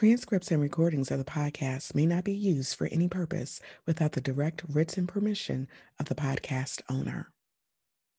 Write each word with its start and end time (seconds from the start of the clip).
Transcripts 0.00 0.50
and 0.50 0.62
recordings 0.62 1.10
of 1.10 1.18
the 1.18 1.30
podcast 1.30 1.94
may 1.94 2.06
not 2.06 2.24
be 2.24 2.32
used 2.32 2.74
for 2.74 2.86
any 2.86 3.06
purpose 3.06 3.60
without 3.84 4.12
the 4.12 4.22
direct 4.22 4.62
written 4.66 5.06
permission 5.06 5.68
of 5.98 6.06
the 6.06 6.14
podcast 6.14 6.80
owner. 6.88 7.28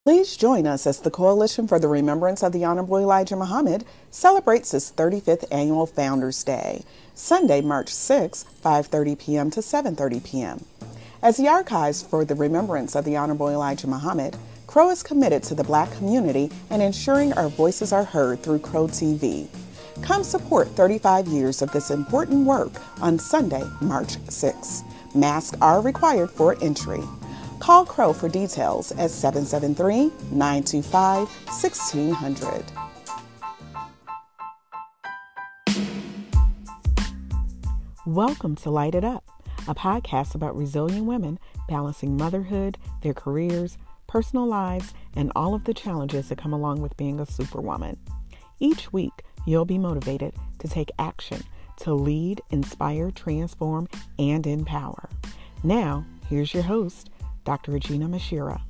Please 0.05 0.38
join 0.38 0.67
us 0.67 0.86
as 0.86 0.99
the 0.99 1.09
Coalition 1.09 1.67
for 1.67 1.79
the 1.79 1.88
Remembrance 1.88 2.44
of 2.44 2.52
the 2.52 2.63
Honorable 2.63 2.99
Elijah 2.99 3.36
Muhammad 3.36 3.83
celebrates 4.12 4.75
its 4.75 4.91
35th 4.91 5.46
annual 5.49 5.88
Founders 5.88 6.44
Day, 6.44 6.83
Sunday, 7.15 7.62
March 7.62 7.89
6, 7.89 8.45
5:30 8.63 9.18
p.m. 9.18 9.50
to 9.50 9.61
7:30 9.61 10.23
p.m. 10.23 10.66
As 11.23 11.38
the 11.38 11.48
archives 11.48 12.04
for 12.04 12.23
the 12.23 12.36
remembrance 12.36 12.95
of 12.95 13.05
the 13.05 13.18
Honorable 13.18 13.50
Elijah 13.50 13.88
Muhammad, 13.88 14.38
CROE 14.68 14.91
is 14.91 15.02
committed 15.02 15.41
to 15.41 15.55
the 15.55 15.63
black 15.63 15.91
community 15.93 16.52
and 16.70 16.84
ensuring 16.84 17.34
our 17.34 17.50
voices 17.50 17.91
are 17.91 18.04
heard 18.04 18.43
through 18.43 18.59
CROE 18.59 18.88
TV. 18.88 19.48
Come 20.00 20.23
support 20.23 20.70
35 20.70 21.28
years 21.28 21.62
of 21.62 21.71
this 21.71 21.91
important 21.91 22.46
work 22.46 22.71
on 23.02 23.20
Sunday, 23.20 23.63
March 23.82 24.18
6. 24.30 24.84
Masks 25.13 25.55
are 25.62 25.82
required 25.82 26.32
for 26.32 26.58
entry. 26.63 27.04
Call 27.59 27.86
CROE 27.86 28.13
for 28.13 28.30
details 28.30 28.91
at 28.94 29.12
773 29.12 30.12
925 30.32 31.27
1600. 31.27 32.63
Welcome 38.08 38.55
to 38.55 38.71
Light 38.71 38.96
It 38.96 39.04
Up, 39.04 39.26
a 39.68 39.76
podcast 39.76 40.34
about 40.34 40.58
resilient 40.58 41.05
women 41.05 41.38
balancing 41.68 42.18
motherhood, 42.18 42.77
their 43.02 43.13
careers, 43.13 43.77
personal 44.08 44.48
lives, 44.48 44.94
and 45.16 45.32
all 45.35 45.54
of 45.54 45.66
the 45.66 45.73
challenges 45.73 46.30
that 46.30 46.38
come 46.38 46.54
along 46.54 46.82
with 46.82 46.98
being 46.98 47.20
a 47.20 47.26
superwoman. 47.26 47.98
Each 48.60 48.91
week, 48.91 49.23
you'll 49.45 49.66
be 49.66 49.77
motivated 49.77 50.34
to 50.59 50.68
take 50.68 50.91
action 51.00 51.41
to 51.77 51.94
lead, 51.94 52.41
inspire, 52.52 53.12
transform, 53.12 53.88
and 54.20 54.45
empower. 54.45 55.09
Now, 55.63 56.05
here's 56.27 56.54
your 56.54 56.63
host, 56.63 57.10
Dr. 57.43 57.71
Regina 57.71 58.07
Mashira. 58.07 58.62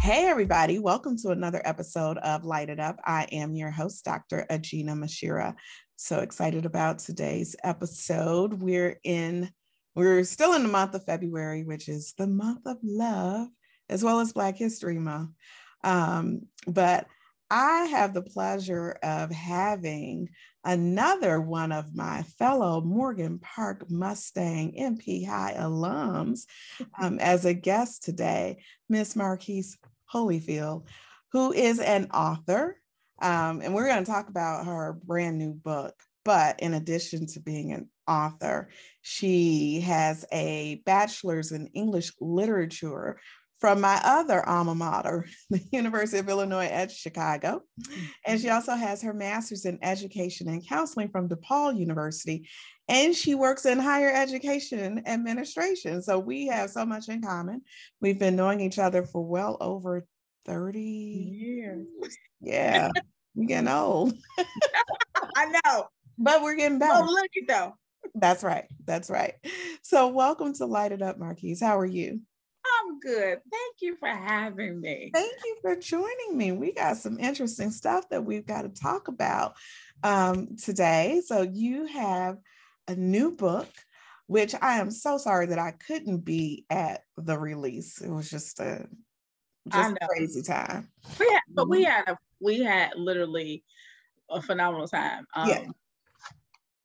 Hey, 0.00 0.26
everybody, 0.26 0.80
welcome 0.80 1.16
to 1.18 1.30
another 1.30 1.62
episode 1.64 2.18
of 2.18 2.44
Light 2.44 2.68
It 2.68 2.80
Up. 2.80 2.98
I 3.04 3.28
am 3.30 3.54
your 3.54 3.70
host, 3.70 4.04
Dr. 4.04 4.44
Regina 4.50 4.94
Mashira. 4.94 5.54
So 5.94 6.18
excited 6.18 6.66
about 6.66 6.98
today's 6.98 7.54
episode. 7.62 8.54
We're 8.54 8.98
in, 9.04 9.48
we're 9.94 10.24
still 10.24 10.54
in 10.54 10.64
the 10.64 10.68
month 10.68 10.94
of 10.94 11.04
February, 11.04 11.62
which 11.62 11.88
is 11.88 12.14
the 12.18 12.26
month 12.26 12.66
of 12.66 12.78
love, 12.82 13.46
as 13.88 14.02
well 14.02 14.18
as 14.18 14.32
Black 14.32 14.56
History 14.56 14.98
Month. 14.98 15.30
Um, 15.84 16.42
but 16.66 17.06
I 17.50 17.84
have 17.84 18.14
the 18.14 18.22
pleasure 18.22 18.96
of 19.02 19.30
having 19.30 20.30
another 20.64 21.38
one 21.38 21.70
of 21.70 21.94
my 21.94 22.22
fellow 22.22 22.80
Morgan 22.80 23.38
Park 23.40 23.90
Mustang 23.90 24.72
MP 24.78 25.26
High 25.26 25.56
alums 25.58 26.46
um, 26.98 27.18
as 27.20 27.44
a 27.44 27.52
guest 27.52 28.04
today, 28.04 28.62
Miss 28.88 29.14
Marquise 29.14 29.76
Holyfield, 30.12 30.86
who 31.32 31.52
is 31.52 31.78
an 31.78 32.10
author. 32.12 32.80
Um, 33.20 33.60
and 33.60 33.74
we're 33.74 33.88
going 33.88 34.04
to 34.04 34.10
talk 34.10 34.28
about 34.28 34.66
her 34.66 34.98
brand 35.04 35.36
new 35.36 35.52
book. 35.52 35.94
But 36.24 36.60
in 36.60 36.72
addition 36.74 37.26
to 37.26 37.40
being 37.40 37.72
an 37.72 37.90
author, 38.06 38.70
she 39.02 39.80
has 39.80 40.24
a 40.32 40.80
bachelor's 40.86 41.52
in 41.52 41.66
English 41.68 42.12
literature 42.20 43.18
from 43.62 43.80
my 43.80 44.00
other 44.02 44.44
alma 44.48 44.74
mater, 44.74 45.24
the 45.50 45.62
University 45.70 46.18
of 46.18 46.28
Illinois 46.28 46.66
at 46.66 46.90
Chicago. 46.90 47.62
And 48.26 48.40
she 48.40 48.48
also 48.48 48.74
has 48.74 49.00
her 49.02 49.14
master's 49.14 49.66
in 49.66 49.78
education 49.82 50.48
and 50.48 50.66
counseling 50.66 51.10
from 51.10 51.28
DePaul 51.28 51.78
University. 51.78 52.48
And 52.88 53.14
she 53.14 53.36
works 53.36 53.64
in 53.64 53.78
higher 53.78 54.12
education 54.12 55.04
administration. 55.06 56.02
So 56.02 56.18
we 56.18 56.48
have 56.48 56.70
so 56.70 56.84
much 56.84 57.08
in 57.08 57.22
common. 57.22 57.62
We've 58.00 58.18
been 58.18 58.34
knowing 58.34 58.60
each 58.60 58.80
other 58.80 59.04
for 59.04 59.24
well 59.24 59.56
over 59.60 60.08
30 60.44 60.80
years. 60.80 61.86
Yeah, 62.40 62.90
we're 63.36 63.46
getting 63.46 63.68
old. 63.68 64.12
I 65.36 65.52
know. 65.64 65.86
But 66.18 66.42
we're 66.42 66.56
getting 66.56 66.80
better. 66.80 67.04
Oh, 67.04 67.08
look 67.08 67.30
at 67.40 67.46
though. 67.46 67.74
That's 68.16 68.42
right. 68.42 68.64
That's 68.84 69.08
right. 69.08 69.34
So 69.82 70.08
welcome 70.08 70.52
to 70.54 70.66
Light 70.66 70.90
It 70.90 71.00
Up, 71.00 71.16
Marquise. 71.16 71.60
How 71.60 71.78
are 71.78 71.86
you? 71.86 72.22
Good. 73.02 73.40
Thank 73.50 73.76
you 73.80 73.96
for 73.96 74.08
having 74.08 74.80
me. 74.80 75.10
Thank 75.12 75.32
you 75.44 75.56
for 75.60 75.76
joining 75.76 76.36
me. 76.36 76.52
We 76.52 76.72
got 76.72 76.96
some 76.96 77.18
interesting 77.18 77.70
stuff 77.70 78.08
that 78.10 78.24
we've 78.24 78.46
got 78.46 78.62
to 78.62 78.68
talk 78.68 79.08
about 79.08 79.56
um, 80.04 80.56
today. 80.56 81.20
So, 81.24 81.42
you 81.42 81.86
have 81.86 82.38
a 82.86 82.94
new 82.94 83.32
book, 83.32 83.68
which 84.26 84.54
I 84.60 84.78
am 84.78 84.90
so 84.90 85.18
sorry 85.18 85.46
that 85.46 85.58
I 85.58 85.72
couldn't 85.72 86.18
be 86.18 86.64
at 86.70 87.02
the 87.16 87.38
release. 87.38 88.00
It 88.00 88.10
was 88.10 88.30
just 88.30 88.60
a 88.60 88.86
just 89.68 89.96
crazy 90.08 90.42
time. 90.42 90.88
We 91.18 91.26
had, 91.26 91.40
but 91.48 91.68
we 91.68 91.84
mm-hmm. 91.84 91.90
had 91.90 92.08
a 92.08 92.18
we 92.40 92.60
had 92.60 92.90
literally 92.96 93.64
a 94.30 94.40
phenomenal 94.42 94.88
time. 94.88 95.26
Um, 95.34 95.48
yeah. 95.48 95.64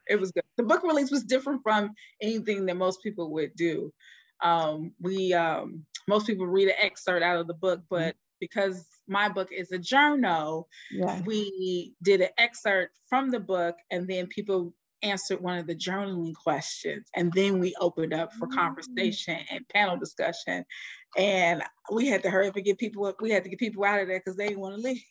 It 0.09 0.19
was 0.19 0.31
good. 0.31 0.43
The 0.55 0.63
book 0.63 0.83
release 0.83 1.11
was 1.11 1.23
different 1.23 1.61
from 1.63 1.91
anything 2.21 2.65
that 2.65 2.77
most 2.77 3.03
people 3.03 3.31
would 3.33 3.55
do. 3.55 3.91
Um, 4.41 4.93
we 4.99 5.33
um, 5.33 5.85
most 6.07 6.27
people 6.27 6.45
read 6.45 6.69
an 6.69 6.75
excerpt 6.79 7.23
out 7.23 7.37
of 7.37 7.47
the 7.47 7.53
book, 7.53 7.79
mm-hmm. 7.79 7.95
but 7.95 8.15
because 8.39 8.85
my 9.07 9.29
book 9.29 9.49
is 9.51 9.71
a 9.71 9.77
journal, 9.77 10.67
yeah. 10.91 11.21
we 11.25 11.93
did 12.03 12.21
an 12.21 12.29
excerpt 12.37 12.97
from 13.09 13.31
the 13.31 13.39
book, 13.39 13.75
and 13.91 14.07
then 14.07 14.27
people 14.27 14.73
answered 15.03 15.41
one 15.41 15.57
of 15.57 15.67
the 15.67 15.75
journaling 15.75 16.33
questions, 16.35 17.07
and 17.15 17.31
then 17.33 17.59
we 17.59 17.75
opened 17.79 18.13
up 18.13 18.33
for 18.33 18.47
mm-hmm. 18.47 18.57
conversation 18.57 19.39
and 19.51 19.67
panel 19.69 19.97
discussion. 19.97 20.65
And 21.17 21.63
we 21.91 22.07
had 22.07 22.21
to 22.23 22.29
hurry 22.29 22.47
up 22.47 22.55
and 22.55 22.65
get 22.65 22.77
people. 22.77 23.11
We 23.21 23.31
had 23.31 23.43
to 23.43 23.49
get 23.49 23.59
people 23.59 23.83
out 23.85 24.01
of 24.01 24.07
there 24.07 24.19
because 24.19 24.35
they 24.35 24.49
didn't 24.49 24.59
want 24.59 24.75
to 24.75 24.81
leave. 24.81 25.01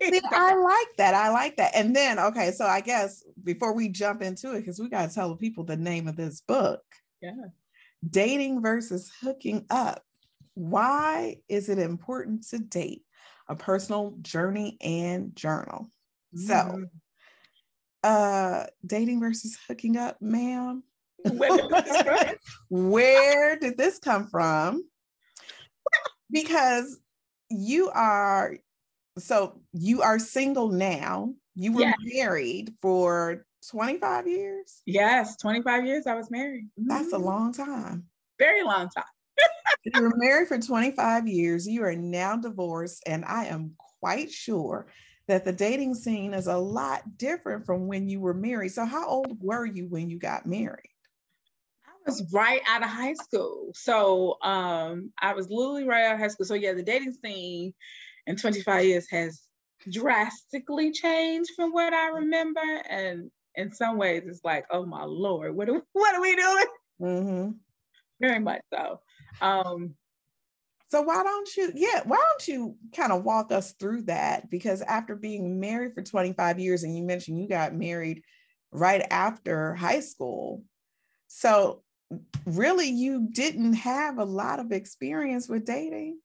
See, 0.00 0.20
I 0.30 0.54
like 0.54 0.96
that. 0.96 1.12
I 1.12 1.28
like 1.30 1.56
that. 1.56 1.72
And 1.74 1.94
then, 1.94 2.18
okay, 2.18 2.52
so 2.52 2.64
I 2.64 2.80
guess 2.80 3.22
before 3.44 3.74
we 3.74 3.88
jump 3.88 4.22
into 4.22 4.54
it, 4.54 4.60
because 4.60 4.78
we 4.80 4.88
got 4.88 5.08
to 5.08 5.14
tell 5.14 5.28
the 5.28 5.36
people 5.36 5.64
the 5.64 5.76
name 5.76 6.08
of 6.08 6.16
this 6.16 6.40
book. 6.40 6.80
Yeah 7.20 7.32
dating 8.08 8.62
versus 8.62 9.10
hooking 9.20 9.66
up. 9.70 10.02
Why 10.54 11.36
is 11.48 11.68
it 11.68 11.78
important 11.78 12.46
to 12.48 12.58
date? 12.58 13.02
A 13.48 13.56
personal 13.56 14.16
journey 14.20 14.76
and 14.80 15.34
journal. 15.34 15.90
So, 16.34 16.84
uh, 18.04 18.64
dating 18.84 19.20
versus 19.20 19.56
hooking 19.66 19.96
up, 19.96 20.20
ma'am. 20.20 20.82
Where 22.68 23.58
did 23.58 23.78
this 23.78 23.98
come 23.98 24.28
from? 24.28 24.84
Because 26.30 26.98
you 27.50 27.88
are 27.90 28.56
so 29.18 29.60
you 29.72 30.02
are 30.02 30.18
single 30.18 30.68
now. 30.70 31.34
You 31.54 31.72
were 31.72 31.80
yes. 31.82 31.94
married 32.00 32.74
for 32.80 33.44
25 33.70 34.26
years? 34.26 34.82
Yes, 34.86 35.36
25 35.36 35.86
years 35.86 36.06
I 36.06 36.14
was 36.14 36.30
married. 36.30 36.68
That's 36.76 37.12
a 37.12 37.16
mm-hmm. 37.16 37.24
long 37.24 37.52
time. 37.52 38.04
Very 38.38 38.62
long 38.62 38.88
time. 38.88 39.04
you 39.84 40.02
were 40.02 40.16
married 40.16 40.48
for 40.48 40.58
25 40.58 41.28
years. 41.28 41.66
You 41.66 41.84
are 41.84 41.94
now 41.94 42.36
divorced, 42.36 43.02
and 43.06 43.24
I 43.24 43.46
am 43.46 43.74
quite 44.00 44.30
sure 44.30 44.86
that 45.28 45.44
the 45.44 45.52
dating 45.52 45.94
scene 45.94 46.34
is 46.34 46.46
a 46.46 46.56
lot 46.56 47.18
different 47.18 47.66
from 47.66 47.86
when 47.86 48.08
you 48.08 48.20
were 48.20 48.34
married. 48.34 48.72
So, 48.72 48.84
how 48.84 49.06
old 49.06 49.38
were 49.40 49.66
you 49.66 49.86
when 49.86 50.08
you 50.08 50.18
got 50.18 50.46
married? 50.46 50.90
I 51.86 51.92
was 52.06 52.32
right 52.32 52.62
out 52.68 52.82
of 52.82 52.88
high 52.88 53.14
school. 53.14 53.70
So, 53.74 54.38
um, 54.42 55.12
I 55.20 55.34
was 55.34 55.50
literally 55.50 55.84
right 55.84 56.06
out 56.06 56.14
of 56.14 56.20
high 56.20 56.28
school. 56.28 56.46
So, 56.46 56.54
yeah, 56.54 56.72
the 56.72 56.82
dating 56.82 57.14
scene 57.22 57.74
in 58.26 58.36
25 58.36 58.84
years 58.84 59.06
has 59.10 59.42
drastically 59.90 60.92
changed 60.92 61.50
from 61.54 61.72
what 61.72 61.92
I 61.92 62.08
remember. 62.08 62.60
And 62.88 63.30
in 63.58 63.72
some 63.72 63.98
ways 63.98 64.22
it's 64.26 64.44
like, 64.44 64.64
oh 64.70 64.86
my 64.86 65.04
lord, 65.04 65.54
what 65.54 65.68
are 65.68 65.82
what 65.92 66.14
are 66.14 66.22
we 66.22 66.36
doing? 66.36 66.66
Mm-hmm. 67.02 67.50
Very 68.20 68.38
much 68.38 68.62
so. 68.72 69.00
Um, 69.40 69.94
so 70.90 71.02
why 71.02 71.22
don't 71.22 71.56
you, 71.56 71.70
yeah, 71.74 72.00
why 72.04 72.16
don't 72.16 72.48
you 72.48 72.76
kind 72.96 73.12
of 73.12 73.22
walk 73.22 73.52
us 73.52 73.72
through 73.72 74.02
that? 74.02 74.48
Because 74.48 74.80
after 74.80 75.14
being 75.14 75.60
married 75.60 75.92
for 75.94 76.02
25 76.02 76.58
years, 76.58 76.82
and 76.82 76.96
you 76.96 77.04
mentioned 77.04 77.38
you 77.38 77.46
got 77.46 77.74
married 77.74 78.22
right 78.72 79.06
after 79.10 79.74
high 79.74 80.00
school. 80.00 80.62
So 81.26 81.82
really 82.46 82.88
you 82.88 83.28
didn't 83.30 83.74
have 83.74 84.18
a 84.18 84.24
lot 84.24 84.60
of 84.60 84.72
experience 84.72 85.46
with 85.46 85.66
dating. 85.66 86.20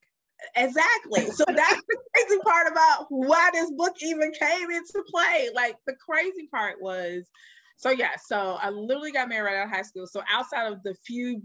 Exactly. 0.55 1.31
So 1.31 1.43
that's 1.47 1.81
the 1.87 1.97
crazy 2.15 2.41
part 2.43 2.71
about 2.71 3.05
why 3.09 3.49
this 3.53 3.71
book 3.71 3.95
even 4.01 4.31
came 4.31 4.71
into 4.71 5.03
play. 5.09 5.49
Like 5.53 5.75
the 5.87 5.95
crazy 6.07 6.47
part 6.47 6.81
was, 6.81 7.29
so 7.77 7.89
yeah, 7.89 8.11
so 8.23 8.57
I 8.61 8.69
literally 8.69 9.11
got 9.11 9.29
married 9.29 9.45
right 9.45 9.57
out 9.57 9.67
of 9.67 9.71
high 9.71 9.81
school. 9.81 10.07
So 10.07 10.21
outside 10.31 10.71
of 10.71 10.83
the 10.83 10.95
few 11.05 11.41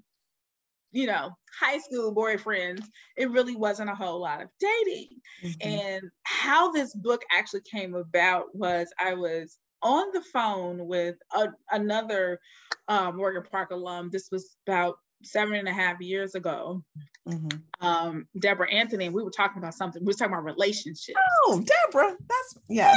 you 0.93 1.07
know, 1.07 1.31
high 1.61 1.79
school 1.79 2.15
boyfriends, 2.15 2.85
it 3.17 3.31
really 3.31 3.57
wasn't 3.57 3.91
a 3.91 3.95
whole 3.95 4.21
lot 4.21 4.43
of 4.43 4.49
dating. 4.59 5.21
Mm-hmm. 5.45 5.69
And 5.69 6.03
how 6.23 6.73
this 6.73 6.95
book 6.95 7.23
actually 7.37 7.63
came 7.71 7.95
about 7.95 8.47
was 8.55 8.89
I 8.99 9.15
was 9.15 9.59
on 9.83 10.07
the 10.13 10.23
phone 10.33 10.87
with 10.87 11.17
a, 11.35 11.49
another 11.71 12.41
uh, 12.89 13.13
Morgan 13.13 13.43
Park 13.51 13.71
alum. 13.71 14.11
This 14.11 14.29
was 14.33 14.57
about 14.67 14.97
seven 15.23 15.55
and 15.55 15.69
a 15.69 15.73
half 15.73 16.01
years 16.01 16.35
ago. 16.35 16.83
Mm-hmm. 17.29 17.87
Um, 17.87 18.27
Deborah 18.41 18.73
Anthony, 18.73 19.09
we 19.09 19.23
were 19.23 19.31
talking 19.31 19.59
about 19.59 19.75
something. 19.75 20.03
We 20.03 20.07
were 20.07 20.13
talking 20.15 20.33
about 20.33 20.45
relationships. 20.45 21.19
Oh, 21.47 21.63
Deborah, 21.65 22.17
that's 22.29 22.55
yeah. 22.69 22.95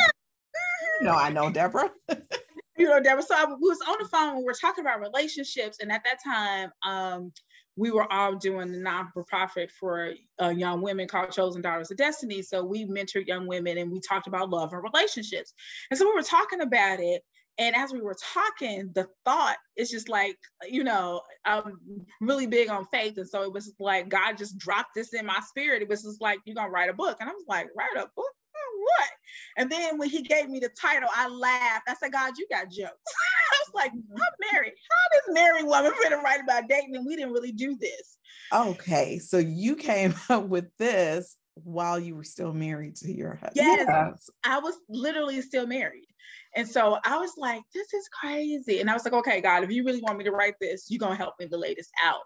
no, 1.01 1.11
I 1.11 1.29
know 1.29 1.51
Deborah. 1.51 1.91
you 2.77 2.87
know, 2.87 3.01
Deborah. 3.01 3.23
So 3.23 3.35
I 3.35 3.45
was 3.45 3.79
on 3.87 3.97
the 3.99 4.07
phone. 4.07 4.37
We 4.37 4.43
were 4.43 4.55
talking 4.59 4.83
about 4.83 4.99
relationships, 4.99 5.77
and 5.81 5.91
at 5.91 6.03
that 6.03 6.17
time, 6.23 6.71
um, 6.85 7.31
we 7.77 7.91
were 7.91 8.11
all 8.11 8.35
doing 8.35 8.71
the 8.71 8.77
non-profit 8.77 9.71
for 9.71 10.13
uh, 10.41 10.49
young 10.49 10.81
women 10.81 11.07
called 11.07 11.31
Chosen 11.31 11.61
Daughters 11.61 11.89
of 11.89 11.97
Destiny. 11.97 12.41
So 12.41 12.63
we 12.63 12.85
mentored 12.85 13.27
young 13.27 13.47
women, 13.47 13.77
and 13.77 13.91
we 13.91 13.99
talked 14.01 14.27
about 14.27 14.49
love 14.49 14.73
and 14.73 14.83
relationships. 14.83 15.53
And 15.89 15.97
so 15.97 16.05
we 16.05 16.13
were 16.13 16.21
talking 16.21 16.61
about 16.61 16.99
it. 16.99 17.23
And 17.61 17.75
as 17.75 17.93
we 17.93 18.01
were 18.01 18.15
talking, 18.33 18.89
the 18.95 19.07
thought 19.23 19.57
is 19.77 19.91
just 19.91 20.09
like, 20.09 20.35
you 20.67 20.83
know, 20.83 21.21
I'm 21.45 21.77
really 22.19 22.47
big 22.47 22.69
on 22.69 22.87
faith. 22.87 23.17
And 23.17 23.29
so 23.29 23.43
it 23.43 23.53
was 23.53 23.71
like 23.79 24.09
God 24.09 24.35
just 24.35 24.57
dropped 24.57 24.95
this 24.95 25.13
in 25.13 25.27
my 25.27 25.39
spirit. 25.47 25.83
It 25.83 25.87
was 25.87 26.01
just 26.01 26.21
like, 26.21 26.39
you're 26.45 26.55
gonna 26.55 26.71
write 26.71 26.89
a 26.89 26.93
book. 26.93 27.17
And 27.19 27.29
I 27.29 27.33
was 27.33 27.45
like, 27.47 27.67
write 27.77 28.03
a 28.03 28.09
book? 28.15 28.33
what? 28.81 29.09
And 29.57 29.71
then 29.71 29.97
when 29.97 30.09
he 30.09 30.21
gave 30.23 30.49
me 30.49 30.59
the 30.59 30.69
title, 30.69 31.09
I 31.15 31.27
laughed. 31.27 31.87
I 31.87 31.93
said, 31.95 32.11
God, 32.11 32.33
you 32.37 32.47
got 32.49 32.69
jokes. 32.69 32.79
I 32.81 33.57
was 33.59 33.71
like, 33.75 33.91
mm-hmm. 33.91 34.15
I'm 34.15 34.53
married. 34.53 34.73
How 34.89 35.19
does 35.19 35.35
married 35.35 35.65
woman 35.65 35.91
fit 36.01 36.09
to 36.09 36.17
write 36.17 36.41
about 36.41 36.67
dating? 36.67 36.95
And 36.95 37.05
we 37.05 37.15
didn't 37.15 37.33
really 37.33 37.51
do 37.51 37.77
this. 37.79 38.17
Okay. 38.51 39.19
So 39.19 39.37
you 39.37 39.75
came 39.75 40.15
up 40.29 40.47
with 40.47 40.65
this 40.77 41.37
while 41.55 41.99
you 41.99 42.15
were 42.15 42.23
still 42.23 42.53
married 42.53 42.95
to 42.97 43.11
your 43.11 43.35
husband. 43.35 43.55
Yes, 43.55 43.85
yes. 43.87 44.29
I 44.43 44.59
was 44.59 44.75
literally 44.89 45.41
still 45.41 45.67
married. 45.67 46.07
And 46.55 46.67
so 46.67 46.97
I 47.03 47.17
was 47.17 47.31
like, 47.37 47.61
this 47.73 47.93
is 47.93 48.09
crazy. 48.09 48.79
And 48.79 48.89
I 48.89 48.93
was 48.93 49.05
like, 49.05 49.13
okay, 49.13 49.39
God, 49.41 49.63
if 49.63 49.71
you 49.71 49.85
really 49.85 50.01
want 50.01 50.17
me 50.17 50.25
to 50.25 50.31
write 50.31 50.55
this, 50.59 50.87
you're 50.89 50.99
going 50.99 51.13
to 51.13 51.17
help 51.17 51.35
me 51.39 51.47
lay 51.49 51.73
this 51.73 51.89
out. 52.03 52.21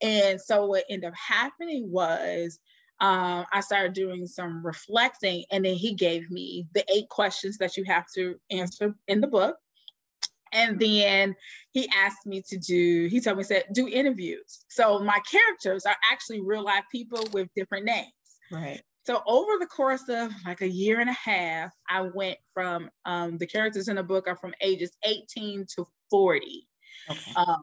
And 0.00 0.40
so 0.40 0.66
what 0.66 0.84
ended 0.88 1.08
up 1.08 1.14
happening 1.14 1.90
was 1.90 2.58
um, 3.00 3.44
I 3.52 3.60
started 3.60 3.92
doing 3.92 4.26
some 4.26 4.64
reflecting, 4.64 5.44
and 5.50 5.64
then 5.64 5.74
he 5.74 5.94
gave 5.94 6.30
me 6.30 6.66
the 6.72 6.84
eight 6.90 7.10
questions 7.10 7.58
that 7.58 7.76
you 7.76 7.84
have 7.84 8.06
to 8.14 8.36
answer 8.50 8.94
in 9.06 9.20
the 9.20 9.26
book. 9.26 9.56
And 10.52 10.80
then 10.80 11.34
he 11.72 11.86
asked 11.94 12.24
me 12.24 12.42
to 12.48 12.56
do, 12.56 13.08
he 13.10 13.20
told 13.20 13.36
me, 13.36 13.44
said, 13.44 13.64
do 13.72 13.88
interviews. 13.88 14.64
So 14.68 15.00
my 15.00 15.20
characters 15.30 15.84
are 15.84 15.96
actually 16.10 16.40
real 16.40 16.64
life 16.64 16.84
people 16.90 17.26
with 17.32 17.48
different 17.54 17.84
names. 17.84 18.06
Right. 18.50 18.80
So 19.06 19.22
over 19.24 19.52
the 19.60 19.66
course 19.66 20.08
of 20.08 20.32
like 20.44 20.62
a 20.62 20.68
year 20.68 20.98
and 20.98 21.08
a 21.08 21.12
half, 21.12 21.70
I 21.88 22.00
went 22.00 22.38
from 22.52 22.90
um, 23.04 23.38
the 23.38 23.46
characters 23.46 23.86
in 23.86 23.94
the 23.96 24.02
book 24.02 24.26
are 24.26 24.36
from 24.36 24.52
ages 24.60 24.90
18 25.04 25.64
to 25.76 25.86
40. 26.10 26.66
Okay. 27.08 27.32
Um, 27.36 27.62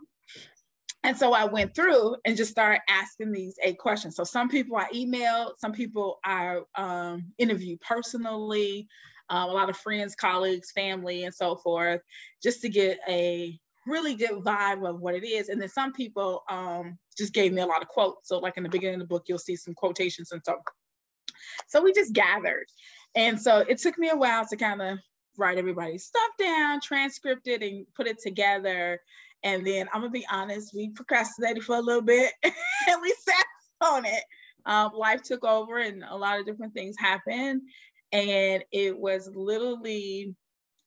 and 1.03 1.17
so 1.17 1.33
I 1.33 1.43
went 1.43 1.75
through 1.75 2.15
and 2.23 2.37
just 2.37 2.51
started 2.51 2.79
asking 2.87 3.33
these 3.33 3.57
eight 3.61 3.77
questions. 3.77 4.15
So 4.15 4.23
some 4.23 4.47
people 4.47 4.77
I 4.77 4.87
emailed, 4.95 5.59
some 5.59 5.73
people 5.73 6.19
I 6.23 6.61
um, 6.75 7.33
interviewed 7.37 7.81
personally, 7.81 8.87
um, 9.29 9.49
a 9.49 9.53
lot 9.53 9.69
of 9.69 9.75
friends, 9.75 10.15
colleagues, 10.15 10.71
family, 10.71 11.25
and 11.25 11.35
so 11.35 11.57
forth, 11.57 11.99
just 12.41 12.61
to 12.61 12.69
get 12.69 12.99
a 13.05 13.59
really 13.85 14.15
good 14.15 14.45
vibe 14.45 14.89
of 14.89 15.01
what 15.01 15.13
it 15.13 15.25
is. 15.25 15.49
And 15.49 15.61
then 15.61 15.67
some 15.67 15.91
people 15.91 16.43
um, 16.49 16.97
just 17.17 17.33
gave 17.33 17.51
me 17.51 17.61
a 17.61 17.65
lot 17.65 17.81
of 17.81 17.89
quotes. 17.89 18.29
So 18.29 18.39
like 18.39 18.55
in 18.55 18.63
the 18.63 18.69
beginning 18.69 19.01
of 19.01 19.01
the 19.01 19.13
book, 19.13 19.25
you'll 19.27 19.39
see 19.39 19.57
some 19.57 19.73
quotations 19.73 20.31
and 20.31 20.41
so. 20.45 20.55
So 21.67 21.81
we 21.81 21.93
just 21.93 22.13
gathered. 22.13 22.65
And 23.15 23.39
so 23.39 23.59
it 23.59 23.79
took 23.79 23.97
me 23.97 24.09
a 24.09 24.15
while 24.15 24.45
to 24.47 24.57
kind 24.57 24.81
of 24.81 24.97
write 25.37 25.57
everybody's 25.57 26.05
stuff 26.05 26.29
down, 26.39 26.79
transcript 26.81 27.47
it, 27.47 27.61
and 27.61 27.85
put 27.95 28.07
it 28.07 28.19
together. 28.21 28.99
And 29.43 29.65
then 29.65 29.87
I'm 29.93 30.01
gonna 30.01 30.11
be 30.11 30.25
honest, 30.31 30.73
we 30.73 30.89
procrastinated 30.89 31.63
for 31.63 31.75
a 31.75 31.81
little 31.81 32.01
bit 32.01 32.31
and 32.43 33.01
we 33.01 33.13
sat 33.19 33.45
on 33.81 34.05
it. 34.05 34.23
Um, 34.65 34.91
life 34.95 35.21
took 35.21 35.43
over 35.43 35.77
and 35.77 36.03
a 36.07 36.15
lot 36.15 36.39
of 36.39 36.45
different 36.45 36.73
things 36.73 36.95
happened. 36.97 37.61
And 38.11 38.63
it 38.71 38.97
was 38.97 39.29
literally 39.33 40.35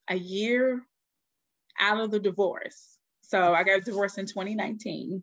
a 0.09 0.17
year 0.17 0.83
out 1.79 2.01
of 2.01 2.11
the 2.11 2.21
divorce. 2.21 2.97
So 3.23 3.53
I 3.53 3.65
got 3.65 3.85
divorced 3.85 4.19
in 4.19 4.27
2019. 4.27 5.23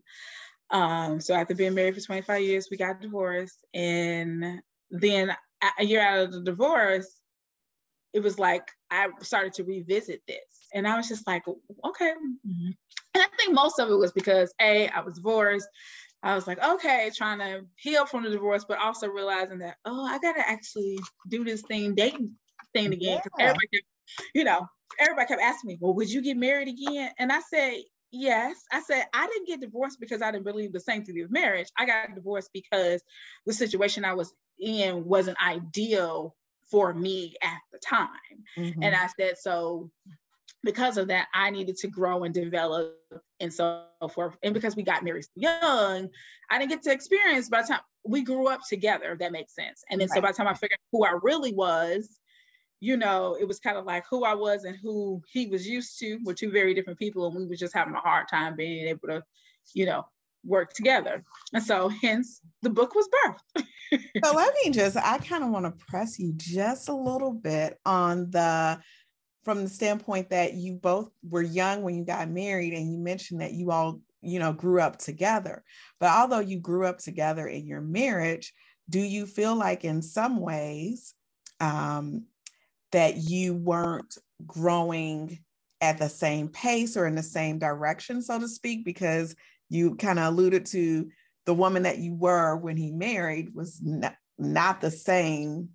Um, 0.70 1.20
so 1.20 1.34
after 1.34 1.54
being 1.54 1.74
married 1.74 1.94
for 1.94 2.00
25 2.00 2.42
years, 2.42 2.68
we 2.70 2.76
got 2.76 3.00
divorced. 3.00 3.64
And 3.72 4.60
then 5.00 5.34
a 5.78 5.84
year 5.84 6.00
out 6.00 6.24
of 6.24 6.32
the 6.32 6.42
divorce, 6.42 7.20
it 8.12 8.22
was 8.22 8.38
like 8.38 8.68
I 8.90 9.08
started 9.22 9.52
to 9.54 9.64
revisit 9.64 10.22
this. 10.28 10.38
And 10.72 10.86
I 10.86 10.96
was 10.96 11.08
just 11.08 11.26
like, 11.26 11.42
okay. 11.48 12.12
Mm-hmm. 12.46 12.70
And 13.14 13.22
I 13.22 13.26
think 13.36 13.54
most 13.54 13.78
of 13.78 13.90
it 13.90 13.96
was 13.96 14.12
because 14.12 14.52
A, 14.60 14.88
I 14.88 15.00
was 15.00 15.14
divorced. 15.14 15.68
I 16.22 16.34
was 16.34 16.46
like, 16.46 16.62
okay, 16.62 17.10
trying 17.14 17.38
to 17.40 17.66
heal 17.76 18.06
from 18.06 18.24
the 18.24 18.30
divorce, 18.30 18.64
but 18.66 18.78
also 18.78 19.08
realizing 19.08 19.58
that, 19.58 19.76
oh, 19.84 20.04
I 20.04 20.18
gotta 20.18 20.48
actually 20.48 20.98
do 21.28 21.44
this 21.44 21.62
thing, 21.62 21.94
dating 21.94 22.32
thing 22.72 22.92
again. 22.92 23.20
Because 23.22 23.38
yeah. 23.38 23.44
everybody 23.44 23.66
kept, 23.72 24.30
you 24.34 24.44
know, 24.44 24.66
everybody 24.98 25.26
kept 25.26 25.42
asking 25.42 25.68
me, 25.68 25.78
well, 25.80 25.94
would 25.94 26.10
you 26.10 26.22
get 26.22 26.36
married 26.36 26.68
again? 26.68 27.10
And 27.18 27.30
I 27.30 27.40
said, 27.40 27.74
yes. 28.14 28.56
I 28.72 28.80
said, 28.80 29.04
I 29.12 29.26
didn't 29.26 29.46
get 29.46 29.60
divorced 29.60 30.00
because 30.00 30.22
I 30.22 30.30
didn't 30.30 30.44
believe 30.44 30.72
the 30.72 30.80
sanctity 30.80 31.20
of 31.20 31.30
marriage. 31.30 31.68
I 31.76 31.86
got 31.86 32.14
divorced 32.14 32.50
because 32.52 33.02
the 33.46 33.52
situation 33.52 34.04
I 34.04 34.14
was 34.14 34.32
in 34.58 35.04
wasn't 35.04 35.36
ideal 35.44 36.34
for 36.70 36.94
me 36.94 37.34
at 37.42 37.58
the 37.72 37.78
time. 37.78 38.08
Mm-hmm. 38.56 38.82
And 38.82 38.94
I 38.94 39.08
said, 39.18 39.36
so 39.38 39.90
because 40.62 40.96
of 40.96 41.08
that, 41.08 41.28
I 41.34 41.50
needed 41.50 41.76
to 41.78 41.88
grow 41.88 42.24
and 42.24 42.32
develop 42.32 42.96
and 43.40 43.52
so 43.52 43.84
forth. 44.14 44.36
And 44.42 44.54
because 44.54 44.74
we 44.74 44.82
got 44.82 45.04
married 45.04 45.26
young, 45.34 46.08
I 46.50 46.58
didn't 46.58 46.70
get 46.70 46.82
to 46.82 46.92
experience 46.92 47.48
by 47.48 47.62
the 47.62 47.68
time 47.68 47.80
we 48.06 48.22
grew 48.22 48.48
up 48.48 48.60
together, 48.68 49.12
if 49.12 49.18
that 49.18 49.32
makes 49.32 49.54
sense. 49.54 49.84
And 49.90 50.00
then 50.00 50.08
right. 50.08 50.16
so 50.16 50.20
by 50.22 50.28
the 50.28 50.36
time 50.36 50.48
I 50.48 50.54
figured 50.54 50.78
who 50.92 51.04
I 51.04 51.18
really 51.22 51.52
was, 51.52 52.18
you 52.84 52.98
know, 52.98 53.34
it 53.40 53.48
was 53.48 53.58
kind 53.58 53.78
of 53.78 53.86
like 53.86 54.04
who 54.10 54.24
I 54.24 54.34
was 54.34 54.64
and 54.64 54.76
who 54.76 55.22
he 55.32 55.46
was 55.46 55.66
used 55.66 55.98
to 56.00 56.18
were 56.22 56.34
two 56.34 56.50
very 56.50 56.74
different 56.74 56.98
people. 56.98 57.26
And 57.26 57.34
we 57.34 57.46
were 57.46 57.56
just 57.56 57.72
having 57.72 57.94
a 57.94 58.00
hard 58.00 58.28
time 58.28 58.56
being 58.56 58.86
able 58.86 59.08
to, 59.08 59.22
you 59.72 59.86
know, 59.86 60.04
work 60.44 60.74
together. 60.74 61.24
And 61.54 61.62
so 61.62 61.88
hence 62.02 62.42
the 62.60 62.68
book 62.68 62.94
was 62.94 63.08
birthed. 63.08 63.64
so 64.22 64.34
let 64.34 64.52
me 64.62 64.70
just, 64.70 64.98
I 64.98 65.16
kind 65.16 65.42
of 65.42 65.48
want 65.48 65.64
to 65.64 65.84
press 65.86 66.18
you 66.18 66.34
just 66.36 66.90
a 66.90 66.94
little 66.94 67.32
bit 67.32 67.80
on 67.86 68.30
the 68.30 68.78
from 69.44 69.62
the 69.62 69.70
standpoint 69.70 70.28
that 70.28 70.52
you 70.52 70.74
both 70.74 71.10
were 71.26 71.42
young 71.42 71.82
when 71.82 71.96
you 71.96 72.04
got 72.04 72.28
married 72.28 72.74
and 72.74 72.92
you 72.92 72.98
mentioned 72.98 73.40
that 73.40 73.52
you 73.52 73.70
all 73.70 74.00
you 74.22 74.38
know 74.38 74.54
grew 74.54 74.80
up 74.80 74.96
together 74.96 75.62
but 76.00 76.08
although 76.08 76.38
you 76.38 76.58
grew 76.58 76.86
up 76.86 76.96
together 76.96 77.46
in 77.46 77.66
your 77.66 77.82
marriage 77.82 78.54
do 78.88 78.98
you 79.00 79.26
feel 79.26 79.54
like 79.54 79.84
in 79.84 80.00
some 80.00 80.40
ways 80.40 81.12
um, 81.60 82.24
that 82.94 83.16
you 83.16 83.54
weren't 83.54 84.16
growing 84.46 85.40
at 85.80 85.98
the 85.98 86.08
same 86.08 86.48
pace 86.48 86.96
or 86.96 87.06
in 87.06 87.16
the 87.16 87.22
same 87.22 87.58
direction 87.58 88.22
so 88.22 88.38
to 88.38 88.46
speak 88.46 88.84
because 88.84 89.34
you 89.68 89.96
kind 89.96 90.20
of 90.20 90.26
alluded 90.26 90.64
to 90.64 91.08
the 91.44 91.54
woman 91.54 91.82
that 91.82 91.98
you 91.98 92.14
were 92.14 92.56
when 92.56 92.76
he 92.76 92.92
married 92.92 93.52
was 93.52 93.80
not, 93.82 94.14
not 94.38 94.80
the 94.80 94.92
same 94.92 95.70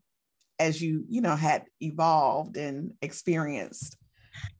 as 0.59 0.81
you 0.81 1.03
you 1.09 1.21
know 1.21 1.35
had 1.35 1.65
evolved 1.81 2.57
and 2.57 2.93
experienced 3.01 3.97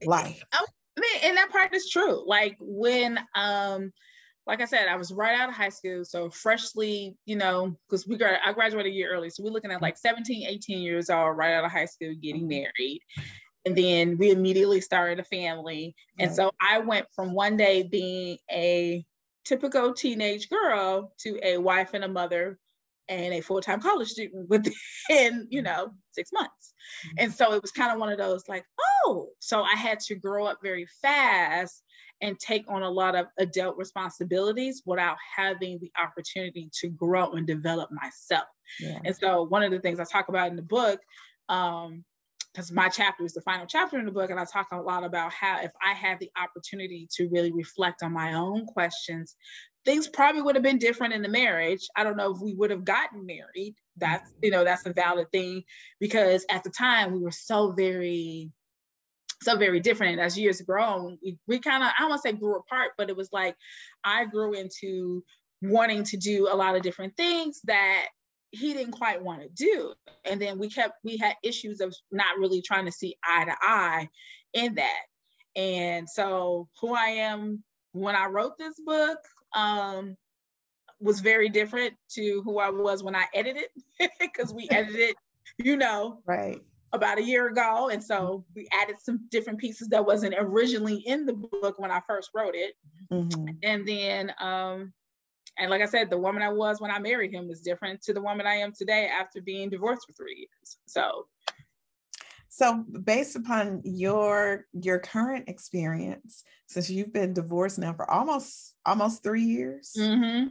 life. 0.06 0.44
I 0.52 0.66
mean, 0.98 1.22
and 1.24 1.38
that 1.38 1.52
part 1.52 1.74
is 1.74 1.90
true. 1.90 2.28
Like 2.28 2.58
when 2.60 3.20
um 3.36 3.92
like 4.50 4.62
I 4.62 4.66
said, 4.66 4.88
I 4.88 4.96
was 4.96 5.14
right 5.14 5.40
out 5.40 5.50
of 5.50 5.56
high 5.56 5.70
school. 5.70 6.04
So 6.04 6.32
freshly, 6.32 7.16
you 7.26 7.36
know, 7.36 7.78
because 7.88 8.08
we 8.08 8.18
got 8.18 8.40
I 8.44 8.52
graduated 8.52 8.92
a 8.92 8.96
year 8.96 9.14
early. 9.14 9.30
So 9.30 9.44
we're 9.44 9.52
looking 9.52 9.70
at 9.72 9.80
like 9.80 9.96
17, 9.96 10.48
18 10.48 10.80
years 10.80 11.12
old, 11.12 11.38
right 11.38 11.54
out 11.54 11.66
of 11.66 11.72
high 11.72 11.86
school, 11.86 12.16
getting 12.20 12.50
mm-hmm. 12.50 12.64
married. 12.64 13.02
And 13.66 13.76
then 13.76 14.18
we 14.18 14.32
immediately 14.32 14.82
started 14.82 15.20
a 15.20 15.24
family. 15.24 15.94
And 16.18 16.34
so 16.34 16.50
I 16.60 16.80
went 16.80 17.06
from 17.16 17.34
one 17.34 17.58
day 17.58 17.84
being 17.84 18.40
a 18.52 19.06
typical 19.46 19.94
teenage 19.94 20.50
girl 20.50 21.14
to 21.20 21.40
a 21.44 21.60
wife 21.60 21.94
and 21.94 22.04
a 22.04 22.08
mother 22.08 22.58
and 23.08 23.34
a 23.34 23.42
full-time 23.42 23.82
college 23.82 24.08
student 24.08 24.50
within 24.50 24.74
you 25.50 25.64
know 25.64 25.90
six 26.12 26.32
months 26.32 26.74
mm-hmm. 27.08 27.24
and 27.24 27.34
so 27.34 27.54
it 27.54 27.62
was 27.62 27.72
kind 27.72 27.92
of 27.92 28.00
one 28.00 28.12
of 28.12 28.20
those 28.20 28.44
like 28.48 28.64
oh 29.04 29.30
so 29.40 29.64
i 29.64 29.74
had 29.74 30.00
to 30.00 30.14
grow 30.14 30.46
up 30.46 30.60
very 30.62 30.86
fast 31.02 31.82
and 32.22 32.40
take 32.40 32.66
on 32.68 32.84
a 32.84 32.90
lot 32.90 33.16
of 33.16 33.28
adult 33.38 33.78
responsibilities 33.78 34.82
without 34.86 35.18
having 35.36 35.80
the 35.80 35.92
opportunity 36.02 36.70
to 36.74 36.90
grow 36.90 37.32
and 37.32 37.48
develop 37.48 37.90
myself 37.92 38.48
yeah. 38.80 39.00
and 39.06 39.16
so 39.16 39.44
one 39.44 39.64
of 39.64 39.72
the 39.72 39.80
things 39.80 40.00
i 40.00 40.04
talk 40.04 40.30
about 40.30 40.50
in 40.50 40.56
the 40.56 40.62
book 40.62 41.00
um, 41.50 42.04
because 42.54 42.72
my 42.72 42.90
chapter 42.90 43.24
is 43.24 43.34
the 43.34 43.42
final 43.42 43.66
chapter 43.68 44.00
in 44.00 44.06
the 44.06 44.12
book, 44.12 44.32
and 44.32 44.40
I 44.40 44.46
talk 44.46 44.68
a 44.72 44.78
lot 44.78 45.04
about 45.04 45.32
how 45.32 45.62
if 45.62 45.72
I 45.86 45.94
had 45.94 46.20
the 46.20 46.32
opportunity 46.42 47.08
to 47.16 47.30
really 47.30 47.52
reflect 47.52 48.02
on 48.02 48.12
my 48.12 48.34
own 48.34 48.66
questions, 48.66 49.36
things 49.86 50.08
probably 50.08 50.42
would 50.42 50.56
have 50.56 50.64
been 50.64 50.80
different 50.80 51.14
in 51.14 51.22
the 51.22 51.30
marriage. 51.30 51.88
I 51.96 52.04
don't 52.04 52.18
know 52.18 52.34
if 52.34 52.42
we 52.42 52.54
would 52.56 52.72
have 52.72 52.84
gotten 52.84 53.26
married. 53.26 53.76
That's 53.98 54.32
you 54.42 54.52
know 54.52 54.64
that's 54.64 54.86
a 54.86 54.94
valid 54.94 55.32
thing 55.32 55.64
because 56.00 56.46
at 56.50 56.64
the 56.64 56.70
time 56.70 57.14
we 57.14 57.20
were 57.20 57.32
so 57.32 57.72
very 57.72 58.52
so 59.42 59.56
very 59.58 59.80
different. 59.80 60.14
And 60.14 60.22
as 60.22 60.38
years 60.38 60.62
grown, 60.62 61.18
we, 61.24 61.38
we 61.48 61.60
kind 61.60 61.84
of, 61.84 61.90
I 61.90 62.02
don't 62.02 62.10
want 62.10 62.22
to 62.22 62.30
say 62.30 62.36
grew 62.36 62.58
apart, 62.58 62.92
but 62.98 63.10
it 63.10 63.16
was 63.16 63.30
like 63.32 63.56
I 64.04 64.26
grew 64.26 64.54
into 64.54 65.24
wanting 65.62 66.04
to 66.06 66.18
do 66.18 66.48
a 66.52 66.56
lot 66.56 66.76
of 66.76 66.82
different 66.82 67.16
things 67.16 67.62
that 67.66 68.08
he 68.52 68.74
didn't 68.74 68.94
quite 68.94 69.22
want 69.22 69.42
to 69.42 69.50
do. 69.50 69.94
And 70.26 70.42
then 70.42 70.58
we 70.58 70.70
kept, 70.70 70.94
we 71.04 71.18
had 71.18 71.36
issues 71.44 71.82
of 71.82 71.96
not 72.12 72.38
really 72.38 72.62
trying 72.62 72.86
to 72.86 72.92
see 72.92 73.16
eye 73.24 73.46
to 73.46 73.56
eye 73.62 74.10
in 74.54 74.76
that. 74.76 75.02
And 75.56 76.10
so 76.10 76.68
who 76.82 76.94
I 76.96 77.08
am 77.08 77.64
when 77.92 78.16
I 78.16 78.26
wrote 78.26 78.58
this 78.58 78.80
book 78.86 79.20
um, 79.56 80.16
was 81.00 81.22
very 81.22 81.50
different 81.50 81.94
to 82.12 82.42
who 82.44 82.60
I 82.60 82.70
was 82.70 83.04
when 83.04 83.16
I 83.16 83.26
edited 83.34 83.68
because 84.20 84.54
we 84.54 84.68
edited, 84.72 85.16
you 85.58 85.78
know, 85.78 86.22
right 86.26 86.62
about 86.94 87.18
a 87.18 87.24
year 87.24 87.48
ago. 87.48 87.90
And 87.90 88.04
so 88.04 88.46
we 88.56 88.68
added 88.72 88.98
some 89.00 89.28
different 89.30 89.60
pieces 89.60 89.88
that 89.90 90.06
wasn't 90.06 90.36
originally 90.38 90.98
in 91.06 91.26
the 91.26 91.34
book 91.34 91.80
when 91.80 91.92
I 91.92 92.02
first 92.08 92.32
wrote 92.34 92.56
it. 92.56 92.74
Mm-hmm. 93.12 93.50
And 93.64 93.88
then 93.88 94.34
um, 94.40 94.94
and 95.58 95.70
like 95.70 95.82
I 95.82 95.86
said, 95.86 96.10
the 96.10 96.18
woman 96.18 96.42
I 96.42 96.50
was 96.50 96.80
when 96.80 96.92
I 96.92 97.00
married 97.00 97.34
him 97.34 97.48
was 97.48 97.62
different 97.62 98.02
to 98.04 98.14
the 98.14 98.22
woman 98.22 98.48
I 98.48 98.56
am 98.56 98.72
today 98.72 99.08
after 99.08 99.42
being 99.42 99.70
divorced 99.70 100.06
for 100.08 100.14
three 100.14 100.36
years. 100.38 100.78
So 100.88 101.26
so 102.50 102.84
based 103.04 103.36
upon 103.36 103.82
your 103.84 104.66
your 104.74 105.00
current 105.00 105.48
experience, 105.48 106.44
since 106.68 106.90
you've 106.90 107.14
been 107.14 107.34
divorced 107.34 107.78
now 107.78 107.94
for 107.94 108.10
almost 108.10 108.76
almost 108.86 109.22
three 109.22 109.44
years, 109.44 109.94
mm-hmm. 109.98 110.48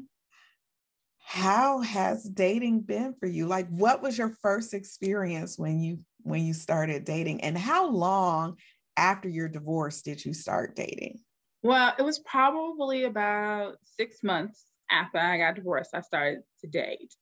how 1.19 1.81
has 1.81 2.23
dating 2.23 2.81
been 2.81 3.15
for 3.19 3.27
you? 3.27 3.47
Like 3.47 3.69
what 3.69 4.01
was 4.01 4.17
your 4.17 4.31
first 4.43 4.75
experience 4.75 5.59
when 5.59 5.81
you 5.81 5.99
when 6.23 6.45
you 6.45 6.53
started 6.55 7.05
dating 7.05 7.41
and 7.43 7.57
how 7.57 7.89
long 7.89 8.57
after 8.97 9.29
your 9.29 9.49
divorce 9.49 10.03
did 10.03 10.25
you 10.25 10.35
start 10.35 10.77
dating? 10.77 11.21
Well, 11.63 11.93
it 11.99 12.03
was 12.03 12.21
probably 12.21 13.05
about 13.05 13.77
six 13.97 14.23
months 14.23 14.65
after 14.91 15.19
I 15.19 15.39
got 15.39 15.55
divorced, 15.55 15.91
I 15.95 16.01
started 16.01 16.41
to 16.61 16.67
date. 16.67 17.15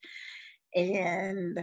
And 0.74 1.58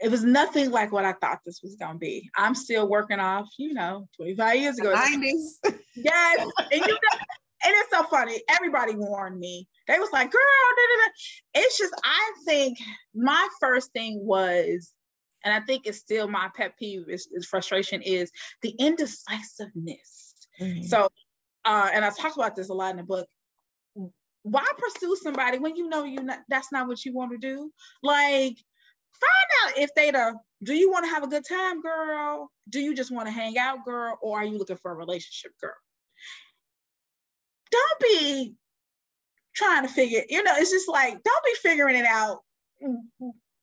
it 0.00 0.10
was 0.10 0.22
nothing 0.24 0.70
like 0.70 0.92
what 0.92 1.04
I 1.04 1.12
thought 1.14 1.40
this 1.44 1.60
was 1.62 1.76
gonna 1.76 1.98
be. 1.98 2.28
I'm 2.36 2.54
still 2.54 2.88
working 2.88 3.18
off, 3.20 3.48
you 3.58 3.74
know, 3.74 4.08
25 4.16 4.56
years 4.56 4.78
ago. 4.78 4.94
90s. 4.94 5.74
Yes. 6.00 6.48
and 6.70 6.80
you 6.80 6.86
know, 6.86 7.18
and 7.64 7.74
it's 7.74 7.90
so 7.90 8.04
funny. 8.04 8.40
Everybody 8.54 8.94
warned 8.94 9.40
me. 9.40 9.66
They 9.88 9.98
was 9.98 10.12
like, 10.12 10.30
girl, 10.30 10.40
da, 10.40 10.82
da, 10.82 11.04
da. 11.04 11.64
it's 11.66 11.76
just 11.76 11.92
I 12.04 12.32
think 12.46 12.78
my 13.16 13.48
first 13.60 13.90
thing 13.92 14.20
was, 14.22 14.92
and 15.48 15.62
I 15.62 15.64
think 15.64 15.86
it's 15.86 15.98
still 15.98 16.28
my 16.28 16.48
pet 16.54 16.78
peeve 16.78 17.08
is, 17.08 17.28
is 17.32 17.46
frustration, 17.46 18.02
is 18.02 18.30
the 18.62 18.74
indecisiveness. 18.78 20.34
Mm-hmm. 20.60 20.82
So 20.82 21.08
uh, 21.64 21.88
and 21.92 22.04
I 22.04 22.10
talk 22.10 22.36
about 22.36 22.56
this 22.56 22.68
a 22.68 22.74
lot 22.74 22.90
in 22.90 22.98
the 22.98 23.02
book 23.02 23.26
why 24.42 24.64
pursue 24.76 25.16
somebody 25.16 25.58
when 25.58 25.76
you 25.76 25.88
know 25.88 26.04
you 26.04 26.22
not 26.22 26.40
that's 26.48 26.72
not 26.72 26.88
what 26.88 27.04
you 27.04 27.12
want 27.12 27.32
to 27.32 27.38
do? 27.38 27.70
Like 28.02 28.56
find 29.12 29.50
out 29.64 29.78
if 29.78 29.90
they 29.94 30.10
the 30.10 30.34
do 30.62 30.74
you 30.74 30.90
want 30.90 31.04
to 31.04 31.10
have 31.10 31.22
a 31.22 31.28
good 31.28 31.44
time, 31.46 31.80
girl? 31.82 32.50
Do 32.68 32.80
you 32.80 32.94
just 32.94 33.12
want 33.12 33.26
to 33.26 33.32
hang 33.32 33.58
out, 33.58 33.84
girl? 33.84 34.18
Or 34.22 34.38
are 34.38 34.44
you 34.44 34.58
looking 34.58 34.76
for 34.76 34.90
a 34.90 34.94
relationship, 34.94 35.52
girl? 35.60 35.74
Don't 37.70 38.00
be 38.00 38.54
trying 39.54 39.82
to 39.82 39.88
figure, 39.88 40.22
you 40.28 40.42
know, 40.42 40.52
it's 40.56 40.70
just 40.70 40.88
like, 40.88 41.22
don't 41.22 41.44
be 41.44 41.54
figuring 41.60 41.96
it 41.96 42.06
out 42.06 42.38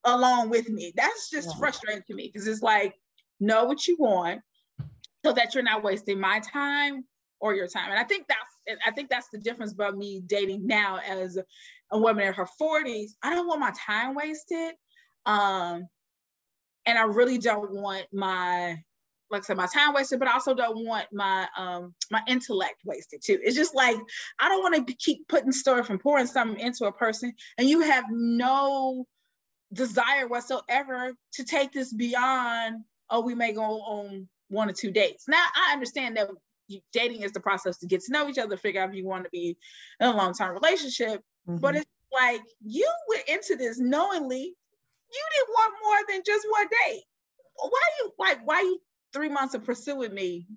along 0.06 0.50
with 0.50 0.70
me. 0.70 0.94
That's 0.96 1.30
just 1.30 1.50
yeah. 1.50 1.60
frustrating 1.60 2.04
to 2.08 2.14
me 2.14 2.32
because 2.32 2.48
it's 2.48 2.62
like, 2.62 2.94
know 3.40 3.66
what 3.66 3.88
you 3.88 3.98
want 4.00 4.42
so 5.26 5.34
that 5.34 5.54
you're 5.54 5.64
not 5.64 5.84
wasting 5.84 6.20
my 6.20 6.40
time 6.40 7.04
or 7.40 7.54
your 7.56 7.68
time. 7.68 7.90
And 7.90 8.00
I 8.00 8.04
think 8.04 8.28
that's 8.28 8.80
I 8.88 8.92
think 8.92 9.10
that's 9.10 9.30
the 9.30 9.38
difference 9.38 9.74
about 9.74 9.98
me 9.98 10.22
dating 10.26 10.66
now 10.66 11.00
as 11.08 11.38
a, 11.38 11.44
a 11.92 12.00
woman 12.00 12.26
in 12.26 12.34
her 12.34 12.48
40s. 12.60 13.12
I 13.22 13.36
don't 13.36 13.48
want 13.48 13.60
my 13.60 13.74
time 13.86 14.16
wasted. 14.16 14.74
Um, 15.26 15.88
and 16.88 16.98
I 16.98 17.04
really 17.04 17.38
don't 17.38 17.72
want 17.72 18.06
my 18.14 18.78
like 19.32 19.42
I 19.42 19.46
said, 19.46 19.58
my 19.58 19.68
time 19.68 19.94
wasted, 19.94 20.20
but 20.20 20.28
I 20.28 20.34
also 20.34 20.54
don't 20.54 20.86
want 20.86 21.08
my 21.12 21.48
um 21.58 21.94
my 22.12 22.22
intellect 22.28 22.82
wasted 22.86 23.22
too. 23.24 23.40
It's 23.44 23.56
just 23.56 23.76
like 23.76 23.98
I 24.40 24.50
don't 24.50 24.62
want 24.62 24.88
to 24.88 24.94
keep 24.96 25.28
putting 25.28 25.52
stuff 25.52 25.90
and 25.90 26.00
pouring 26.00 26.28
something 26.28 26.60
into 26.60 26.86
a 26.86 26.92
person, 26.92 27.34
and 27.58 27.68
you 27.68 27.82
have 27.82 28.06
no 28.10 29.06
desire 29.74 30.28
whatsoever 30.28 31.14
to 31.34 31.44
take 31.44 31.72
this 31.72 31.94
beyond. 31.94 32.84
Oh, 33.10 33.22
we 33.22 33.36
may 33.36 33.54
go 33.54 33.82
on 33.82 34.28
one 34.50 34.70
or 34.70 34.74
two 34.74 34.92
dates. 34.92 35.28
Now 35.28 35.44
I 35.56 35.74
understand 35.74 36.18
that 36.18 36.30
dating 36.94 37.22
is 37.22 37.32
the 37.32 37.40
process 37.40 37.78
to 37.80 37.88
get 37.88 38.02
to 38.02 38.12
know 38.12 38.28
each 38.28 38.38
other, 38.38 38.58
figure 38.58 38.82
out 38.82 38.90
if 38.90 38.96
you 38.96 39.06
want 39.06 39.24
to 39.26 39.30
be 39.30 39.58
in 40.00 40.08
a 40.08 40.16
long 40.16 40.34
term 40.34 40.54
relationship. 40.54 41.22
Mm-hmm. 41.48 41.58
But 41.58 41.76
it's 41.76 41.86
like 42.12 42.42
you 42.64 42.90
went 43.10 43.28
into 43.28 43.56
this 43.56 43.80
knowingly 43.80 44.56
you 45.16 45.24
didn't 45.32 45.50
want 45.50 45.74
more 45.84 45.98
than 46.10 46.24
just 46.26 46.46
one 46.50 46.68
date. 46.68 47.04
Why 47.58 47.82
you 48.00 48.12
like 48.20 48.40
why 48.46 48.62
you 48.62 48.80
three 49.14 49.30
months 49.30 49.54
of 49.54 49.64
pursuing 49.64 50.14
me? 50.14 50.48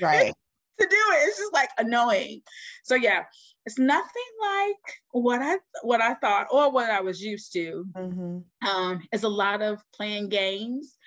Right. 0.00 0.32
to 0.80 0.86
do 0.86 0.96
it. 0.96 1.28
It's 1.28 1.38
just 1.38 1.52
like 1.52 1.70
annoying. 1.78 2.42
So 2.84 2.94
yeah, 2.94 3.24
it's 3.70 3.78
nothing 3.78 4.32
like 4.42 5.00
what 5.12 5.40
I 5.40 5.58
what 5.82 6.00
I 6.00 6.14
thought 6.14 6.48
or 6.50 6.72
what 6.72 6.90
I 6.90 7.00
was 7.00 7.22
used 7.22 7.52
to. 7.52 7.84
Mm-hmm. 7.96 8.68
Um, 8.68 9.02
it's 9.12 9.22
a 9.22 9.28
lot 9.28 9.62
of 9.62 9.80
playing 9.94 10.28
games, 10.28 10.98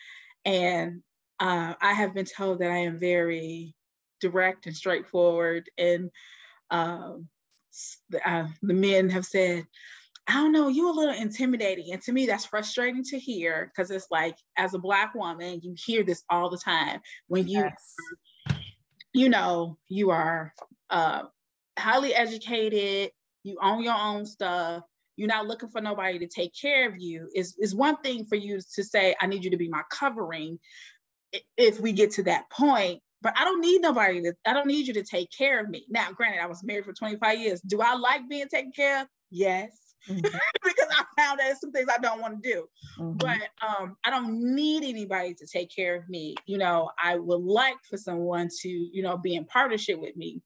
and 0.45 1.01
uh, 1.41 1.73
I 1.81 1.91
have 1.91 2.13
been 2.13 2.25
told 2.25 2.59
that 2.59 2.71
I 2.71 2.77
am 2.77 2.97
very 2.97 3.75
direct 4.21 4.65
and 4.65 4.75
straightforward. 4.75 5.69
And 5.77 6.09
um, 6.71 7.27
uh, 8.25 8.47
the 8.61 8.73
men 8.73 9.09
have 9.09 9.25
said, 9.25 9.67
I 10.25 10.35
don't 10.35 10.53
know, 10.53 10.69
you're 10.69 10.89
a 10.89 10.93
little 10.93 11.13
intimidating. 11.13 11.91
And 11.91 12.01
to 12.03 12.13
me, 12.13 12.27
that's 12.27 12.45
frustrating 12.45 13.03
to 13.05 13.19
hear 13.19 13.69
because 13.69 13.91
it's 13.91 14.07
like, 14.09 14.37
as 14.57 14.73
a 14.73 14.79
Black 14.79 15.13
woman, 15.15 15.59
you 15.61 15.75
hear 15.77 16.03
this 16.03 16.23
all 16.29 16.49
the 16.49 16.57
time 16.63 17.01
when 17.27 17.49
you, 17.49 17.59
yes. 17.59 18.55
you 19.13 19.27
know, 19.27 19.77
you 19.89 20.11
are 20.11 20.53
uh, 20.89 21.23
highly 21.77 22.13
educated, 22.13 23.11
you 23.43 23.57
own 23.61 23.83
your 23.83 23.97
own 23.97 24.25
stuff, 24.25 24.83
you're 25.15 25.27
not 25.27 25.47
looking 25.47 25.69
for 25.69 25.81
nobody 25.81 26.19
to 26.19 26.27
take 26.27 26.53
care 26.59 26.87
of 26.87 26.95
you. 26.97 27.29
Is 27.35 27.55
is 27.59 27.75
one 27.75 27.97
thing 27.97 28.25
for 28.25 28.35
you 28.35 28.59
to 28.75 28.83
say, 28.83 29.15
I 29.21 29.27
need 29.27 29.43
you 29.43 29.51
to 29.51 29.57
be 29.57 29.69
my 29.69 29.83
covering 29.91 30.59
if 31.57 31.79
we 31.79 31.91
get 31.93 32.11
to 32.11 32.23
that 32.23 32.49
point 32.51 33.01
but 33.23 33.33
I 33.37 33.45
don't 33.45 33.61
need 33.61 33.81
nobody 33.81 34.21
to, 34.21 34.33
I 34.45 34.51
don't 34.51 34.67
need 34.67 34.85
you 34.85 34.93
to 34.95 35.03
take 35.03 35.29
care 35.31 35.61
of 35.61 35.69
me. 35.69 35.85
Now, 35.89 36.11
granted, 36.11 36.43
I 36.43 36.45
was 36.45 36.61
married 36.61 36.83
for 36.83 36.91
25 36.91 37.39
years. 37.39 37.61
Do 37.61 37.81
I 37.81 37.95
like 37.95 38.27
being 38.29 38.49
taken 38.49 38.73
care 38.73 39.01
of? 39.01 39.07
Yes. 39.31 39.95
Mm-hmm. 40.09 40.21
because 40.63 40.89
I 40.91 41.05
found 41.17 41.39
that 41.39 41.59
some 41.59 41.71
things 41.71 41.87
I 41.89 41.99
don't 41.99 42.19
want 42.19 42.43
to 42.43 42.49
do. 42.49 42.65
Mm-hmm. 42.99 43.17
But 43.17 43.39
um, 43.65 43.95
I 44.05 44.09
don't 44.09 44.53
need 44.53 44.83
anybody 44.83 45.33
to 45.35 45.47
take 45.47 45.73
care 45.73 45.95
of 45.95 46.09
me. 46.09 46.35
You 46.45 46.57
know, 46.57 46.91
I 47.01 47.15
would 47.15 47.41
like 47.41 47.77
for 47.89 47.95
someone 47.95 48.49
to, 48.61 48.69
you 48.69 49.01
know, 49.01 49.17
be 49.17 49.35
in 49.35 49.45
partnership 49.45 50.01
with 50.01 50.17
me. 50.17 50.41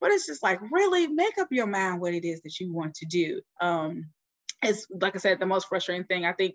But 0.00 0.10
it's 0.10 0.26
just 0.26 0.42
like, 0.42 0.60
really 0.70 1.06
make 1.06 1.38
up 1.38 1.48
your 1.50 1.66
mind 1.66 2.00
what 2.00 2.14
it 2.14 2.24
is 2.24 2.40
that 2.42 2.58
you 2.58 2.72
want 2.72 2.94
to 2.94 3.06
do. 3.06 3.40
Um, 3.60 4.06
it's 4.62 4.86
like 5.00 5.14
I 5.14 5.18
said, 5.18 5.38
the 5.38 5.46
most 5.46 5.68
frustrating 5.68 6.04
thing. 6.04 6.24
I 6.24 6.32
think 6.32 6.54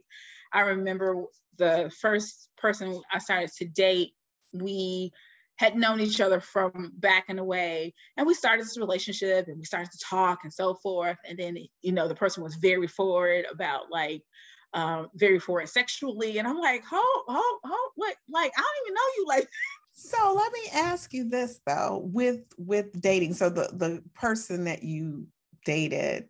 I 0.54 0.62
remember 0.62 1.26
the 1.58 1.92
first 2.02 2.50
person 2.58 3.02
I 3.12 3.20
started 3.20 3.52
to 3.58 3.66
date, 3.66 4.12
we 4.54 5.12
had 5.58 5.76
known 5.76 6.02
each 6.02 6.20
other 6.20 6.42
from 6.42 6.92
back 6.98 7.26
in 7.30 7.38
the 7.38 7.44
way. 7.44 7.94
And 8.18 8.28
we 8.28 8.34
started 8.34 8.66
this 8.66 8.78
relationship 8.78 9.48
and 9.48 9.58
we 9.58 9.64
started 9.64 9.92
to 9.92 10.06
talk 10.06 10.40
and 10.44 10.54
so 10.54 10.76
forth. 10.76 11.18
And 11.28 11.40
then, 11.40 11.58
you 11.82 11.92
know, 11.94 12.08
the 12.08 12.16
person 12.16 12.44
was 12.44 12.56
very 12.56 12.88
forward 12.88 13.46
about 13.52 13.84
like, 13.90 14.22
um, 14.74 15.08
very 15.16 15.40
forward 15.40 15.70
sexually. 15.70 16.38
And 16.38 16.48
I'm 16.48 16.60
like, 16.60 16.84
oh, 16.92 17.24
oh, 17.30 17.60
oh, 17.66 17.92
what? 17.96 18.16
Like, 18.30 18.52
I 18.56 18.62
don't 18.62 18.86
even 18.86 18.94
know 18.94 19.02
you 19.18 19.26
like. 19.28 19.48
So 19.96 20.34
let 20.36 20.52
me 20.52 20.60
ask 20.74 21.14
you 21.14 21.30
this 21.30 21.60
though, 21.66 22.02
with 22.04 22.42
with 22.58 23.00
dating. 23.02 23.34
So 23.34 23.50
the 23.50 23.70
the 23.74 24.04
person 24.14 24.66
that 24.66 24.84
you 24.84 25.28
dated 25.66 26.28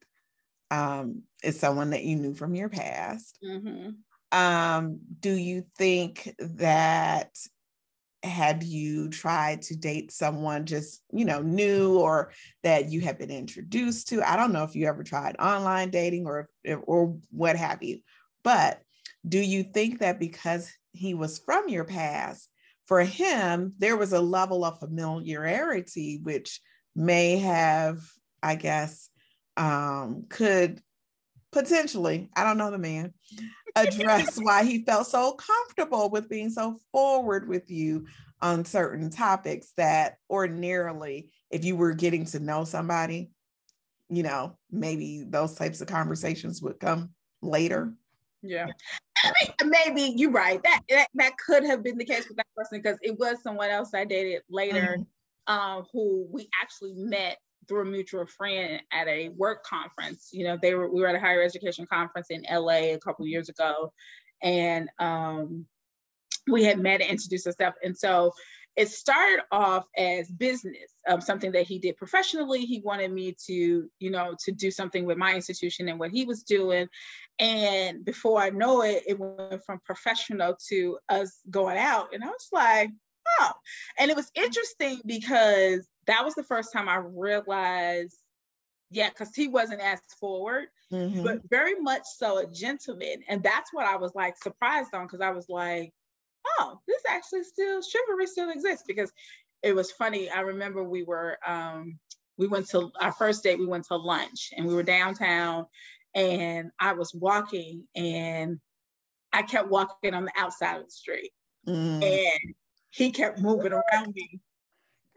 um, 0.69 1.23
is 1.43 1.59
someone 1.59 1.89
that 1.89 2.03
you 2.03 2.15
knew 2.15 2.35
from 2.35 2.55
your 2.55 2.69
past. 2.69 3.39
Mm-hmm. 3.43 4.37
Um, 4.37 4.99
do 5.19 5.31
you 5.31 5.65
think 5.77 6.33
that 6.39 7.35
had 8.21 8.63
you 8.63 9.09
tried 9.09 9.61
to 9.61 9.75
date 9.75 10.11
someone 10.11 10.65
just 10.65 11.01
you 11.11 11.25
know 11.25 11.41
new 11.41 11.97
or 11.97 12.31
that 12.63 12.89
you 12.89 13.01
have 13.01 13.19
been 13.19 13.29
introduced 13.29 14.07
to 14.07 14.27
i 14.27 14.35
don't 14.35 14.51
know 14.51 14.63
if 14.63 14.75
you 14.75 14.87
ever 14.87 15.03
tried 15.03 15.35
online 15.37 15.91
dating 15.91 16.25
or 16.25 16.49
or 16.87 17.15
what 17.29 17.55
have 17.55 17.83
you 17.83 17.99
but 18.43 18.81
do 19.29 19.37
you 19.37 19.61
think 19.61 19.99
that 19.99 20.19
because 20.19 20.71
he 20.91 21.13
was 21.13 21.37
from 21.37 21.69
your 21.69 21.83
past 21.83 22.49
for 22.85 23.01
him, 23.01 23.73
there 23.77 23.97
was 23.97 24.13
a 24.13 24.21
level 24.21 24.63
of 24.63 24.79
familiarity 24.79 26.19
which 26.23 26.61
may 26.95 27.37
have, 27.37 27.99
I 28.43 28.55
guess, 28.55 29.09
um, 29.57 30.25
could 30.29 30.81
potentially, 31.51 32.29
I 32.35 32.43
don't 32.43 32.57
know 32.57 32.71
the 32.71 32.77
man, 32.77 33.13
address 33.75 34.37
why 34.37 34.63
he 34.63 34.83
felt 34.83 35.07
so 35.07 35.33
comfortable 35.33 36.09
with 36.09 36.29
being 36.29 36.49
so 36.49 36.79
forward 36.91 37.47
with 37.47 37.69
you 37.69 38.05
on 38.41 38.65
certain 38.65 39.09
topics 39.09 39.71
that 39.77 40.17
ordinarily, 40.29 41.31
if 41.49 41.65
you 41.65 41.75
were 41.75 41.93
getting 41.93 42.25
to 42.25 42.39
know 42.39 42.63
somebody, 42.63 43.31
you 44.09 44.23
know, 44.23 44.57
maybe 44.69 45.23
those 45.27 45.55
types 45.55 45.81
of 45.81 45.87
conversations 45.87 46.61
would 46.61 46.79
come 46.79 47.09
later. 47.41 47.93
Yeah. 48.43 48.67
I 49.25 49.31
mean, 49.63 49.71
maybe 49.71 50.13
you're 50.15 50.31
right. 50.31 50.61
That, 50.63 50.81
that 50.89 51.07
that 51.15 51.33
could 51.37 51.63
have 51.63 51.83
been 51.83 51.97
the 51.97 52.05
case 52.05 52.27
with 52.27 52.37
that 52.37 52.47
person 52.55 52.81
because 52.81 52.97
it 53.01 53.17
was 53.17 53.41
someone 53.41 53.69
else 53.69 53.93
I 53.93 54.05
dated 54.05 54.41
later, 54.49 54.97
mm-hmm. 54.99 55.53
um, 55.53 55.85
who 55.91 56.27
we 56.31 56.49
actually 56.61 56.93
met 56.95 57.37
through 57.67 57.81
a 57.81 57.85
mutual 57.85 58.25
friend 58.25 58.81
at 58.91 59.07
a 59.07 59.29
work 59.29 59.63
conference. 59.63 60.29
You 60.31 60.45
know, 60.45 60.57
they 60.61 60.75
were 60.75 60.89
we 60.89 61.01
were 61.01 61.07
at 61.07 61.15
a 61.15 61.19
higher 61.19 61.41
education 61.41 61.87
conference 61.91 62.27
in 62.29 62.45
LA 62.49 62.93
a 62.93 62.99
couple 62.99 63.25
years 63.25 63.49
ago, 63.49 63.91
and 64.41 64.89
um, 64.99 65.65
we 66.47 66.63
had 66.63 66.79
met 66.79 67.01
and 67.01 67.09
introduced 67.09 67.47
ourselves. 67.47 67.77
And 67.83 67.97
so 67.97 68.31
it 68.75 68.89
started 68.89 69.43
off 69.51 69.85
as 69.97 70.29
business, 70.29 70.91
um, 71.07 71.21
something 71.21 71.53
that 71.53 71.65
he 71.65 71.79
did 71.79 71.95
professionally. 71.95 72.65
He 72.65 72.81
wanted 72.81 73.11
me 73.11 73.35
to, 73.47 73.89
you 73.99 74.09
know, 74.11 74.35
to 74.43 74.51
do 74.51 74.69
something 74.69 75.05
with 75.05 75.17
my 75.17 75.33
institution 75.33 75.87
and 75.87 75.99
what 75.99 76.11
he 76.11 76.25
was 76.25 76.43
doing. 76.43 76.87
And 77.39 78.03
before 78.03 78.41
I 78.41 78.49
know 78.49 78.81
it, 78.81 79.03
it 79.07 79.19
went 79.19 79.63
from 79.65 79.79
professional 79.85 80.57
to 80.69 80.97
us 81.07 81.39
going 81.49 81.77
out. 81.77 82.13
And 82.13 82.23
I 82.23 82.27
was 82.27 82.47
like, 82.51 82.91
oh. 83.39 83.51
And 83.97 84.11
it 84.11 84.17
was 84.17 84.31
interesting 84.35 84.99
because 85.05 85.87
that 86.07 86.25
was 86.25 86.35
the 86.35 86.43
first 86.43 86.73
time 86.73 86.89
I 86.89 86.97
realized, 86.97 88.17
yeah, 88.91 89.09
because 89.09 89.33
he 89.33 89.47
wasn't 89.47 89.81
as 89.81 89.99
forward, 90.19 90.65
mm-hmm. 90.91 91.23
but 91.23 91.41
very 91.49 91.79
much 91.79 92.03
so 92.17 92.39
a 92.39 92.45
gentleman. 92.45 93.23
And 93.29 93.41
that's 93.41 93.73
what 93.73 93.85
I 93.85 93.95
was 93.95 94.13
like 94.15 94.35
surprised 94.37 94.93
on 94.93 95.05
because 95.05 95.21
I 95.21 95.31
was 95.31 95.47
like, 95.47 95.93
oh, 96.59 96.79
this 96.87 97.01
actually 97.07 97.43
still 97.43 97.81
chivalry 97.81 98.27
still 98.27 98.49
exists 98.49 98.83
because 98.87 99.11
it 99.63 99.75
was 99.75 99.91
funny. 99.91 100.29
I 100.29 100.41
remember 100.41 100.83
we 100.83 101.03
were 101.03 101.37
um, 101.45 101.99
we 102.37 102.47
went 102.47 102.69
to 102.69 102.91
our 102.99 103.11
first 103.11 103.43
date. 103.43 103.59
We 103.59 103.65
went 103.65 103.85
to 103.85 103.95
lunch 103.95 104.51
and 104.55 104.65
we 104.65 104.75
were 104.75 104.83
downtown, 104.83 105.65
and 106.13 106.71
I 106.79 106.93
was 106.93 107.13
walking 107.13 107.83
and 107.95 108.59
I 109.33 109.41
kept 109.41 109.69
walking 109.69 110.13
on 110.13 110.25
the 110.25 110.31
outside 110.37 110.77
of 110.77 110.85
the 110.85 110.91
street, 110.91 111.31
mm. 111.67 112.03
and 112.03 112.55
he 112.91 113.11
kept 113.11 113.39
moving 113.39 113.73
around 113.73 114.13
me. 114.13 114.39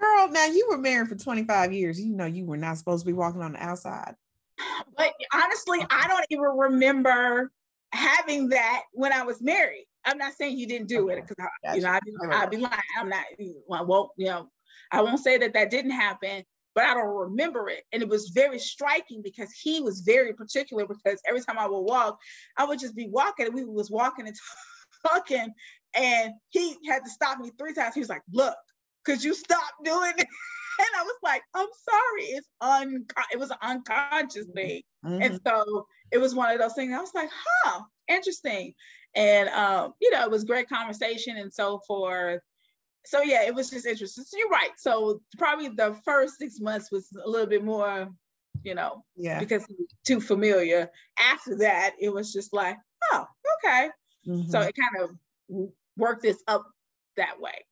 Girl, 0.01 0.29
now 0.31 0.47
you 0.47 0.69
were 0.71 0.79
married 0.79 1.09
for 1.09 1.17
25 1.17 1.73
years. 1.73 2.01
You 2.01 2.15
know 2.15 2.27
you 2.27 2.45
were 2.45 2.57
not 2.57 2.79
supposed 2.79 3.05
to 3.05 3.07
be 3.07 3.13
walking 3.13 3.43
on 3.43 3.53
the 3.53 3.63
outside. 3.63 4.15
But 4.97 5.13
honestly, 5.33 5.79
I 5.89 6.09
don't 6.09 6.27
even 6.31 6.45
remember 6.45 7.53
having 7.93 8.49
that 8.49 8.83
when 8.93 9.13
I 9.13 9.23
was 9.23 9.41
married. 9.41 9.88
I'm 10.09 10.19
not 10.19 10.33
saying 10.35 10.59
you 10.59 10.67
didn't 10.67 10.89
do 10.89 11.11
okay. 11.11 11.19
it 11.19 11.29
because 11.29 11.77
you 11.77 11.83
know 11.83 11.91
I'd 11.91 12.01
be, 12.05 12.13
I'd 12.31 12.51
be 12.51 12.57
lying. 12.57 12.75
I'm 12.99 13.09
not. 13.09 13.25
I 13.73 13.83
won't. 13.83 14.11
You 14.17 14.27
know, 14.27 14.49
I 14.91 15.03
won't 15.03 15.21
say 15.21 15.37
that 15.39 15.53
that 15.53 15.71
didn't 15.71 15.91
happen, 15.91 16.43
but 16.75 16.85
I 16.85 16.95
don't 16.95 17.15
remember 17.15 17.69
it. 17.69 17.83
And 17.93 18.03
it 18.03 18.09
was 18.09 18.31
very 18.31 18.59
striking 18.59 19.21
because 19.23 19.53
he 19.53 19.81
was 19.81 20.01
very 20.01 20.33
particular. 20.33 20.87
Because 20.87 21.21
every 21.29 21.43
time 21.43 21.59
I 21.59 21.67
would 21.67 21.81
walk, 21.81 22.19
I 22.57 22.65
would 22.65 22.79
just 22.79 22.97
be 22.97 23.09
walking, 23.09 23.47
and 23.47 23.55
we 23.55 23.65
was 23.65 23.91
walking 23.91 24.27
and 24.27 24.37
talking, 25.07 25.53
and 25.95 26.33
he 26.49 26.77
had 26.89 27.05
to 27.05 27.11
stop 27.11 27.39
me 27.39 27.51
three 27.59 27.75
times. 27.75 27.95
He 27.95 28.01
was 28.01 28.09
like, 28.09 28.23
"Look, 28.33 28.57
could 29.05 29.23
you 29.23 29.35
stop 29.35 29.75
doing 29.85 30.15
it?" 30.17 30.27
And 30.81 30.87
I 30.97 31.03
was 31.03 31.17
like, 31.25 31.43
I'm 31.57 31.67
sorry. 31.89 32.23
It's 32.37 32.49
un 32.61 33.05
it 33.33 33.39
was 33.41 33.51
an 33.51 33.57
unconscious 33.63 34.47
thing. 34.55 34.83
Mm-hmm. 35.05 35.23
And 35.23 35.41
so 35.45 35.87
it 36.13 36.19
was 36.19 36.37
one 36.37 36.53
of 36.53 36.61
those 36.61 36.75
things. 36.75 36.95
I 36.95 37.01
was 37.01 37.15
like, 37.15 37.31
huh, 37.33 37.81
interesting. 38.07 38.75
And 39.19 39.49
um, 39.49 39.95
you 40.01 40.13
know, 40.13 40.23
it 40.23 40.31
was 40.31 40.45
great 40.45 40.69
conversation 40.69 41.37
and 41.39 41.53
so 41.53 41.81
forth. 41.89 42.41
So 43.05 43.21
yeah, 43.21 43.43
it 43.43 43.55
was 43.55 43.69
just 43.69 43.85
interesting. 43.85 44.23
So 44.25 44.39
you're 44.39 44.49
right. 44.49 44.71
So 44.77 45.21
probably 45.37 45.69
the 45.69 45.97
first 46.05 46.39
six 46.39 46.61
months 46.61 46.93
was 46.93 47.09
a 47.25 47.29
little 47.29 47.49
bit 47.49 47.65
more, 47.65 48.09
you 48.63 48.77
know, 48.77 49.03
yeah, 49.17 49.41
because 49.41 49.67
too 50.07 50.21
familiar. 50.21 50.89
After 51.19 51.57
that, 51.59 51.95
it 52.01 52.11
was 52.11 52.33
just 52.33 52.53
like, 52.53 52.77
oh, 53.13 53.27
okay. 53.65 53.89
Mm-hmm. 54.27 54.51
So 54.51 54.61
it 54.61 54.75
kind 54.77 55.11
of 55.51 55.69
worked 55.97 56.23
this 56.23 56.41
up 56.47 56.65
that 57.17 57.41
way. 57.41 57.65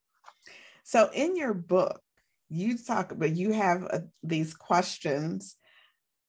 So 0.83 1.11
in 1.15 1.37
your 1.37 1.55
book, 1.55 2.01
you 2.49 2.77
talk 2.77 3.13
about 3.13 3.37
you 3.37 3.53
have 3.53 3.85
uh, 3.85 3.99
these 4.25 4.53
questions. 4.53 5.57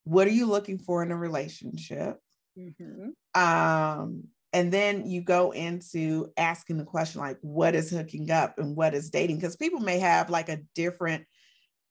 What 0.03 0.27
are 0.27 0.31
you 0.31 0.45
looking 0.45 0.77
for 0.77 1.01
in 1.01 1.11
a 1.11 1.17
relationship? 1.17 2.19
Mm-hmm. 2.57 3.41
Um, 3.41 4.25
and 4.53 4.71
then 4.71 5.07
you 5.07 5.21
go 5.21 5.51
into 5.51 6.31
asking 6.37 6.77
the 6.77 6.85
question 6.85 7.21
like 7.21 7.37
what 7.41 7.75
is 7.75 7.89
hooking 7.89 8.31
up 8.31 8.59
and 8.59 8.75
what 8.75 8.93
is 8.93 9.09
dating? 9.09 9.37
Because 9.37 9.55
people 9.55 9.79
may 9.79 9.99
have 9.99 10.29
like 10.29 10.49
a 10.49 10.61
different 10.75 11.25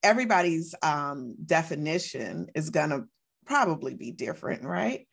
everybody's 0.03 0.75
um, 0.83 1.35
definition 1.45 2.49
is 2.55 2.71
going 2.71 2.91
to 2.91 3.05
probably 3.45 3.95
be 3.95 4.11
different 4.11 4.63
right? 4.63 5.07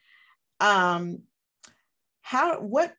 Um 0.60 1.24
how 2.26 2.62
what 2.62 2.94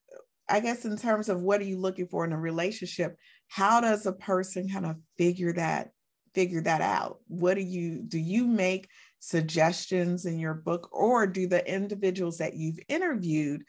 i 0.50 0.60
guess 0.60 0.84
in 0.84 0.98
terms 0.98 1.30
of 1.30 1.40
what 1.40 1.58
are 1.58 1.64
you 1.64 1.78
looking 1.78 2.06
for 2.06 2.26
in 2.26 2.32
a 2.32 2.38
relationship 2.38 3.16
how 3.48 3.80
does 3.80 4.04
a 4.04 4.12
person 4.12 4.68
kind 4.68 4.84
of 4.84 4.96
figure 5.16 5.54
that 5.54 5.90
figure 6.34 6.60
that 6.62 6.80
out? 6.80 7.20
What 7.28 7.54
do 7.54 7.62
you 7.62 8.02
do 8.02 8.18
you 8.18 8.46
make 8.46 8.88
suggestions 9.20 10.26
in 10.26 10.38
your 10.38 10.54
book 10.54 10.88
or 10.92 11.26
do 11.26 11.46
the 11.46 11.66
individuals 11.72 12.38
that 12.38 12.54
you've 12.54 12.78
interviewed 12.88 13.62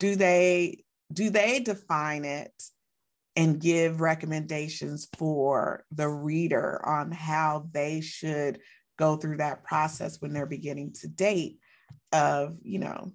do 0.00 0.16
they 0.16 0.82
do 1.12 1.30
they 1.30 1.60
define 1.60 2.24
it 2.24 2.52
and 3.36 3.60
give 3.60 4.00
recommendations 4.00 5.08
for 5.16 5.84
the 5.92 6.08
reader 6.08 6.84
on 6.84 7.12
how 7.12 7.68
they 7.70 8.00
should 8.00 8.58
go 8.98 9.16
through 9.16 9.36
that 9.36 9.62
process 9.62 10.20
when 10.20 10.32
they're 10.32 10.46
beginning 10.46 10.92
to 10.92 11.06
date 11.06 11.58
of 12.12 12.56
you 12.62 12.80
know 12.80 13.12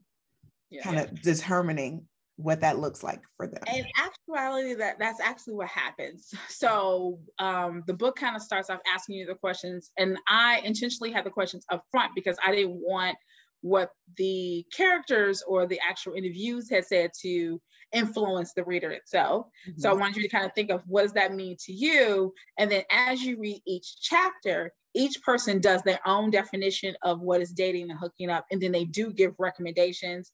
yeah, 0.69 0.83
kind 0.83 0.99
of 0.99 1.21
determining 1.21 2.05
what 2.37 2.61
that 2.61 2.79
looks 2.79 3.01
like 3.01 3.21
for 3.37 3.47
them. 3.47 3.63
In 3.73 3.85
actuality, 3.97 4.73
that 4.75 4.99
that's 4.99 5.21
actually 5.21 5.53
what 5.53 5.67
happens. 5.67 6.33
So 6.49 7.19
um, 7.39 7.83
the 7.87 7.93
book 7.93 8.17
kind 8.17 8.35
of 8.35 8.41
starts 8.41 8.69
off 8.69 8.79
asking 8.93 9.15
you 9.17 9.25
the 9.25 9.35
questions, 9.35 9.91
and 9.97 10.17
I 10.27 10.61
intentionally 10.63 11.11
had 11.11 11.25
the 11.25 11.29
questions 11.29 11.65
up 11.71 11.83
front 11.91 12.11
because 12.15 12.37
I 12.45 12.51
didn't 12.51 12.75
want 12.75 13.17
what 13.65 13.89
the 14.17 14.63
characters 14.77 15.41
or 15.47 15.65
the 15.65 15.79
actual 15.81 16.13
interviews 16.13 16.69
had 16.69 16.85
said 16.85 17.09
to 17.19 17.59
influence 17.91 18.53
the 18.53 18.63
reader 18.63 18.91
itself. 18.91 19.47
Mm-hmm. 19.67 19.81
So 19.81 19.89
I 19.89 19.93
wanted 19.93 20.17
you 20.17 20.21
to 20.21 20.29
kind 20.29 20.45
of 20.45 20.51
think 20.53 20.69
of 20.69 20.83
what 20.85 21.01
does 21.01 21.13
that 21.13 21.33
mean 21.33 21.57
to 21.65 21.73
you? 21.73 22.31
And 22.59 22.71
then 22.71 22.83
as 22.91 23.23
you 23.23 23.39
read 23.39 23.63
each 23.65 23.95
chapter, 24.01 24.71
each 24.93 25.19
person 25.23 25.61
does 25.61 25.81
their 25.81 25.99
own 26.05 26.29
definition 26.29 26.95
of 27.01 27.21
what 27.21 27.41
is 27.41 27.53
dating 27.53 27.89
and 27.89 27.99
hooking 27.99 28.29
up. 28.29 28.45
And 28.51 28.61
then 28.61 28.71
they 28.71 28.85
do 28.85 29.11
give 29.11 29.33
recommendations 29.39 30.31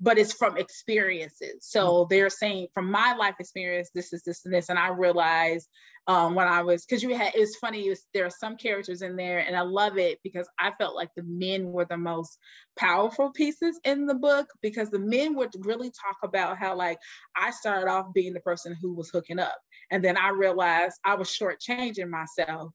but 0.00 0.18
it's 0.18 0.32
from 0.32 0.56
experiences. 0.56 1.58
So 1.60 1.86
mm-hmm. 1.86 2.08
they're 2.08 2.30
saying 2.30 2.68
from 2.72 2.90
my 2.90 3.14
life 3.14 3.34
experience, 3.38 3.90
this 3.94 4.12
is 4.12 4.22
this 4.22 4.44
and 4.44 4.54
this. 4.54 4.68
And 4.68 4.78
I 4.78 4.88
realized 4.88 5.68
um, 6.06 6.34
when 6.34 6.48
I 6.48 6.62
was, 6.62 6.84
because 6.84 7.02
you 7.02 7.14
had, 7.14 7.32
it's 7.34 7.56
funny, 7.58 7.86
it 7.86 7.90
was, 7.90 8.06
there 8.14 8.24
are 8.24 8.30
some 8.30 8.56
characters 8.56 9.02
in 9.02 9.16
there, 9.16 9.40
and 9.40 9.54
I 9.54 9.60
love 9.60 9.98
it 9.98 10.18
because 10.24 10.48
I 10.58 10.72
felt 10.78 10.96
like 10.96 11.10
the 11.14 11.22
men 11.22 11.66
were 11.66 11.84
the 11.84 11.98
most 11.98 12.38
powerful 12.76 13.30
pieces 13.30 13.78
in 13.84 14.06
the 14.06 14.14
book 14.14 14.48
because 14.62 14.90
the 14.90 14.98
men 14.98 15.36
would 15.36 15.54
really 15.60 15.90
talk 15.90 16.16
about 16.24 16.56
how, 16.56 16.74
like, 16.74 16.98
I 17.36 17.50
started 17.50 17.88
off 17.88 18.14
being 18.14 18.32
the 18.32 18.40
person 18.40 18.76
who 18.80 18.94
was 18.94 19.10
hooking 19.10 19.38
up. 19.38 19.58
And 19.90 20.02
then 20.02 20.16
I 20.16 20.30
realized 20.30 20.96
I 21.04 21.14
was 21.14 21.28
shortchanging 21.28 22.08
myself 22.08 22.72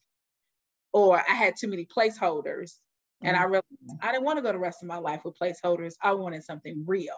or 0.93 1.17
I 1.17 1.33
had 1.33 1.55
too 1.59 1.67
many 1.67 1.85
placeholders 1.85 2.75
and 3.23 3.36
I 3.36 3.41
mm-hmm. 3.41 3.51
realized 3.51 3.65
I 4.01 4.12
didn't 4.12 4.25
want 4.25 4.38
to 4.38 4.43
go 4.43 4.51
the 4.51 4.60
rest 4.60 4.84
of 4.84 4.88
my 4.88 4.97
life 4.97 5.21
with 5.23 5.38
placeholders. 5.39 5.93
I 6.01 6.13
wanted 6.13 6.43
something 6.43 6.84
real. 6.86 7.17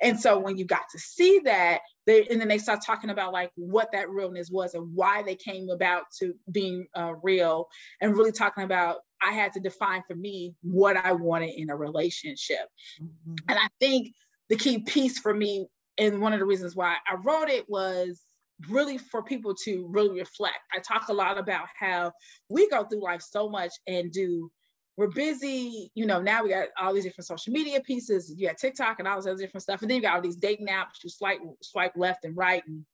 And 0.00 0.18
so 0.18 0.38
when 0.38 0.56
you 0.56 0.64
got 0.64 0.84
to 0.92 0.98
see 0.98 1.40
that, 1.44 1.80
they, 2.06 2.26
and 2.26 2.40
then 2.40 2.48
they 2.48 2.58
start 2.58 2.80
talking 2.84 3.10
about 3.10 3.32
like 3.32 3.50
what 3.56 3.92
that 3.92 4.10
realness 4.10 4.50
was 4.50 4.74
and 4.74 4.94
why 4.94 5.22
they 5.22 5.34
came 5.34 5.68
about 5.70 6.04
to 6.20 6.34
being 6.50 6.86
uh, 6.94 7.14
real 7.22 7.68
and 8.00 8.16
really 8.16 8.32
talking 8.32 8.64
about 8.64 8.98
I 9.22 9.32
had 9.32 9.52
to 9.52 9.60
define 9.60 10.02
for 10.06 10.16
me 10.16 10.54
what 10.62 10.96
I 10.96 11.12
wanted 11.12 11.54
in 11.56 11.70
a 11.70 11.76
relationship. 11.76 12.68
Mm-hmm. 13.00 13.34
And 13.48 13.58
I 13.58 13.68
think 13.78 14.14
the 14.48 14.56
key 14.56 14.80
piece 14.80 15.18
for 15.18 15.32
me, 15.32 15.66
and 15.98 16.20
one 16.20 16.32
of 16.32 16.40
the 16.40 16.46
reasons 16.46 16.74
why 16.74 16.96
I 17.08 17.14
wrote 17.16 17.48
it 17.48 17.68
was 17.68 18.20
really 18.68 18.98
for 18.98 19.22
people 19.22 19.54
to 19.64 19.86
really 19.88 20.18
reflect. 20.18 20.58
I 20.72 20.78
talk 20.80 21.08
a 21.08 21.12
lot 21.12 21.38
about 21.38 21.66
how 21.78 22.12
we 22.48 22.68
go 22.68 22.84
through 22.84 23.02
life 23.02 23.22
so 23.22 23.48
much 23.48 23.72
and 23.86 24.12
do 24.12 24.50
we're 24.96 25.08
busy, 25.08 25.90
you 25.94 26.06
know, 26.06 26.20
now 26.20 26.42
we 26.42 26.50
got 26.50 26.68
all 26.80 26.92
these 26.92 27.04
different 27.04 27.26
social 27.26 27.52
media 27.52 27.80
pieces, 27.80 28.32
you 28.36 28.46
got 28.46 28.58
TikTok 28.58 28.98
and 28.98 29.08
all 29.08 29.16
this 29.16 29.26
other 29.26 29.38
different 29.38 29.62
stuff. 29.62 29.82
And 29.82 29.90
then 29.90 29.96
you 29.96 30.02
got 30.02 30.16
all 30.16 30.20
these 30.20 30.36
dating 30.36 30.68
apps, 30.68 31.02
you 31.02 31.10
swipe, 31.10 31.40
swipe 31.62 31.92
left 31.96 32.24
and 32.24 32.36
right 32.36 32.62
and 32.66 32.84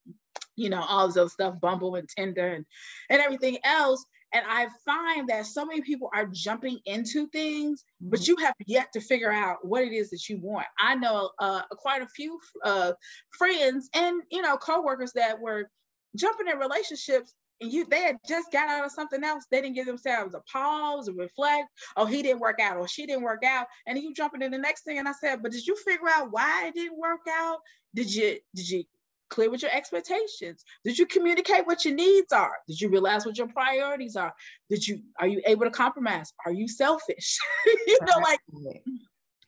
you 0.58 0.68
know, 0.68 0.82
all 0.82 1.06
this 1.06 1.16
other 1.16 1.28
stuff, 1.28 1.60
Bumble 1.60 1.94
and 1.94 2.08
Tinder 2.08 2.48
and, 2.48 2.66
and 3.08 3.20
everything 3.20 3.58
else. 3.64 4.04
And 4.34 4.44
I 4.46 4.68
find 4.84 5.28
that 5.28 5.46
so 5.46 5.64
many 5.64 5.80
people 5.80 6.10
are 6.12 6.26
jumping 6.26 6.80
into 6.84 7.28
things, 7.28 7.82
mm-hmm. 7.82 8.10
but 8.10 8.26
you 8.26 8.36
have 8.36 8.54
yet 8.66 8.88
to 8.92 9.00
figure 9.00 9.32
out 9.32 9.58
what 9.62 9.84
it 9.84 9.92
is 9.92 10.10
that 10.10 10.28
you 10.28 10.38
want. 10.42 10.66
I 10.78 10.96
know 10.96 11.30
uh, 11.38 11.62
quite 11.70 12.02
a 12.02 12.08
few 12.08 12.38
uh, 12.64 12.92
friends 13.38 13.88
and 13.94 14.20
you 14.30 14.42
know 14.42 14.56
coworkers 14.56 15.12
that 15.14 15.40
were 15.40 15.70
jumping 16.16 16.48
in 16.48 16.58
relationships 16.58 17.34
and 17.60 17.72
you 17.72 17.86
they 17.86 18.02
had 18.02 18.16
just 18.26 18.52
got 18.52 18.68
out 18.68 18.84
of 18.84 18.92
something 18.92 19.22
else. 19.24 19.44
They 19.50 19.60
didn't 19.60 19.74
give 19.74 19.86
themselves 19.86 20.34
a 20.34 20.40
pause 20.50 21.08
or 21.08 21.12
reflect. 21.12 21.68
Oh 21.96 22.06
he 22.06 22.22
didn't 22.22 22.40
work 22.40 22.60
out 22.60 22.76
or 22.76 22.88
she 22.88 23.06
didn't 23.06 23.22
work 23.22 23.44
out. 23.44 23.66
And 23.86 23.98
you 23.98 24.14
jumping 24.14 24.42
in 24.42 24.50
the 24.50 24.58
next 24.58 24.84
thing 24.84 24.98
and 24.98 25.08
i 25.08 25.12
said 25.12 25.42
but 25.42 25.52
did 25.52 25.66
you 25.66 25.76
figure 25.76 26.08
out 26.08 26.28
why 26.30 26.66
it 26.66 26.74
didn't 26.74 26.98
work 26.98 27.20
out? 27.30 27.58
Did 27.94 28.14
you 28.14 28.38
did 28.54 28.68
you 28.68 28.84
clear 29.30 29.50
with 29.50 29.62
your 29.62 29.72
expectations? 29.72 30.64
Did 30.84 30.98
you 30.98 31.06
communicate 31.06 31.66
what 31.66 31.84
your 31.84 31.94
needs 31.94 32.32
are? 32.32 32.54
Did 32.66 32.80
you 32.80 32.88
realize 32.88 33.26
what 33.26 33.36
your 33.36 33.48
priorities 33.48 34.16
are? 34.16 34.32
Did 34.70 34.86
you 34.86 35.00
are 35.18 35.26
you 35.26 35.42
able 35.46 35.64
to 35.64 35.70
compromise? 35.70 36.32
Are 36.44 36.52
you 36.52 36.68
selfish? 36.68 37.38
You 37.86 37.98
know 38.02 38.18
like 38.22 38.40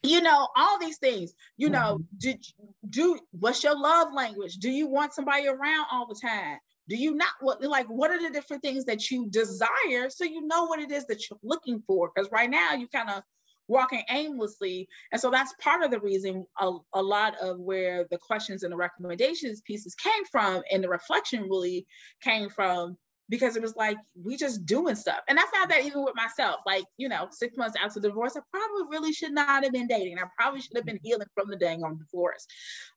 you 0.02 0.22
know 0.22 0.48
all 0.56 0.78
these 0.78 0.98
things. 0.98 1.32
You 1.56 1.70
know 1.70 1.98
mm-hmm. 1.98 2.18
did 2.18 2.44
do 2.88 3.18
what's 3.32 3.62
your 3.62 3.78
love 3.78 4.12
language? 4.12 4.56
Do 4.56 4.70
you 4.70 4.88
want 4.88 5.12
somebody 5.12 5.46
around 5.46 5.86
all 5.92 6.06
the 6.06 6.18
time 6.20 6.58
do 6.90 6.96
you 6.96 7.14
not 7.14 7.30
what 7.40 7.62
like 7.62 7.86
what 7.86 8.10
are 8.10 8.20
the 8.20 8.28
different 8.30 8.62
things 8.62 8.84
that 8.84 9.10
you 9.10 9.26
desire 9.30 10.10
so 10.10 10.24
you 10.24 10.46
know 10.46 10.64
what 10.64 10.80
it 10.80 10.90
is 10.90 11.06
that 11.06 11.30
you're 11.30 11.38
looking 11.42 11.82
for 11.86 12.10
because 12.14 12.30
right 12.30 12.50
now 12.50 12.74
you 12.74 12.86
kind 12.88 13.08
of 13.08 13.22
walking 13.68 14.02
aimlessly 14.10 14.88
and 15.12 15.20
so 15.20 15.30
that's 15.30 15.54
part 15.62 15.82
of 15.84 15.92
the 15.92 16.00
reason 16.00 16.44
a, 16.60 16.72
a 16.94 17.02
lot 17.02 17.34
of 17.40 17.60
where 17.60 18.04
the 18.10 18.18
questions 18.18 18.64
and 18.64 18.72
the 18.72 18.76
recommendations 18.76 19.62
pieces 19.62 19.94
came 19.94 20.24
from 20.30 20.60
and 20.72 20.82
the 20.82 20.88
reflection 20.88 21.42
really 21.44 21.86
came 22.20 22.50
from 22.50 22.96
because 23.30 23.54
it 23.54 23.62
was 23.62 23.76
like 23.76 23.96
we 24.20 24.36
just 24.36 24.66
doing 24.66 24.96
stuff. 24.96 25.20
And 25.28 25.38
I 25.38 25.44
found 25.54 25.70
that 25.70 25.84
even 25.84 26.04
with 26.04 26.16
myself, 26.16 26.56
like, 26.66 26.82
you 26.98 27.08
know, 27.08 27.28
six 27.30 27.56
months 27.56 27.76
after 27.80 28.00
divorce, 28.00 28.36
I 28.36 28.40
probably 28.50 28.98
really 28.98 29.12
should 29.12 29.32
not 29.32 29.62
have 29.62 29.72
been 29.72 29.86
dating. 29.86 30.18
I 30.18 30.24
probably 30.36 30.60
should 30.60 30.76
have 30.76 30.84
been 30.84 30.98
healing 31.00 31.28
from 31.34 31.48
the 31.48 31.56
dang 31.56 31.84
on 31.84 31.96
divorce. 31.96 32.44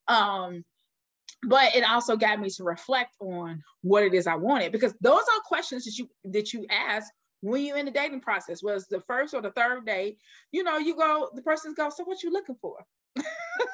Um, 0.08 0.66
but 1.44 1.76
it 1.76 1.84
also 1.84 2.16
got 2.16 2.40
me 2.40 2.50
to 2.50 2.64
reflect 2.64 3.16
on 3.20 3.62
what 3.82 4.04
it 4.04 4.14
is 4.14 4.28
I 4.28 4.36
wanted 4.36 4.72
because 4.72 4.94
those 5.02 5.22
are 5.22 5.42
questions 5.46 5.86
that 5.86 5.98
you 5.98 6.10
that 6.26 6.54
you 6.54 6.66
ask 6.70 7.12
when 7.42 7.66
you're 7.66 7.78
in 7.78 7.86
the 7.86 7.92
dating 7.92 8.22
process. 8.22 8.64
Was 8.64 8.88
the 8.88 9.02
first 9.02 9.34
or 9.34 9.42
the 9.42 9.52
third 9.52 9.86
date, 9.86 10.18
you 10.52 10.64
know, 10.64 10.78
you 10.78 10.96
go, 10.96 11.30
the 11.34 11.42
person's 11.42 11.76
go, 11.76 11.90
so 11.90 12.04
what 12.06 12.24
you 12.24 12.32
looking 12.32 12.56
for? 12.62 12.86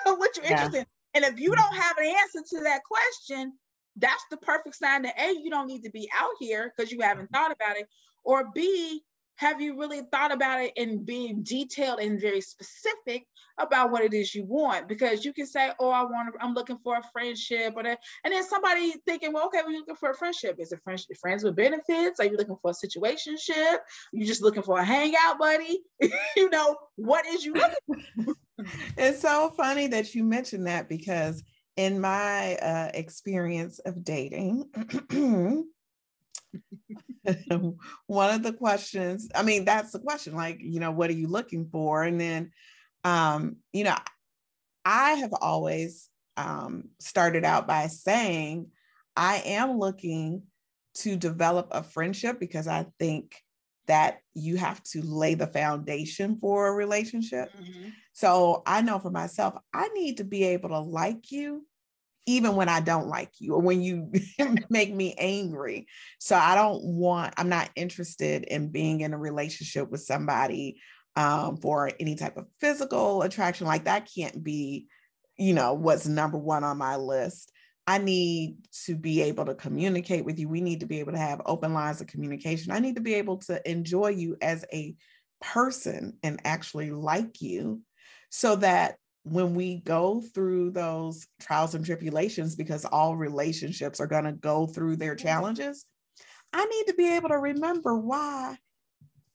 what 0.06 0.36
you 0.38 0.44
yeah. 0.44 0.52
interested 0.52 0.80
in? 0.80 0.86
And 1.14 1.26
if 1.26 1.40
you 1.40 1.56
don't 1.56 1.76
have 1.76 1.98
an 1.98 2.06
answer 2.06 2.42
to 2.56 2.64
that 2.64 2.82
question, 2.84 3.54
that's 3.96 4.24
the 4.32 4.38
perfect 4.38 4.76
sign 4.76 5.04
that 5.04 5.20
A, 5.20 5.32
you 5.32 5.50
don't 5.50 5.68
need 5.68 5.84
to 5.84 5.92
be 5.92 6.10
out 6.18 6.32
here 6.40 6.74
because 6.76 6.92
you 6.92 7.02
haven't 7.02 7.30
thought 7.32 7.52
about 7.52 7.78
it, 7.78 7.88
or 8.24 8.50
B, 8.54 9.04
have 9.39 9.62
you 9.62 9.80
really 9.80 10.02
thought 10.12 10.34
about 10.34 10.60
it 10.60 10.73
and 10.75 11.06
being 11.06 11.43
detailed 11.43 12.02
and 12.02 12.19
very 12.19 12.41
specific 12.41 13.25
about 13.58 13.89
what 13.89 14.04
it 14.04 14.13
is 14.13 14.36
you 14.36 14.43
want? 14.43 14.89
Because 14.89 15.23
you 15.23 15.32
can 15.32 15.45
say, 15.45 15.71
"Oh, 15.80 15.89
I 15.89 16.04
want, 16.04 16.36
I'm 16.41 16.54
looking 16.54 16.78
for 16.84 16.97
a 16.97 17.04
friendship," 17.13 17.73
or 17.78 17.84
that, 17.84 17.99
and 18.25 18.34
then 18.34 18.43
somebody 18.43 18.93
thinking, 19.08 19.32
"Well, 19.32 19.45
okay, 19.45 19.62
we're 19.65 19.78
looking 19.78 19.95
for 19.95 20.10
a 20.10 20.13
friendship. 20.13 20.58
Is 20.60 20.73
it 20.73 20.82
friends, 20.84 21.08
friends 21.21 21.45
with 21.45 21.56
benefits? 21.56 22.19
Are 22.19 22.25
you 22.25 22.36
looking 22.36 22.58
for 22.62 22.71
a 22.71 22.73
situationship? 22.73 23.78
You 24.12 24.25
just 24.25 24.41
looking 24.41 24.63
for 24.63 24.78
a 24.78 24.84
hangout 24.84 25.39
buddy? 25.39 25.84
you 26.36 26.49
know, 26.49 26.75
what 26.97 27.25
is 27.25 27.45
you 27.45 27.54
looking?" 27.54 28.36
it's 28.97 29.21
so 29.21 29.52
funny 29.56 29.88
that 29.88 30.13
you 30.13 30.25
mentioned 30.25 30.67
that 30.67 30.89
because 30.89 31.41
in 31.78 32.02
my 32.02 32.56
uh, 32.56 32.91
experience 32.93 33.80
of 33.80 34.04
dating. 34.04 34.69
one 38.08 38.34
of 38.34 38.44
the 38.44 38.54
questions 38.54 39.30
i 39.36 39.44
mean 39.44 39.66
that's 39.66 39.92
the 39.92 40.00
question 40.00 40.36
like 40.36 40.58
you 40.60 40.80
know 40.80 40.92
what 40.92 41.10
are 41.10 41.14
you 41.14 41.28
looking 41.28 41.68
for 41.72 42.04
and 42.04 42.20
then 42.20 42.52
um 43.04 43.58
you 43.74 43.84
know 43.84 43.96
i 44.86 45.12
have 45.12 45.34
always 45.34 46.10
um 46.38 46.86
started 47.00 47.44
out 47.44 47.68
by 47.68 47.88
saying 47.88 48.68
i 49.16 49.42
am 49.46 49.78
looking 49.78 50.42
to 50.96 51.16
develop 51.16 51.68
a 51.72 51.84
friendship 51.84 52.40
because 52.40 52.68
i 52.68 52.86
think 53.00 53.36
that 53.88 54.20
you 54.36 54.56
have 54.56 54.82
to 54.84 55.02
lay 55.02 55.34
the 55.34 55.48
foundation 55.48 56.38
for 56.40 56.68
a 56.68 56.74
relationship 56.74 57.52
mm-hmm. 57.54 57.90
so 58.14 58.64
i 58.66 58.82
know 58.82 58.98
for 58.98 59.12
myself 59.12 59.56
i 59.74 59.88
need 59.90 60.18
to 60.18 60.24
be 60.24 60.44
able 60.44 60.70
to 60.70 60.80
like 60.80 61.32
you 61.32 61.66
even 62.30 62.56
when 62.56 62.70
I 62.70 62.80
don't 62.80 63.08
like 63.08 63.32
you 63.39 63.56
or 63.56 63.60
when 63.60 63.82
you 63.82 64.12
make 64.70 64.94
me 64.94 65.15
angry. 65.18 65.88
So 66.20 66.36
I 66.36 66.54
don't 66.54 66.84
want, 66.84 67.34
I'm 67.38 67.50
not 67.50 67.72
interested 67.76 68.44
in 68.44 68.70
being 68.70 69.02
in 69.02 69.13
a 69.13 69.18
relationship 69.18 69.89
with 69.89 70.02
somebody 70.02 70.80
um, 71.15 71.58
for 71.58 71.89
any 72.00 72.13
type 72.13 72.38
of 72.38 72.46
physical 72.60 73.24
attraction. 73.24 73.65
Like 73.65 73.86
that 73.86 74.08
can't 74.15 74.44
be, 74.44 74.86
you 75.38 75.56
know, 75.56 75.74
what's 75.74 76.06
number 76.06 76.38
one 76.38 76.63
on 76.63 76.78
my 76.78 76.98
list. 76.98 77.52
I 77.88 77.98
need 77.98 78.58
to 78.86 78.96
be 78.96 79.24
able 79.24 79.46
to 79.46 79.56
communicate 79.56 80.24
with 80.24 80.38
you. 80.38 80.48
We 80.48 80.62
need 80.62 80.82
to 80.82 80.86
be 80.86 81.00
able 81.00 81.13
to 81.13 81.18
have 81.18 81.42
open 81.48 81.74
lines 81.74 82.00
of 82.00 82.06
communication. 82.06 82.72
I 82.72 82.78
need 82.78 82.96
to 82.98 83.02
be 83.02 83.15
able 83.15 83.38
to 83.38 83.68
enjoy 83.68 84.10
you 84.10 84.38
as 84.39 84.63
a 84.72 84.96
person 85.42 86.13
and 86.22 86.39
actually 86.46 86.92
like 86.92 87.42
you 87.42 87.82
so 88.30 88.58
that 88.58 88.98
when 89.23 89.53
we 89.53 89.77
go 89.82 90.21
through 90.34 90.71
those 90.71 91.27
trials 91.39 91.75
and 91.75 91.86
tribulations, 91.86 92.55
because 92.55 92.86
all 92.86 93.15
relationships 93.15 93.99
are 93.99 94.08
going 94.08 94.23
to 94.23 94.32
go 94.32 94.65
through 94.65 94.95
their 94.95 95.15
challenges, 95.15 95.86
I 96.53 96.65
need 96.65 96.88
to 96.88 96.93
be 96.93 97.15
able 97.15 97.29
to 97.29 97.38
remember 97.38 97.97
why 97.97 98.58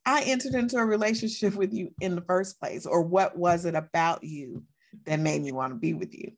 I 0.05 0.23
entered 0.23 0.53
into 0.53 0.77
a 0.77 0.85
relationship 0.85 1.55
with 1.55 1.73
you 1.73 1.91
in 2.01 2.15
the 2.15 2.21
first 2.21 2.59
place, 2.59 2.85
or 2.85 3.01
what 3.01 3.37
was 3.37 3.65
it 3.65 3.75
about 3.75 4.23
you 4.23 4.63
that 5.05 5.19
made 5.19 5.41
me 5.41 5.51
want 5.51 5.71
to 5.71 5.79
be 5.79 5.93
with 5.93 6.13
you. 6.13 6.31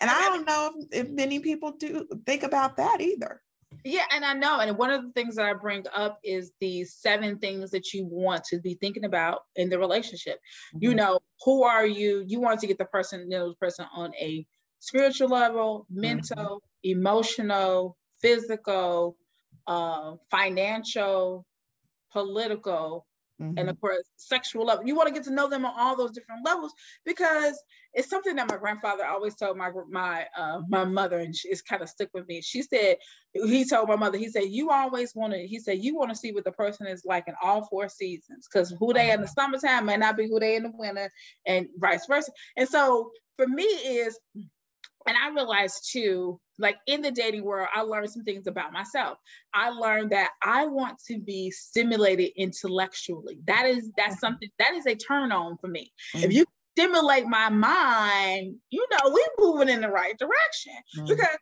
And 0.00 0.10
I 0.10 0.20
don't 0.22 0.46
know 0.46 0.72
if, 0.74 1.06
if 1.06 1.10
many 1.10 1.38
people 1.38 1.72
do 1.72 2.06
think 2.26 2.42
about 2.42 2.76
that 2.76 3.00
either. 3.00 3.40
Yeah, 3.84 4.04
and 4.12 4.24
I 4.24 4.32
know. 4.32 4.60
And 4.60 4.76
one 4.78 4.90
of 4.90 5.02
the 5.02 5.12
things 5.12 5.36
that 5.36 5.46
I 5.46 5.52
bring 5.54 5.84
up 5.94 6.18
is 6.24 6.52
the 6.60 6.84
seven 6.84 7.38
things 7.38 7.70
that 7.70 7.92
you 7.92 8.04
want 8.04 8.44
to 8.44 8.58
be 8.58 8.74
thinking 8.74 9.04
about 9.04 9.40
in 9.54 9.68
the 9.68 9.78
relationship. 9.78 10.38
Mm-hmm. 10.74 10.84
You 10.84 10.94
know, 10.94 11.18
who 11.44 11.64
are 11.64 11.86
you? 11.86 12.24
You 12.26 12.40
want 12.40 12.60
to 12.60 12.66
get 12.66 12.78
the 12.78 12.84
person, 12.84 13.30
you 13.30 13.38
know, 13.38 13.48
the 13.50 13.56
person 13.56 13.86
on 13.94 14.12
a 14.16 14.46
spiritual 14.80 15.28
level, 15.28 15.86
mental, 15.90 16.36
mm-hmm. 16.36 16.98
emotional, 16.98 17.96
physical, 18.20 19.16
uh, 19.66 20.14
financial, 20.30 21.44
political, 22.12 23.06
Mm-hmm. 23.40 23.58
and 23.58 23.68
of 23.68 23.78
course 23.82 24.02
sexual 24.16 24.66
love. 24.66 24.80
You 24.86 24.94
want 24.96 25.08
to 25.08 25.14
get 25.14 25.24
to 25.24 25.30
know 25.30 25.46
them 25.46 25.66
on 25.66 25.74
all 25.76 25.94
those 25.94 26.12
different 26.12 26.42
levels 26.46 26.72
because 27.04 27.62
it's 27.92 28.08
something 28.08 28.34
that 28.36 28.48
my 28.48 28.56
grandfather 28.56 29.04
always 29.04 29.34
told 29.34 29.58
my 29.58 29.70
my 29.90 30.24
uh, 30.34 30.60
my 30.70 30.86
mother 30.86 31.18
and 31.18 31.34
it's 31.44 31.60
kind 31.60 31.82
of 31.82 31.90
stuck 31.90 32.08
with 32.14 32.26
me. 32.28 32.40
She 32.40 32.62
said 32.62 32.96
he 33.34 33.66
told 33.66 33.88
my 33.88 33.96
mother 33.96 34.16
he 34.16 34.30
said 34.30 34.44
you 34.44 34.70
always 34.70 35.14
want 35.14 35.34
to 35.34 35.46
he 35.46 35.58
said 35.58 35.84
you 35.84 35.94
want 35.94 36.10
to 36.12 36.16
see 36.16 36.32
what 36.32 36.44
the 36.44 36.52
person 36.52 36.86
is 36.86 37.04
like 37.04 37.24
in 37.28 37.34
all 37.42 37.66
four 37.66 37.90
seasons 37.90 38.48
because 38.50 38.74
who 38.78 38.94
they 38.94 39.10
are 39.10 39.14
in 39.16 39.20
the 39.20 39.28
summertime 39.28 39.84
may 39.84 39.98
not 39.98 40.16
be 40.16 40.26
who 40.26 40.40
they 40.40 40.56
in 40.56 40.62
the 40.62 40.72
winter 40.72 41.12
and 41.44 41.66
vice 41.76 42.06
versa. 42.06 42.32
And 42.56 42.66
so 42.66 43.10
for 43.36 43.46
me 43.46 43.64
is 43.64 44.18
and 45.06 45.16
I 45.16 45.28
realized 45.30 45.88
too, 45.92 46.40
like 46.58 46.76
in 46.86 47.02
the 47.02 47.10
dating 47.10 47.44
world, 47.44 47.68
I 47.74 47.82
learned 47.82 48.10
some 48.10 48.24
things 48.24 48.46
about 48.46 48.72
myself. 48.72 49.18
I 49.54 49.70
learned 49.70 50.10
that 50.10 50.30
I 50.42 50.66
want 50.66 50.98
to 51.08 51.18
be 51.18 51.50
stimulated 51.50 52.30
intellectually. 52.36 53.38
That 53.46 53.66
is 53.66 53.90
that's 53.96 54.14
mm-hmm. 54.14 54.20
something 54.20 54.48
that 54.58 54.74
is 54.74 54.86
a 54.86 54.94
turn 54.94 55.32
on 55.32 55.56
for 55.58 55.68
me. 55.68 55.92
Mm-hmm. 56.14 56.24
If 56.24 56.32
you 56.32 56.46
stimulate 56.76 57.26
my 57.26 57.48
mind, 57.48 58.56
you 58.70 58.86
know, 58.90 59.10
we're 59.10 59.46
moving 59.46 59.68
in 59.68 59.80
the 59.80 59.88
right 59.88 60.18
direction 60.18 60.74
mm-hmm. 60.96 61.06
because 61.06 61.38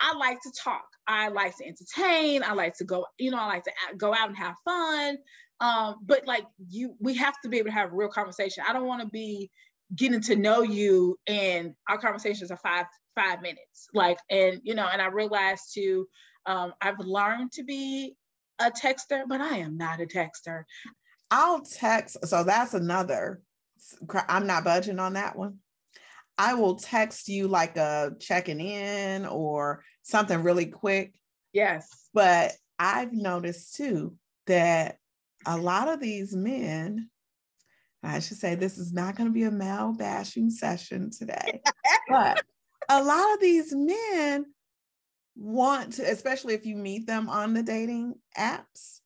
I 0.00 0.16
like 0.16 0.40
to 0.42 0.52
talk. 0.62 0.84
I 1.06 1.28
like 1.28 1.56
to 1.58 1.66
entertain. 1.66 2.42
I 2.42 2.52
like 2.52 2.76
to 2.78 2.84
go, 2.84 3.06
you 3.18 3.30
know, 3.30 3.38
I 3.38 3.46
like 3.46 3.64
to 3.64 3.72
go 3.96 4.14
out 4.14 4.28
and 4.28 4.36
have 4.36 4.54
fun. 4.64 5.18
Um, 5.60 5.96
but 6.04 6.26
like 6.26 6.44
you, 6.68 6.96
we 7.00 7.14
have 7.14 7.34
to 7.42 7.48
be 7.48 7.58
able 7.58 7.68
to 7.68 7.74
have 7.74 7.92
real 7.92 8.08
conversation. 8.08 8.64
I 8.68 8.72
don't 8.72 8.86
want 8.86 9.02
to 9.02 9.08
be 9.08 9.50
getting 9.94 10.20
to 10.22 10.36
know 10.36 10.62
you 10.62 11.18
and 11.26 11.74
our 11.88 11.98
conversations 11.98 12.50
are 12.50 12.56
five 12.56 12.86
five 13.14 13.42
minutes 13.42 13.88
like 13.94 14.18
and 14.30 14.60
you 14.62 14.74
know 14.74 14.88
and 14.90 15.02
i 15.02 15.06
realized 15.06 15.74
too 15.74 16.06
um, 16.46 16.72
i've 16.80 16.98
learned 16.98 17.52
to 17.52 17.62
be 17.62 18.14
a 18.60 18.70
texter 18.70 19.22
but 19.28 19.40
i 19.40 19.58
am 19.58 19.76
not 19.76 20.00
a 20.00 20.06
texter. 20.06 20.64
I'll 21.30 21.62
text 21.62 22.18
so 22.26 22.44
that's 22.44 22.74
another 22.74 23.42
i'm 24.28 24.46
not 24.46 24.64
budging 24.64 24.98
on 24.98 25.14
that 25.14 25.36
one. 25.36 25.58
I 26.38 26.54
will 26.54 26.76
text 26.76 27.28
you 27.28 27.46
like 27.46 27.76
a 27.76 28.12
checking 28.18 28.60
in 28.60 29.26
or 29.26 29.84
something 30.02 30.42
really 30.42 30.66
quick. 30.66 31.14
Yes. 31.52 31.88
But 32.14 32.52
i've 32.78 33.12
noticed 33.12 33.76
too 33.76 34.16
that 34.46 34.96
a 35.46 35.56
lot 35.56 35.88
of 35.88 36.00
these 36.00 36.34
men 36.34 37.08
I 38.02 38.18
should 38.18 38.38
say 38.38 38.54
this 38.54 38.78
is 38.78 38.92
not 38.92 39.16
going 39.16 39.28
to 39.28 39.32
be 39.32 39.44
a 39.44 39.50
male 39.50 39.92
bashing 39.92 40.50
session 40.50 41.10
today, 41.10 41.62
but 42.08 42.42
a 42.92 43.02
lot 43.02 43.32
of 43.32 43.40
these 43.40 43.74
men 43.74 44.46
want 45.34 45.94
to, 45.94 46.02
especially 46.02 46.54
if 46.54 46.66
you 46.66 46.76
meet 46.76 47.06
them 47.06 47.28
on 47.28 47.54
the 47.54 47.62
dating 47.62 48.14
apps, 48.36 49.00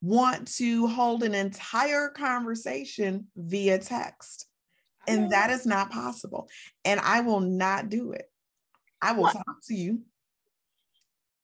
want 0.00 0.48
to 0.56 0.86
hold 0.86 1.22
an 1.22 1.34
entire 1.34 2.08
conversation 2.08 3.26
via 3.36 3.78
text. 3.78 4.46
And 5.08 5.26
oh. 5.26 5.28
that 5.30 5.50
is 5.50 5.66
not 5.66 5.90
possible. 5.90 6.48
And 6.84 7.00
I 7.00 7.20
will 7.20 7.40
not 7.40 7.88
do 7.88 8.12
it. 8.12 8.30
I 9.00 9.12
will 9.12 9.24
what? 9.24 9.34
talk 9.34 9.56
to 9.66 9.74
you, 9.74 10.02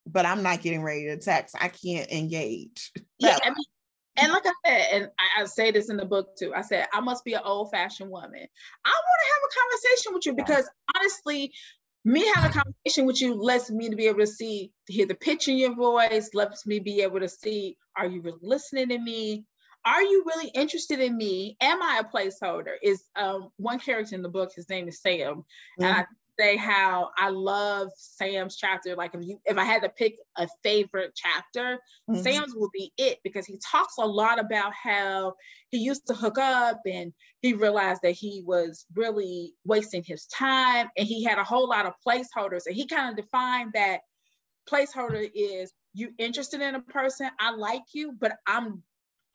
but 0.06 0.26
I'm 0.26 0.44
not 0.44 0.62
getting 0.62 0.82
ready 0.82 1.06
to 1.06 1.16
text. 1.16 1.56
I 1.60 1.68
can't 1.68 2.10
engage. 2.12 2.92
Yeah, 3.18 3.36
I 3.44 3.48
mean, 3.48 3.64
and 4.18 4.32
like 4.32 4.46
I 4.46 4.52
said, 4.66 4.86
and 4.92 5.10
I, 5.18 5.42
I, 5.42 5.44
say 5.46 5.70
this 5.70 5.90
in 5.90 5.96
the 5.96 6.04
book 6.04 6.36
too. 6.36 6.52
I 6.54 6.62
said 6.62 6.86
I 6.92 7.00
must 7.00 7.24
be 7.24 7.34
an 7.34 7.42
old-fashioned 7.44 8.10
woman. 8.10 8.46
I 8.84 8.90
want 8.90 9.20
to 9.20 9.32
have 9.32 9.42
a 9.44 9.54
conversation 9.60 10.14
with 10.14 10.26
you 10.26 10.34
because 10.34 10.68
honestly, 10.96 11.52
me 12.04 12.26
having 12.34 12.50
a 12.50 12.54
conversation 12.54 13.06
with 13.06 13.20
you 13.20 13.34
lets 13.34 13.70
me 13.70 13.90
to 13.90 13.96
be 13.96 14.06
able 14.06 14.20
to 14.20 14.26
see, 14.26 14.72
to 14.86 14.92
hear 14.92 15.06
the 15.06 15.14
pitch 15.14 15.48
in 15.48 15.58
your 15.58 15.74
voice, 15.74 16.30
lets 16.34 16.66
me 16.66 16.78
be 16.78 17.02
able 17.02 17.20
to 17.20 17.28
see, 17.28 17.76
are 17.96 18.06
you 18.06 18.20
really 18.22 18.38
listening 18.42 18.88
to 18.88 18.98
me? 18.98 19.44
Are 19.84 20.02
you 20.02 20.24
really 20.26 20.50
interested 20.54 21.00
in 21.00 21.16
me? 21.16 21.56
Am 21.60 21.82
I 21.82 22.02
a 22.02 22.04
placeholder? 22.04 22.74
Is 22.82 23.04
um, 23.16 23.50
one 23.56 23.78
character 23.78 24.14
in 24.14 24.22
the 24.22 24.28
book, 24.28 24.52
his 24.54 24.68
name 24.68 24.88
is 24.88 25.00
Sam. 25.00 25.18
Mm-hmm. 25.18 25.84
And 25.84 25.96
I 25.96 26.04
say 26.38 26.56
how 26.56 27.10
I 27.16 27.30
love 27.30 27.88
Sam's 27.96 28.56
chapter. 28.56 28.94
Like 28.94 29.14
if 29.14 29.22
you 29.24 29.40
if 29.44 29.58
I 29.58 29.64
had 29.64 29.82
to 29.82 29.88
pick 29.88 30.16
a 30.36 30.48
favorite 30.62 31.12
chapter, 31.14 31.78
mm-hmm. 32.08 32.22
Sam's 32.22 32.54
will 32.54 32.70
be 32.72 32.92
it 32.96 33.18
because 33.24 33.46
he 33.46 33.58
talks 33.58 33.94
a 33.98 34.06
lot 34.06 34.38
about 34.38 34.72
how 34.74 35.34
he 35.70 35.78
used 35.78 36.06
to 36.06 36.14
hook 36.14 36.38
up 36.38 36.80
and 36.86 37.12
he 37.40 37.54
realized 37.54 38.02
that 38.02 38.12
he 38.12 38.42
was 38.46 38.86
really 38.94 39.52
wasting 39.64 40.02
his 40.04 40.26
time 40.26 40.88
and 40.96 41.06
he 41.06 41.24
had 41.24 41.38
a 41.38 41.44
whole 41.44 41.68
lot 41.68 41.86
of 41.86 41.94
placeholders 42.06 42.66
and 42.66 42.76
he 42.76 42.86
kind 42.86 43.10
of 43.10 43.24
defined 43.24 43.72
that 43.74 44.00
placeholder 44.70 45.28
is 45.34 45.72
you 45.94 46.12
interested 46.18 46.60
in 46.60 46.74
a 46.74 46.80
person, 46.80 47.28
I 47.40 47.52
like 47.52 47.82
you, 47.92 48.12
but 48.12 48.32
I'm 48.46 48.82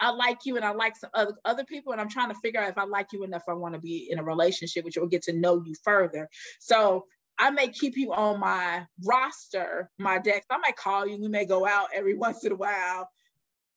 I 0.03 0.09
like 0.09 0.39
you 0.45 0.57
and 0.57 0.65
I 0.65 0.71
like 0.71 0.97
some 0.97 1.09
other, 1.13 1.33
other 1.45 1.63
people, 1.63 1.93
and 1.93 2.01
I'm 2.01 2.09
trying 2.09 2.29
to 2.29 2.35
figure 2.35 2.59
out 2.59 2.69
if 2.69 2.77
I 2.77 2.83
like 2.83 3.07
you 3.13 3.23
enough, 3.23 3.43
I 3.47 3.53
want 3.53 3.73
to 3.75 3.79
be 3.79 4.09
in 4.11 4.19
a 4.19 4.23
relationship 4.23 4.83
with 4.83 4.95
you 4.95 5.03
or 5.03 5.07
get 5.07 5.23
to 5.23 5.33
know 5.33 5.63
you 5.65 5.75
further. 5.83 6.27
So 6.59 7.05
I 7.39 7.49
may 7.51 7.69
keep 7.69 7.95
you 7.95 8.13
on 8.13 8.39
my 8.39 8.85
roster, 9.05 9.89
my 9.97 10.19
decks. 10.19 10.45
I 10.49 10.57
might 10.57 10.75
call 10.75 11.07
you. 11.07 11.19
We 11.19 11.29
may 11.29 11.45
go 11.45 11.65
out 11.65 11.87
every 11.93 12.13
once 12.17 12.43
in 12.43 12.51
a 12.51 12.55
while, 12.55 13.09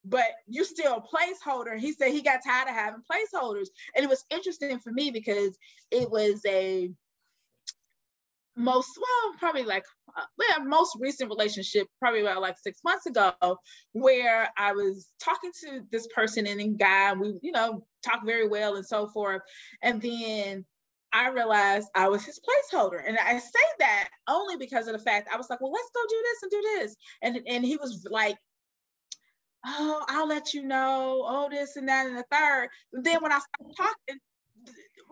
but 0.05 0.27
you're 0.49 0.65
still 0.65 0.97
a 0.97 1.17
placeholder. 1.17 1.79
He 1.79 1.93
said 1.93 2.11
he 2.11 2.23
got 2.23 2.41
tired 2.45 2.69
of 2.69 2.75
having 2.75 3.03
placeholders. 3.11 3.69
And 3.95 4.05
it 4.05 4.09
was 4.09 4.25
interesting 4.31 4.79
for 4.81 4.93
me 4.93 5.13
because 5.13 5.57
it 5.93 6.11
was 6.11 6.41
a 6.45 6.91
most 8.57 8.89
well 8.99 9.35
probably 9.39 9.65
like 9.65 9.85
uh, 10.17 10.23
yeah 10.51 10.65
most 10.65 10.97
recent 10.99 11.29
relationship 11.29 11.87
probably 12.01 12.23
about 12.23 12.41
like 12.41 12.57
six 12.59 12.81
months 12.85 13.05
ago 13.05 13.33
where 13.93 14.49
i 14.57 14.73
was 14.73 15.13
talking 15.23 15.51
to 15.63 15.83
this 15.93 16.07
person 16.15 16.47
and 16.47 16.59
then 16.59 16.77
guy 16.77 17.13
we 17.13 17.39
you 17.43 17.53
know 17.53 17.85
talk 18.07 18.25
very 18.25 18.49
well 18.49 18.77
and 18.77 18.87
so 18.87 19.09
forth. 19.09 19.43
And 19.83 20.01
then 20.01 20.65
i 21.13 21.29
realized 21.29 21.89
i 21.95 22.09
was 22.09 22.25
his 22.25 22.41
placeholder. 22.41 23.01
And 23.07 23.19
i 23.19 23.39
say 23.39 23.67
that 23.79 24.09
only 24.29 24.57
because 24.57 24.87
of 24.87 24.95
the 24.95 25.03
fact 25.03 25.29
i 25.33 25.37
was 25.37 25.49
like 25.51 25.61
well 25.61 25.73
let's 25.73 25.91
go 25.95 26.01
do 26.09 26.23
this 26.23 26.43
and 26.43 26.51
do 26.51 26.63
this. 26.63 26.97
And 27.23 27.41
and 27.47 27.65
he 27.65 27.77
was 27.77 28.07
like 28.11 28.37
oh 29.67 30.05
i'll 30.09 30.29
let 30.29 30.55
you 30.55 30.63
know 30.63 31.25
oh 31.27 31.49
this 31.51 31.77
and 31.77 31.89
that 31.89 32.07
and 32.07 32.17
the 32.17 32.25
third. 32.31 32.69
Then 32.93 33.23
when 33.23 33.33
i 33.33 33.39
started 33.39 33.77
talking 33.77 34.21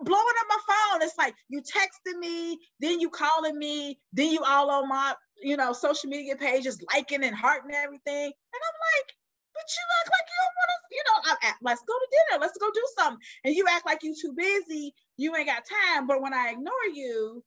blowing 0.01 0.35
up 0.41 0.47
my 0.49 0.59
phone. 0.67 1.01
It's 1.01 1.17
like 1.17 1.35
you 1.49 1.61
texting 1.61 2.19
me, 2.19 2.59
then 2.79 2.99
you 2.99 3.09
calling 3.09 3.57
me, 3.57 3.99
then 4.13 4.31
you 4.31 4.41
all 4.45 4.69
on 4.71 4.89
my, 4.89 5.13
you 5.41 5.57
know, 5.57 5.73
social 5.73 6.09
media 6.09 6.35
pages, 6.35 6.81
liking 6.93 7.23
and 7.23 7.35
hearting 7.35 7.73
everything. 7.73 8.25
And 8.25 8.61
I'm 8.61 8.77
like, 8.95 9.15
but 9.53 9.63
you 9.69 9.83
act 10.01 10.09
like 10.11 10.27
you 10.29 10.37
don't 10.43 10.55
want 10.59 10.69
to, 10.69 10.95
you 10.95 11.03
know, 11.05 11.37
I, 11.41 11.53
let's 11.61 11.81
go 11.87 11.93
to 11.93 12.07
dinner, 12.11 12.41
let's 12.41 12.57
go 12.57 12.67
do 12.73 12.87
something. 12.97 13.19
And 13.45 13.55
you 13.55 13.65
act 13.69 13.85
like 13.85 14.03
you 14.03 14.13
too 14.19 14.33
busy, 14.35 14.93
you 15.17 15.35
ain't 15.35 15.47
got 15.47 15.63
time. 15.65 16.07
But 16.07 16.21
when 16.21 16.33
I 16.33 16.49
ignore 16.49 16.73
you, 16.93 17.43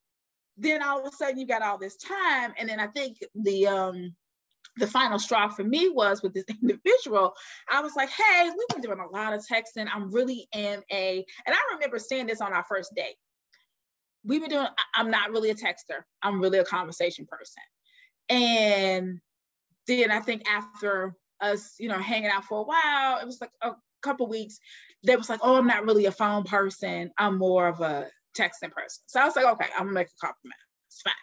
then 0.56 0.82
all 0.82 1.00
of 1.00 1.06
a 1.06 1.16
sudden 1.16 1.38
you 1.38 1.46
got 1.46 1.62
all 1.62 1.78
this 1.78 1.96
time. 1.96 2.54
And 2.58 2.68
then 2.68 2.80
I 2.80 2.88
think 2.88 3.18
the 3.34 3.66
um 3.66 4.14
the 4.78 4.86
final 4.86 5.18
straw 5.18 5.48
for 5.48 5.64
me 5.64 5.88
was 5.88 6.22
with 6.22 6.34
this 6.34 6.44
individual. 6.62 7.34
I 7.70 7.80
was 7.80 7.92
like, 7.96 8.10
hey, 8.10 8.50
we've 8.50 8.68
been 8.68 8.82
doing 8.82 9.00
a 9.00 9.16
lot 9.16 9.34
of 9.34 9.44
texting. 9.46 9.88
I'm 9.92 10.10
really 10.10 10.48
am 10.54 10.82
a, 10.92 11.24
and 11.46 11.54
I 11.54 11.74
remember 11.74 11.98
saying 11.98 12.26
this 12.26 12.40
on 12.40 12.52
our 12.52 12.64
first 12.68 12.94
date. 12.94 13.16
We've 14.24 14.40
been 14.40 14.50
doing, 14.50 14.66
I'm 14.94 15.10
not 15.10 15.30
really 15.30 15.50
a 15.50 15.54
texter. 15.54 16.02
I'm 16.22 16.40
really 16.40 16.58
a 16.58 16.64
conversation 16.64 17.26
person. 17.26 17.62
And 18.28 19.20
then 19.86 20.10
I 20.10 20.20
think 20.20 20.42
after 20.48 21.14
us, 21.40 21.74
you 21.78 21.88
know, 21.88 21.98
hanging 21.98 22.30
out 22.30 22.44
for 22.44 22.60
a 22.60 22.64
while, 22.64 23.20
it 23.20 23.26
was 23.26 23.40
like 23.40 23.50
a 23.62 23.72
couple 24.02 24.28
weeks, 24.28 24.58
they 25.04 25.16
was 25.16 25.28
like, 25.28 25.40
oh, 25.42 25.56
I'm 25.56 25.66
not 25.66 25.84
really 25.84 26.06
a 26.06 26.12
phone 26.12 26.44
person. 26.44 27.10
I'm 27.16 27.38
more 27.38 27.68
of 27.68 27.80
a 27.80 28.08
texting 28.36 28.72
person. 28.72 29.02
So 29.06 29.20
I 29.20 29.24
was 29.24 29.36
like, 29.36 29.46
okay, 29.46 29.66
I'm 29.74 29.84
gonna 29.84 29.92
make 29.92 30.08
a 30.08 30.26
compliment. 30.26 30.60
It's 30.88 31.00
fine. 31.02 31.14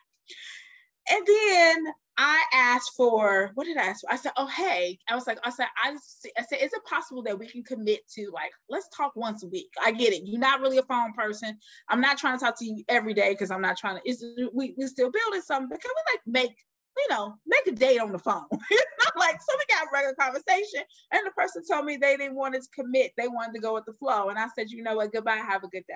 And 1.12 1.28
then 1.28 1.94
I 2.17 2.43
asked 2.54 2.91
for 2.95 3.51
what 3.56 3.65
did 3.65 3.78
I 3.78 3.84
ask 3.84 4.01
for? 4.01 4.12
I 4.12 4.15
said, 4.15 4.32
"Oh, 4.38 4.47
hey." 4.47 4.97
I 5.10 5.15
was 5.15 5.28
like, 5.28 5.39
I 5.43 5.49
said, 5.49 5.67
I, 5.84 5.95
I 6.38 6.43
said, 6.43 6.60
is 6.62 6.71
it 6.73 6.86
possible 6.86 7.21
that 7.23 7.38
we 7.38 7.47
can 7.47 7.63
commit 7.63 8.08
to 8.15 8.32
like, 8.34 8.51
let's 8.69 8.88
talk 8.95 9.15
once 9.15 9.43
a 9.43 9.47
week? 9.47 9.69
I 9.84 9.91
get 9.91 10.13
it. 10.13 10.23
You're 10.25 10.39
not 10.39 10.62
really 10.62 10.78
a 10.78 10.84
phone 10.84 11.13
person. 11.13 11.58
I'm 11.89 12.01
not 12.01 12.17
trying 12.17 12.38
to 12.38 12.45
talk 12.45 12.58
to 12.60 12.65
you 12.65 12.84
every 12.88 13.13
day 13.13 13.32
because 13.32 13.51
I'm 13.51 13.62
not 13.62 13.78
trying 13.78 13.97
to. 13.97 14.10
Is 14.10 14.23
we 14.54 14.73
we 14.78 14.88
still 14.88 15.12
building 15.12 15.41
something? 15.41 15.69
But 15.69 15.82
can 15.82 15.91
we 15.95 16.13
like 16.13 16.47
make 16.47 16.58
you 16.97 17.08
know 17.10 17.36
make 17.45 17.67
a 17.67 17.71
date 17.78 17.99
on 17.99 18.13
the 18.13 18.19
phone? 18.19 18.45
not 18.51 19.17
like 19.17 19.39
so 19.41 19.58
we 19.58 19.75
got 19.75 19.88
regular 19.91 20.15
conversation, 20.15 20.84
and 21.12 21.21
the 21.25 21.32
person 21.32 21.63
told 21.69 21.86
me 21.86 21.97
they 21.97 22.15
didn't 22.15 22.36
want 22.36 22.56
to 22.56 22.62
commit. 22.73 23.12
They 23.17 23.28
wanted 23.28 23.56
to 23.56 23.62
go 23.62 23.73
with 23.73 23.86
the 23.86 23.93
flow, 23.93 24.30
and 24.30 24.39
I 24.39 24.47
said, 24.56 24.69
you 24.69 24.84
know 24.84 24.95
what? 24.95 25.12
Goodbye. 25.12 25.36
Have 25.36 25.63
a 25.65 25.67
good 25.67 25.84
day. 25.88 25.95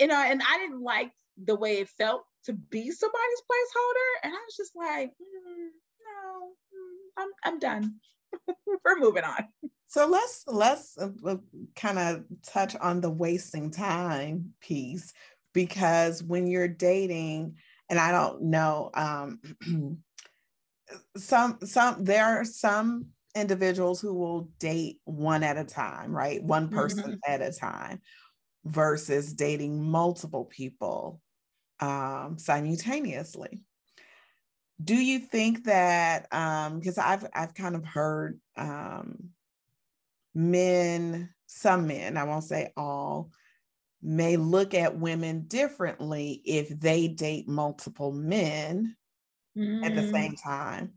You 0.00 0.08
know, 0.08 0.20
and 0.20 0.42
I 0.42 0.58
didn't 0.58 0.82
like 0.82 1.12
the 1.42 1.56
way 1.56 1.78
it 1.78 1.88
felt 1.88 2.24
to 2.44 2.52
be 2.52 2.90
somebody's 2.90 3.42
placeholder. 3.50 4.24
And 4.24 4.32
I 4.32 4.38
was 4.46 4.56
just 4.56 4.76
like, 4.76 5.10
mm, 5.10 5.68
no, 6.04 6.48
mm, 6.74 7.06
I'm, 7.18 7.28
I'm 7.44 7.58
done. 7.58 7.96
We're 8.84 8.98
moving 8.98 9.24
on. 9.24 9.48
So 9.88 10.06
let's 10.06 10.44
let's 10.46 10.98
uh, 10.98 11.10
uh 11.24 11.36
kind 11.76 11.98
of 11.98 12.24
touch 12.44 12.74
on 12.76 13.00
the 13.00 13.10
wasting 13.10 13.70
time 13.70 14.52
piece 14.60 15.12
because 15.52 16.22
when 16.22 16.46
you're 16.46 16.68
dating, 16.68 17.56
and 17.88 17.98
I 17.98 18.10
don't 18.10 18.42
know, 18.42 18.90
um, 18.94 19.40
some 21.16 21.58
some 21.64 22.04
there 22.04 22.24
are 22.24 22.44
some 22.44 23.06
individuals 23.34 24.00
who 24.00 24.14
will 24.14 24.50
date 24.58 24.98
one 25.04 25.42
at 25.42 25.56
a 25.56 25.64
time, 25.64 26.10
right? 26.10 26.42
One 26.42 26.68
person 26.68 27.04
mm-hmm. 27.04 27.32
at 27.32 27.42
a 27.42 27.52
time 27.52 28.00
versus 28.64 29.32
dating 29.32 29.82
multiple 29.82 30.46
people 30.46 31.20
um, 31.80 32.36
simultaneously. 32.38 33.62
Do 34.82 34.94
you 34.94 35.18
think 35.18 35.64
that 35.64 36.24
because 36.30 36.98
um, 36.98 37.04
I've 37.06 37.26
I've 37.32 37.54
kind 37.54 37.74
of 37.74 37.84
heard 37.84 38.38
um, 38.56 39.30
men, 40.34 41.30
some 41.46 41.86
men, 41.86 42.16
I 42.16 42.24
won't 42.24 42.44
say 42.44 42.72
all, 42.76 43.30
may 44.02 44.36
look 44.36 44.74
at 44.74 44.98
women 44.98 45.46
differently 45.46 46.42
if 46.44 46.68
they 46.68 47.08
date 47.08 47.48
multiple 47.48 48.12
men 48.12 48.96
mm. 49.56 49.84
at 49.84 49.94
the 49.94 50.02
mm. 50.02 50.12
same 50.12 50.36
time. 50.36 50.92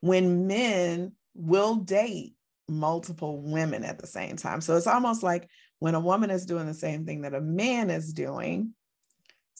When 0.00 0.46
men 0.46 1.12
will 1.34 1.76
date 1.76 2.34
multiple 2.68 3.40
women 3.40 3.84
at 3.84 3.98
the 3.98 4.06
same 4.06 4.36
time. 4.36 4.60
So 4.60 4.76
it's 4.76 4.86
almost 4.86 5.22
like 5.22 5.48
when 5.78 5.94
a 5.94 6.00
woman 6.00 6.30
is 6.30 6.46
doing 6.46 6.66
the 6.66 6.74
same 6.74 7.06
thing 7.06 7.22
that 7.22 7.34
a 7.34 7.40
man 7.40 7.90
is 7.90 8.12
doing, 8.12 8.74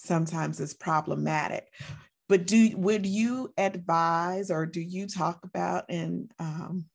sometimes 0.05 0.61
it's 0.61 0.75
problematic. 0.75 1.73
But 2.29 2.47
do 2.47 2.77
would 2.77 3.07
you 3.07 3.53
advise 3.57 4.51
or 4.51 4.67
do 4.67 4.81
you 4.81 5.07
talk 5.07 5.41
about 5.45 5.85
and 5.89 6.31
um, 6.39 6.87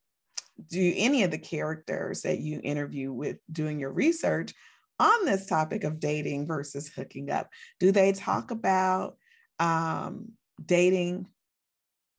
do 0.69 0.93
any 0.95 1.23
of 1.23 1.31
the 1.31 1.39
characters 1.39 2.21
that 2.21 2.39
you 2.39 2.61
interview 2.63 3.11
with 3.11 3.37
doing 3.51 3.79
your 3.79 3.91
research 3.91 4.53
on 4.99 5.25
this 5.25 5.47
topic 5.47 5.83
of 5.83 5.99
dating 5.99 6.45
versus 6.45 6.87
hooking 6.87 7.31
up? 7.31 7.49
Do 7.79 7.91
they 7.91 8.11
talk 8.11 8.51
about 8.51 9.17
um, 9.59 10.33
dating 10.63 11.27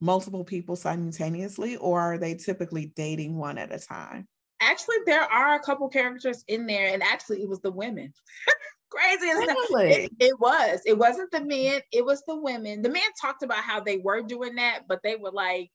multiple 0.01 0.45
people 0.45 0.77
simultaneously, 0.77 1.77
or 1.77 2.01
are 2.01 2.19
they 2.19 2.35
typically 2.35 2.93
dating 2.97 3.37
one 3.37 3.59
at 3.59 3.73
a 3.73 3.79
time? 3.79 4.27
Actually, 4.61 4.97
there 5.07 5.23
are 5.23 5.55
a 5.55 5.61
couple 5.61 5.89
characters 5.89 6.45
in 6.49 6.67
there, 6.67 6.93
and 6.93 7.03
actually, 7.03 7.43
it 7.43 7.49
was 7.49 7.61
the 7.61 7.71
women. 7.71 8.13
crazy 8.95 9.27
really? 9.27 9.93
it, 9.93 10.13
it 10.21 10.41
was. 10.41 10.81
It 10.87 10.99
wasn't 10.99 11.31
the 11.31 11.41
men, 11.41 11.81
it 11.93 12.05
was 12.05 12.23
the 12.27 12.37
women. 12.37 12.83
The 12.83 12.89
men 12.89 13.03
talked 13.21 13.43
about 13.43 13.59
how 13.59 13.81
they 13.81 13.99
were 13.99 14.23
doing 14.23 14.55
that, 14.57 14.83
but 14.89 15.01
they 15.03 15.17
were 15.17 15.33
like, 15.33 15.71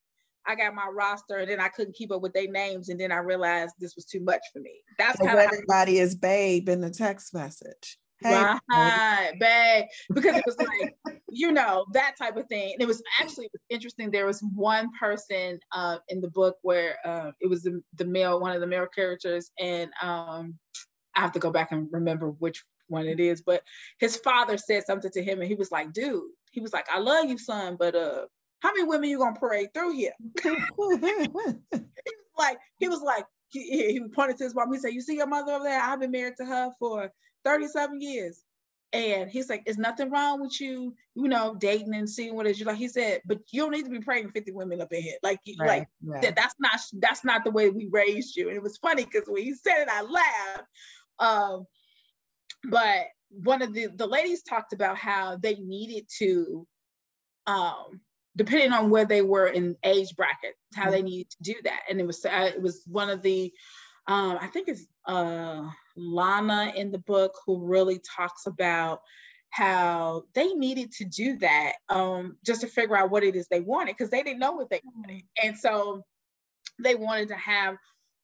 I 0.47 0.55
got 0.55 0.73
my 0.73 0.87
roster 0.87 1.37
and 1.37 1.49
then 1.49 1.59
I 1.59 1.67
couldn't 1.67 1.95
keep 1.95 2.11
up 2.11 2.21
with 2.21 2.33
their 2.33 2.49
names. 2.49 2.89
And 2.89 2.99
then 2.99 3.11
I 3.11 3.17
realized 3.17 3.75
this 3.79 3.95
was 3.95 4.05
too 4.05 4.21
much 4.21 4.41
for 4.53 4.59
me. 4.59 4.81
That's 4.97 5.19
so 5.19 5.27
of 5.27 5.35
everybody 5.35 5.99
is 5.99 6.15
babe 6.15 6.69
in 6.69 6.81
the 6.81 6.89
text 6.89 7.33
message. 7.33 7.99
Hey, 8.21 8.33
right, 8.69 9.31
babe. 9.39 9.85
Because 10.13 10.35
it 10.35 10.43
was 10.45 10.57
like, 10.57 10.95
you 11.29 11.51
know 11.51 11.85
that 11.93 12.15
type 12.17 12.35
of 12.35 12.47
thing. 12.47 12.73
And 12.73 12.81
it 12.81 12.87
was 12.87 13.01
actually 13.19 13.49
interesting. 13.69 14.11
There 14.11 14.25
was 14.25 14.43
one 14.53 14.89
person 14.99 15.59
uh, 15.71 15.97
in 16.09 16.19
the 16.19 16.29
book 16.29 16.57
where 16.61 16.97
uh, 17.05 17.31
it 17.39 17.47
was 17.47 17.63
the, 17.63 17.81
the, 17.95 18.05
male, 18.05 18.39
one 18.39 18.51
of 18.51 18.61
the 18.61 18.67
male 18.67 18.87
characters, 18.87 19.51
and 19.57 19.89
um, 20.01 20.55
I 21.15 21.21
have 21.21 21.31
to 21.33 21.39
go 21.39 21.51
back 21.51 21.71
and 21.71 21.87
remember 21.91 22.31
which 22.31 22.63
one 22.89 23.07
it 23.07 23.19
is. 23.19 23.41
But 23.41 23.63
his 23.99 24.17
father 24.17 24.57
said 24.57 24.85
something 24.85 25.11
to 25.11 25.23
him, 25.23 25.39
and 25.39 25.47
he 25.47 25.55
was 25.55 25.71
like, 25.71 25.93
"Dude," 25.93 26.23
he 26.51 26.59
was 26.59 26.73
like, 26.73 26.87
"I 26.91 26.99
love 26.99 27.29
you, 27.29 27.37
son, 27.37 27.75
but 27.79 27.95
uh, 27.95 28.25
how 28.59 28.71
many 28.71 28.83
women 28.83 29.09
you 29.09 29.19
gonna 29.19 29.39
parade 29.39 29.73
through 29.73 29.93
here?" 29.93 30.13
he 30.43 30.49
was 30.49 32.37
like, 32.37 32.59
he 32.77 32.87
was 32.87 33.01
like, 33.01 33.25
he, 33.49 33.93
he 33.93 34.01
pointed 34.13 34.37
to 34.37 34.43
his 34.45 34.55
mom. 34.55 34.71
He 34.71 34.79
said, 34.79 34.93
"You 34.93 35.01
see 35.01 35.17
your 35.17 35.27
mother 35.27 35.53
over 35.53 35.63
there? 35.63 35.81
I've 35.81 35.99
been 35.99 36.11
married 36.11 36.37
to 36.37 36.45
her 36.45 36.71
for 36.79 37.11
37 37.45 38.01
years." 38.01 38.43
And 38.91 39.29
he's 39.29 39.49
like, 39.49 39.63
"Is 39.67 39.77
nothing 39.77 40.09
wrong 40.09 40.41
with 40.41 40.59
you, 40.59 40.95
you 41.13 41.27
know, 41.27 41.55
dating 41.59 41.93
and 41.93 42.09
seeing 42.09 42.35
what 42.35 42.47
is 42.47 42.59
you 42.59 42.65
like?" 42.65 42.77
He 42.77 42.87
said, 42.87 43.21
"But 43.25 43.39
you 43.51 43.61
don't 43.61 43.71
need 43.71 43.85
to 43.85 43.91
be 43.91 43.99
praying 43.99 44.31
50 44.31 44.51
women 44.51 44.81
up 44.81 44.91
in 44.91 45.01
here. 45.01 45.17
Like, 45.21 45.39
right, 45.59 45.67
like 45.67 45.87
right. 46.03 46.21
That, 46.23 46.35
that's 46.35 46.55
not 46.59 46.79
that's 46.93 47.23
not 47.23 47.43
the 47.43 47.51
way 47.51 47.69
we 47.69 47.87
raised 47.91 48.35
you." 48.35 48.47
And 48.47 48.57
it 48.57 48.63
was 48.63 48.77
funny 48.77 49.05
because 49.05 49.27
when 49.27 49.43
he 49.43 49.53
said 49.53 49.83
it, 49.83 49.89
I 49.89 50.01
laughed. 50.01 50.67
Um, 51.19 51.67
but 52.63 53.07
one 53.29 53.61
of 53.61 53.73
the 53.73 53.87
the 53.87 54.07
ladies 54.07 54.43
talked 54.43 54.73
about 54.73 54.97
how 54.97 55.37
they 55.37 55.55
needed 55.55 56.05
to, 56.17 56.67
um, 57.47 58.01
depending 58.35 58.73
on 58.73 58.89
where 58.89 59.05
they 59.05 59.21
were 59.21 59.47
in 59.47 59.75
age 59.83 60.15
bracket, 60.15 60.55
how 60.75 60.83
mm-hmm. 60.83 60.91
they 60.91 61.01
needed 61.01 61.29
to 61.29 61.37
do 61.43 61.55
that. 61.63 61.81
And 61.89 61.99
it 61.99 62.07
was 62.07 62.25
uh, 62.25 62.51
it 62.55 62.61
was 62.61 62.83
one 62.87 63.09
of 63.09 63.21
the 63.21 63.53
um, 64.07 64.37
I 64.41 64.47
think 64.47 64.67
it's 64.67 64.85
uh, 65.07 65.69
Lana 65.95 66.73
in 66.75 66.91
the 66.91 66.99
book 66.99 67.35
who 67.45 67.63
really 67.63 67.99
talks 68.17 68.47
about 68.47 69.01
how 69.51 70.23
they 70.33 70.53
needed 70.53 70.91
to 70.93 71.05
do 71.05 71.37
that 71.37 71.73
um, 71.89 72.37
just 72.45 72.61
to 72.61 72.67
figure 72.67 72.97
out 72.97 73.11
what 73.11 73.23
it 73.23 73.35
is 73.35 73.47
they 73.47 73.61
wanted 73.61 73.95
because 73.97 74.09
they 74.09 74.23
didn't 74.23 74.39
know 74.39 74.53
what 74.53 74.69
they 74.69 74.81
wanted. 74.83 75.23
And 75.43 75.57
so 75.57 76.03
they 76.81 76.95
wanted 76.95 77.29
to 77.29 77.35
have 77.35 77.75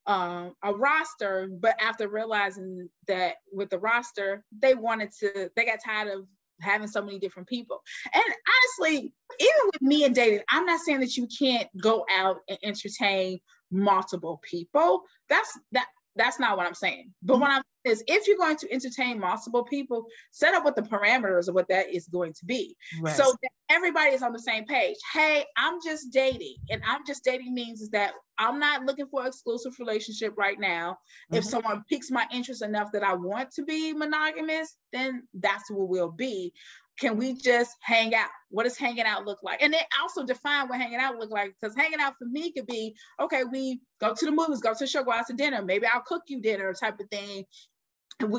um, 0.07 0.53
a 0.63 0.73
roster, 0.73 1.49
but 1.59 1.75
after 1.81 2.07
realizing 2.07 2.89
that 3.07 3.35
with 3.51 3.69
the 3.69 3.79
roster, 3.79 4.43
they 4.57 4.75
wanted 4.75 5.11
to, 5.19 5.49
they 5.55 5.65
got 5.65 5.79
tired 5.83 6.09
of 6.09 6.25
having 6.61 6.87
so 6.87 7.01
many 7.01 7.19
different 7.19 7.47
people. 7.47 7.81
And 8.13 8.23
honestly, 8.23 9.13
even 9.39 9.69
with 9.73 9.81
me 9.81 10.05
and 10.05 10.15
dating, 10.15 10.41
I'm 10.49 10.65
not 10.65 10.79
saying 10.81 11.01
that 11.01 11.17
you 11.17 11.27
can't 11.27 11.67
go 11.81 12.05
out 12.17 12.37
and 12.47 12.57
entertain 12.63 13.39
multiple 13.71 14.39
people. 14.49 15.03
That's 15.27 15.57
that 15.71 15.87
that's 16.15 16.39
not 16.39 16.57
what 16.57 16.65
I'm 16.65 16.73
saying. 16.73 17.11
But 17.23 17.39
what 17.39 17.51
I'm 17.51 17.61
is 17.85 18.03
if 18.07 18.27
you're 18.27 18.37
going 18.37 18.57
to 18.57 18.71
entertain 18.73 19.19
multiple 19.19 19.63
people, 19.63 20.05
set 20.31 20.53
up 20.53 20.65
what 20.65 20.75
the 20.75 20.81
parameters 20.81 21.47
of 21.47 21.55
what 21.55 21.67
that 21.69 21.93
is 21.93 22.07
going 22.07 22.33
to 22.33 22.45
be. 22.45 22.75
Right. 22.99 23.15
So 23.15 23.23
that 23.23 23.51
everybody 23.69 24.11
is 24.11 24.23
on 24.23 24.33
the 24.33 24.39
same 24.39 24.65
page. 24.65 24.97
Hey, 25.13 25.45
I'm 25.55 25.79
just 25.85 26.11
dating. 26.11 26.55
And 26.69 26.81
I'm 26.85 27.05
just 27.05 27.23
dating 27.23 27.53
means 27.53 27.81
is 27.81 27.89
that 27.89 28.13
I'm 28.37 28.59
not 28.59 28.85
looking 28.85 29.07
for 29.07 29.25
exclusive 29.25 29.73
relationship 29.79 30.33
right 30.37 30.59
now. 30.59 30.93
Mm-hmm. 31.31 31.35
If 31.35 31.45
someone 31.45 31.83
piques 31.87 32.11
my 32.11 32.25
interest 32.33 32.63
enough 32.63 32.91
that 32.93 33.03
I 33.03 33.13
want 33.13 33.51
to 33.51 33.63
be 33.63 33.93
monogamous, 33.93 34.75
then 34.91 35.23
that's 35.35 35.69
what 35.69 35.87
we'll 35.87 36.11
be 36.11 36.53
can 36.99 37.17
we 37.17 37.33
just 37.33 37.75
hang 37.81 38.15
out? 38.15 38.29
What 38.49 38.63
does 38.63 38.77
hanging 38.77 39.05
out 39.05 39.25
look 39.25 39.43
like? 39.43 39.61
And 39.61 39.73
then 39.73 39.81
also 40.01 40.23
define 40.23 40.67
what 40.67 40.79
hanging 40.79 40.99
out 40.99 41.17
look 41.17 41.29
like. 41.29 41.53
Because 41.59 41.75
hanging 41.75 41.99
out 41.99 42.13
for 42.17 42.25
me 42.25 42.51
could 42.51 42.67
be, 42.67 42.95
okay, 43.19 43.43
we 43.43 43.81
go 43.99 44.13
to 44.13 44.25
the 44.25 44.31
movies, 44.31 44.61
go 44.61 44.73
to 44.73 44.79
the 44.79 44.87
show, 44.87 45.03
go 45.03 45.11
out 45.11 45.27
to 45.27 45.33
dinner. 45.33 45.61
Maybe 45.61 45.85
I'll 45.87 46.01
cook 46.01 46.23
you 46.27 46.41
dinner 46.41 46.73
type 46.73 46.99
of 46.99 47.09
thing. 47.09 47.45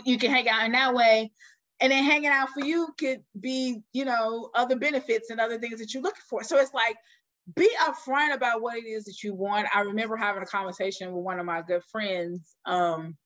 You 0.04 0.18
can 0.18 0.30
hang 0.30 0.48
out 0.48 0.64
in 0.64 0.72
that 0.72 0.94
way. 0.94 1.30
And 1.80 1.92
then 1.92 2.04
hanging 2.04 2.30
out 2.30 2.48
for 2.50 2.64
you 2.64 2.88
could 2.98 3.22
be, 3.38 3.82
you 3.92 4.06
know, 4.06 4.50
other 4.54 4.76
benefits 4.76 5.28
and 5.28 5.38
other 5.38 5.58
things 5.58 5.78
that 5.80 5.92
you're 5.92 6.02
looking 6.02 6.22
for. 6.30 6.42
So 6.42 6.58
it's 6.58 6.72
like, 6.72 6.96
be 7.54 7.70
upfront 7.82 8.34
about 8.34 8.60
what 8.60 8.76
it 8.76 8.86
is 8.86 9.04
that 9.04 9.22
you 9.22 9.34
want. 9.34 9.68
I 9.74 9.82
remember 9.82 10.16
having 10.16 10.42
a 10.42 10.46
conversation 10.46 11.12
with 11.12 11.22
one 11.22 11.38
of 11.38 11.46
my 11.46 11.62
good 11.62 11.82
friends 11.92 12.56
um, 12.64 13.16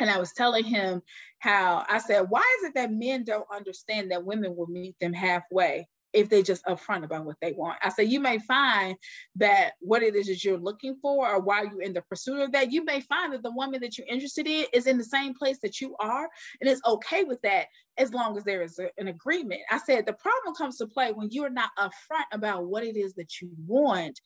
and 0.00 0.10
I 0.10 0.18
was 0.18 0.32
telling 0.32 0.64
him 0.64 1.02
how 1.38 1.84
I 1.88 1.98
said, 1.98 2.26
why 2.28 2.44
is 2.58 2.68
it 2.68 2.74
that 2.74 2.92
men 2.92 3.24
don't 3.24 3.46
understand 3.52 4.10
that 4.10 4.24
women 4.24 4.56
will 4.56 4.66
meet 4.66 4.96
them 5.00 5.12
halfway 5.12 5.88
if 6.14 6.30
they 6.30 6.42
just 6.42 6.64
upfront 6.64 7.04
about 7.04 7.24
what 7.24 7.36
they 7.40 7.52
want? 7.52 7.78
I 7.82 7.90
said, 7.90 8.08
you 8.08 8.18
may 8.20 8.38
find 8.38 8.96
that 9.36 9.72
what 9.80 10.02
it 10.02 10.16
is 10.16 10.26
that 10.26 10.42
you're 10.42 10.58
looking 10.58 10.96
for, 11.02 11.28
or 11.28 11.40
why 11.40 11.62
you're 11.62 11.82
in 11.82 11.92
the 11.92 12.02
pursuit 12.02 12.40
of 12.40 12.52
that, 12.52 12.72
you 12.72 12.84
may 12.84 13.00
find 13.02 13.32
that 13.32 13.42
the 13.42 13.52
woman 13.52 13.80
that 13.80 13.98
you're 13.98 14.06
interested 14.06 14.46
in 14.46 14.66
is 14.72 14.86
in 14.86 14.98
the 14.98 15.04
same 15.04 15.34
place 15.34 15.58
that 15.62 15.80
you 15.80 15.94
are, 16.00 16.28
and 16.60 16.70
it's 16.70 16.82
okay 16.86 17.24
with 17.24 17.40
that 17.42 17.66
as 17.98 18.14
long 18.14 18.36
as 18.36 18.44
there 18.44 18.62
is 18.62 18.78
a, 18.78 18.88
an 18.98 19.08
agreement. 19.08 19.60
I 19.70 19.78
said, 19.78 20.06
the 20.06 20.12
problem 20.14 20.54
comes 20.54 20.78
to 20.78 20.86
play 20.86 21.12
when 21.12 21.28
you're 21.30 21.50
not 21.50 21.70
upfront 21.78 22.26
about 22.32 22.66
what 22.66 22.84
it 22.84 22.96
is 22.96 23.14
that 23.14 23.40
you 23.40 23.50
want 23.66 24.18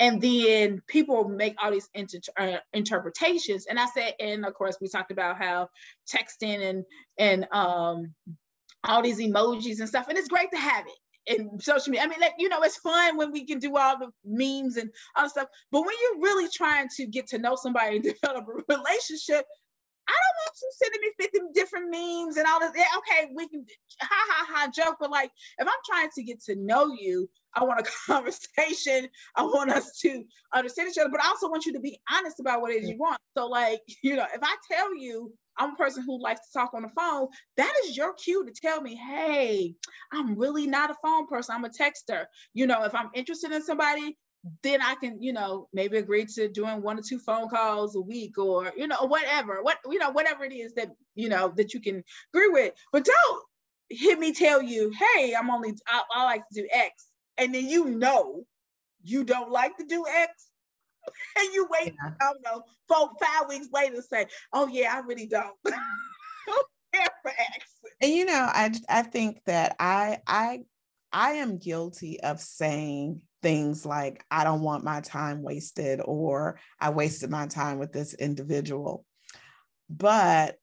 and 0.00 0.20
then 0.20 0.82
people 0.88 1.28
make 1.28 1.54
all 1.62 1.70
these 1.70 1.90
inter- 1.94 2.18
uh, 2.38 2.58
interpretations. 2.72 3.66
And 3.66 3.78
i 3.78 3.86
said 3.86 4.14
and 4.20 4.46
of 4.46 4.54
course 4.54 4.78
we 4.80 4.88
talked 4.88 5.12
about 5.12 5.38
how 5.38 5.68
texting 6.10 6.68
and 6.68 6.84
and 7.18 7.46
um 7.52 8.14
all 8.84 9.02
these 9.02 9.20
emojis 9.20 9.80
and 9.80 9.88
stuff. 9.88 10.08
And 10.08 10.18
it's 10.18 10.28
great 10.28 10.50
to 10.52 10.58
have 10.58 10.86
it 10.86 11.38
in 11.40 11.60
social 11.60 11.92
media. 11.92 12.04
I 12.04 12.08
mean 12.08 12.20
like 12.20 12.34
you 12.38 12.48
know 12.48 12.62
it's 12.62 12.78
fun 12.78 13.16
when 13.18 13.32
we 13.32 13.46
can 13.46 13.60
do 13.60 13.76
all 13.76 13.98
the 13.98 14.10
memes 14.24 14.76
and 14.78 14.90
all 15.16 15.28
stuff. 15.28 15.48
But 15.72 15.82
when 15.82 15.94
you're 16.02 16.22
really 16.22 16.48
trying 16.50 16.88
to 16.96 17.06
get 17.06 17.28
to 17.28 17.38
know 17.38 17.56
somebody 17.56 17.96
and 17.96 18.04
develop 18.22 18.46
a 18.48 18.74
relationship 18.76 19.46
I 20.10 20.18
don't 20.22 20.38
want 20.42 20.56
you 20.62 20.70
sending 20.82 21.00
me 21.00 21.10
50 21.20 21.38
different 21.54 21.90
memes 21.90 22.36
and 22.36 22.46
all 22.46 22.60
this. 22.60 22.72
Yeah, 22.76 22.84
okay, 22.98 23.30
we 23.34 23.48
can 23.48 23.64
ha 24.00 24.24
ha 24.28 24.46
ha 24.48 24.70
joke, 24.74 24.96
but 25.00 25.10
like 25.10 25.30
if 25.58 25.66
I'm 25.66 25.74
trying 25.86 26.10
to 26.14 26.22
get 26.22 26.42
to 26.44 26.56
know 26.56 26.92
you, 26.98 27.28
I 27.54 27.64
want 27.64 27.80
a 27.80 27.90
conversation. 28.06 29.08
I 29.36 29.42
want 29.42 29.70
us 29.70 29.98
to 30.00 30.24
understand 30.54 30.90
each 30.90 30.98
other, 30.98 31.10
but 31.10 31.22
I 31.22 31.28
also 31.28 31.48
want 31.48 31.66
you 31.66 31.72
to 31.74 31.80
be 31.80 32.00
honest 32.12 32.40
about 32.40 32.60
what 32.60 32.72
it 32.72 32.82
is 32.82 32.88
you 32.88 32.98
want. 32.98 33.18
So, 33.36 33.46
like, 33.46 33.80
you 34.02 34.16
know, 34.16 34.26
if 34.34 34.40
I 34.42 34.56
tell 34.70 34.94
you 34.96 35.32
I'm 35.58 35.74
a 35.74 35.76
person 35.76 36.04
who 36.04 36.22
likes 36.22 36.40
to 36.40 36.58
talk 36.58 36.74
on 36.74 36.82
the 36.82 36.90
phone, 36.96 37.28
that 37.56 37.72
is 37.84 37.96
your 37.96 38.14
cue 38.14 38.44
to 38.44 38.52
tell 38.52 38.80
me, 38.80 38.94
hey, 38.94 39.74
I'm 40.12 40.36
really 40.36 40.66
not 40.66 40.90
a 40.90 40.96
phone 41.02 41.26
person. 41.26 41.54
I'm 41.54 41.64
a 41.64 41.68
texter. 41.68 42.24
You 42.54 42.66
know, 42.66 42.84
if 42.84 42.94
I'm 42.94 43.10
interested 43.14 43.52
in 43.52 43.62
somebody, 43.62 44.16
then 44.62 44.80
I 44.80 44.94
can, 44.94 45.22
you 45.22 45.32
know, 45.32 45.68
maybe 45.72 45.98
agree 45.98 46.24
to 46.24 46.48
doing 46.48 46.82
one 46.82 46.98
or 46.98 47.02
two 47.02 47.18
phone 47.18 47.48
calls 47.48 47.94
a 47.94 48.00
week 48.00 48.38
or, 48.38 48.72
you 48.76 48.86
know, 48.86 49.04
whatever, 49.06 49.62
what, 49.62 49.78
you 49.88 49.98
know, 49.98 50.10
whatever 50.10 50.44
it 50.44 50.52
is 50.52 50.74
that, 50.74 50.90
you 51.14 51.28
know, 51.28 51.52
that 51.56 51.74
you 51.74 51.80
can 51.80 52.02
agree 52.32 52.48
with. 52.48 52.72
But 52.92 53.04
don't 53.04 53.42
hit 53.90 54.18
me 54.18 54.32
tell 54.32 54.62
you, 54.62 54.92
hey, 54.98 55.34
I'm 55.34 55.50
only, 55.50 55.74
I, 55.86 56.02
I 56.14 56.24
like 56.24 56.42
to 56.52 56.62
do 56.62 56.68
X. 56.72 57.08
And 57.36 57.54
then 57.54 57.68
you 57.68 57.86
know 57.86 58.44
you 59.02 59.24
don't 59.24 59.50
like 59.50 59.76
to 59.78 59.84
do 59.84 60.04
X. 60.06 60.46
And 61.38 61.54
you 61.54 61.66
wait, 61.70 61.94
yeah. 62.04 62.10
I 62.20 62.24
don't 62.24 62.42
know, 62.44 62.62
four, 62.86 63.10
five 63.20 63.48
weeks 63.48 63.68
later 63.72 63.96
to 63.96 64.02
say, 64.02 64.26
oh 64.52 64.68
yeah, 64.68 64.92
I 64.94 64.98
really 65.00 65.26
don't. 65.26 65.56
and 68.02 68.12
you 68.12 68.26
know, 68.26 68.48
I 68.52 68.70
I 68.88 69.02
think 69.02 69.40
that 69.46 69.76
I 69.80 70.18
I 70.26 70.60
I 71.10 71.32
am 71.32 71.56
guilty 71.56 72.20
of 72.20 72.38
saying 72.38 73.22
things 73.42 73.86
like, 73.86 74.24
I 74.30 74.44
don't 74.44 74.62
want 74.62 74.84
my 74.84 75.00
time 75.00 75.42
wasted, 75.42 76.00
or 76.04 76.58
I 76.80 76.90
wasted 76.90 77.30
my 77.30 77.46
time 77.46 77.78
with 77.78 77.92
this 77.92 78.14
individual. 78.14 79.04
But 79.88 80.56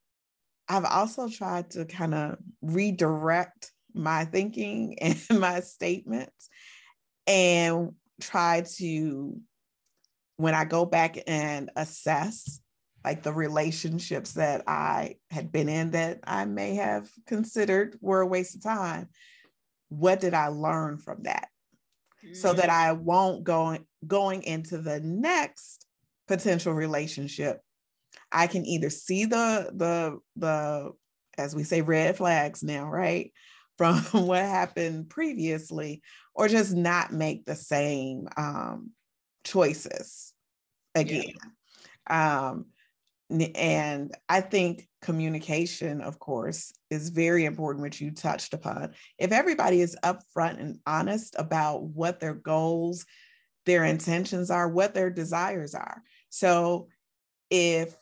I've 0.70 0.86
also 0.86 1.30
tried 1.30 1.72
to 1.72 1.86
kind 1.86 2.14
of 2.14 2.38
redirect 2.62 3.72
my 3.94 4.26
thinking 4.26 4.98
and 5.02 5.18
my 5.30 5.62
statements 5.62 6.50
and 7.26 7.94
try 8.22 8.64
to, 8.78 9.40
when 10.38 10.54
I 10.54 10.66
go 10.66 10.86
back 10.86 11.18
and 11.28 11.70
assess 11.76 12.62
like 13.04 13.24
the 13.24 13.34
relationships 13.34 14.34
that 14.34 14.64
I 14.68 15.16
had 15.32 15.52
been 15.52 15.70
in 15.70 15.92
that 15.92 16.20
I 16.26 16.46
may 16.46 16.76
have 16.76 17.10
considered 17.26 17.98
were 18.02 18.22
a 18.22 18.28
waste 18.28 18.56
of 18.56 18.64
time, 18.64 19.10
what 19.90 20.20
did 20.20 20.34
I 20.34 20.48
learn 20.48 20.98
from 20.98 21.24
that? 21.24 21.48
So 22.34 22.54
that 22.54 22.70
mm-hmm. 22.70 22.90
I 22.90 22.92
won't 22.94 23.44
go 23.44 23.78
going 24.06 24.44
into 24.44 24.78
the 24.80 25.00
next 25.00 25.86
potential 26.28 26.74
relationship. 26.74 27.62
I 28.32 28.48
can 28.48 28.66
either 28.66 28.90
see 28.90 29.26
the 29.26 29.72
the 29.74 30.20
the 30.36 30.92
as 31.38 31.56
we 31.56 31.64
say 31.64 31.82
red 31.82 32.18
flags 32.18 32.64
now, 32.64 32.86
right? 32.86 33.32
From 33.78 34.02
what 34.12 34.40
happened 34.40 35.08
previously, 35.08 36.02
or 36.34 36.48
just 36.48 36.74
not 36.74 37.14
make 37.14 37.46
the 37.46 37.56
same 37.56 38.28
um, 38.36 38.90
choices 39.44 40.34
again. 40.96 41.34
Yeah. 42.10 42.50
Um, 42.50 42.66
and 43.30 44.14
I 44.30 44.42
think 44.42 44.88
communication, 45.02 46.02
of 46.02 46.20
course, 46.20 46.74
is 46.90 47.10
very 47.10 47.46
important, 47.46 47.84
which 47.84 48.02
you 48.02 48.12
touched 48.12 48.54
upon. 48.54 48.94
If 49.18 49.32
everybody 49.32 49.82
is 49.82 49.98
upfront 50.04 50.60
and 50.60 50.80
honest 50.86 51.36
about 51.38 51.84
what 51.84 52.20
their 52.20 52.34
goals, 52.34 53.06
their 53.66 53.84
intentions 53.84 54.50
are, 54.50 54.70
what 54.70 54.94
their 54.94 55.10
desires 55.10 55.76
are. 55.76 56.02
So, 56.30 56.88
if, 57.50 57.96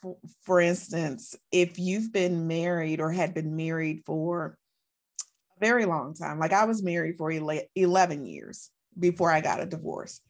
for 0.43 0.59
instance, 0.59 1.35
if 1.51 1.77
you've 1.77 2.11
been 2.11 2.47
married 2.47 2.99
or 2.99 3.11
had 3.11 3.33
been 3.35 3.55
married 3.55 4.01
for 4.05 4.57
a 5.55 5.59
very 5.65 5.85
long 5.85 6.13
time. 6.13 6.39
Like 6.39 6.53
I 6.53 6.65
was 6.65 6.83
married 6.83 7.17
for 7.17 7.31
11 7.31 8.25
years 8.25 8.69
before 8.97 9.31
I 9.31 9.41
got 9.41 9.61
a 9.61 9.65
divorce. 9.65 10.21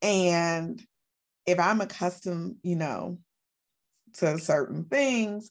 And 0.00 0.82
if 1.46 1.58
I'm 1.58 1.80
accustomed, 1.80 2.56
you 2.62 2.76
know, 2.76 3.18
to 4.14 4.38
certain 4.38 4.84
things, 4.84 5.50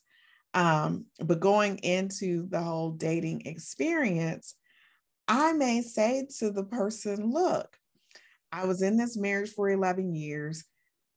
um, 0.54 1.06
but 1.18 1.40
going 1.40 1.78
into 1.78 2.46
the 2.48 2.60
whole 2.60 2.90
dating 2.90 3.46
experience, 3.46 4.54
I 5.28 5.52
may 5.52 5.82
say 5.82 6.26
to 6.38 6.50
the 6.50 6.64
person, 6.64 7.30
look, 7.30 7.76
I 8.50 8.66
was 8.66 8.82
in 8.82 8.96
this 8.96 9.16
marriage 9.16 9.50
for 9.50 9.70
11 9.70 10.14
years. 10.14 10.64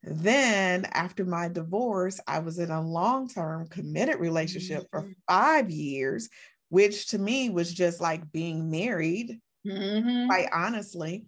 Then, 0.04 0.86
after 0.94 1.26
my 1.26 1.50
divorce, 1.50 2.20
I 2.28 2.40
was 2.40 2.60
in 2.60 2.70
a 2.70 2.82
long 2.82 3.28
term 3.28 3.68
committed 3.68 4.20
relationship 4.20 4.84
mm-hmm. 4.84 5.08
for 5.08 5.14
five 5.28 5.72
years, 5.72 6.30
which 6.70 7.08
to 7.08 7.18
me 7.18 7.50
was 7.50 7.74
just 7.74 8.00
like 8.00 8.32
being 8.32 8.70
married, 8.70 9.40
mm-hmm. 9.68 10.28
quite 10.28 10.50
honestly. 10.54 11.26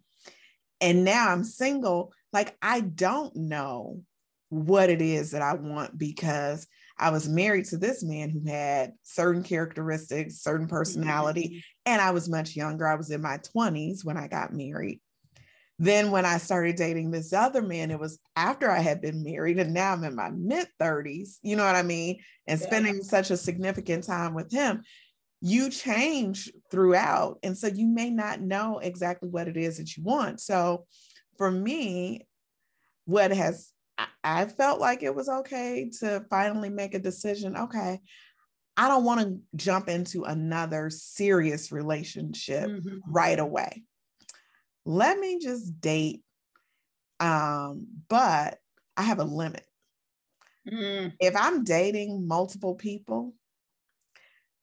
And 0.79 1.03
now 1.03 1.29
I'm 1.29 1.43
single. 1.43 2.13
Like, 2.31 2.55
I 2.61 2.81
don't 2.81 3.35
know 3.35 4.01
what 4.49 4.89
it 4.89 5.01
is 5.01 5.31
that 5.31 5.41
I 5.41 5.53
want 5.53 5.97
because 5.97 6.67
I 6.99 7.11
was 7.11 7.27
married 7.27 7.65
to 7.65 7.77
this 7.77 8.03
man 8.03 8.29
who 8.29 8.49
had 8.49 8.93
certain 9.03 9.43
characteristics, 9.43 10.41
certain 10.41 10.67
personality, 10.67 11.49
mm-hmm. 11.49 11.59
and 11.85 12.01
I 12.01 12.11
was 12.11 12.29
much 12.29 12.55
younger. 12.55 12.87
I 12.87 12.95
was 12.95 13.11
in 13.11 13.21
my 13.21 13.39
20s 13.55 14.03
when 14.03 14.17
I 14.17 14.27
got 14.27 14.53
married. 14.53 15.01
Then, 15.79 16.09
when 16.09 16.25
I 16.25 16.39
started 16.39 16.75
dating 16.75 17.11
this 17.11 17.33
other 17.33 17.61
man, 17.61 17.91
it 17.91 17.99
was 17.99 18.17
after 18.35 18.71
I 18.71 18.79
had 18.79 18.99
been 18.99 19.23
married, 19.23 19.59
and 19.59 19.75
now 19.75 19.93
I'm 19.93 20.03
in 20.03 20.15
my 20.15 20.31
mid 20.31 20.67
30s, 20.81 21.37
you 21.43 21.55
know 21.55 21.65
what 21.65 21.75
I 21.75 21.83
mean? 21.83 22.19
And 22.47 22.59
spending 22.59 22.95
yeah. 22.95 23.03
such 23.03 23.29
a 23.29 23.37
significant 23.37 24.03
time 24.03 24.33
with 24.33 24.51
him, 24.51 24.81
you 25.39 25.69
change 25.69 26.51
throughout. 26.71 27.37
And 27.43 27.55
so, 27.55 27.67
you 27.67 27.85
may 27.85 28.09
not 28.09 28.41
know 28.41 28.79
exactly 28.79 29.29
what 29.29 29.47
it 29.47 29.55
is 29.55 29.77
that 29.77 29.95
you 29.95 30.01
want. 30.01 30.41
So, 30.41 30.87
for 31.37 31.51
me, 31.51 32.25
what 33.05 33.29
has 33.29 33.71
I 34.23 34.45
felt 34.45 34.79
like 34.79 35.03
it 35.03 35.15
was 35.15 35.29
okay 35.29 35.89
to 35.99 36.23
finally 36.29 36.69
make 36.69 36.93
a 36.93 36.99
decision. 36.99 37.57
Okay, 37.57 37.99
I 38.75 38.87
don't 38.87 39.03
want 39.03 39.21
to 39.21 39.39
jump 39.55 39.89
into 39.89 40.23
another 40.23 40.89
serious 40.89 41.71
relationship 41.71 42.69
mm-hmm. 42.69 42.97
right 43.11 43.39
away. 43.39 43.83
Let 44.85 45.19
me 45.19 45.39
just 45.39 45.81
date. 45.81 46.21
Um, 47.19 47.87
but 48.07 48.59
I 48.95 49.01
have 49.01 49.19
a 49.19 49.23
limit. 49.23 49.65
Mm. 50.69 51.13
If 51.19 51.35
I'm 51.35 51.63
dating 51.63 52.27
multiple 52.27 52.75
people, 52.75 53.33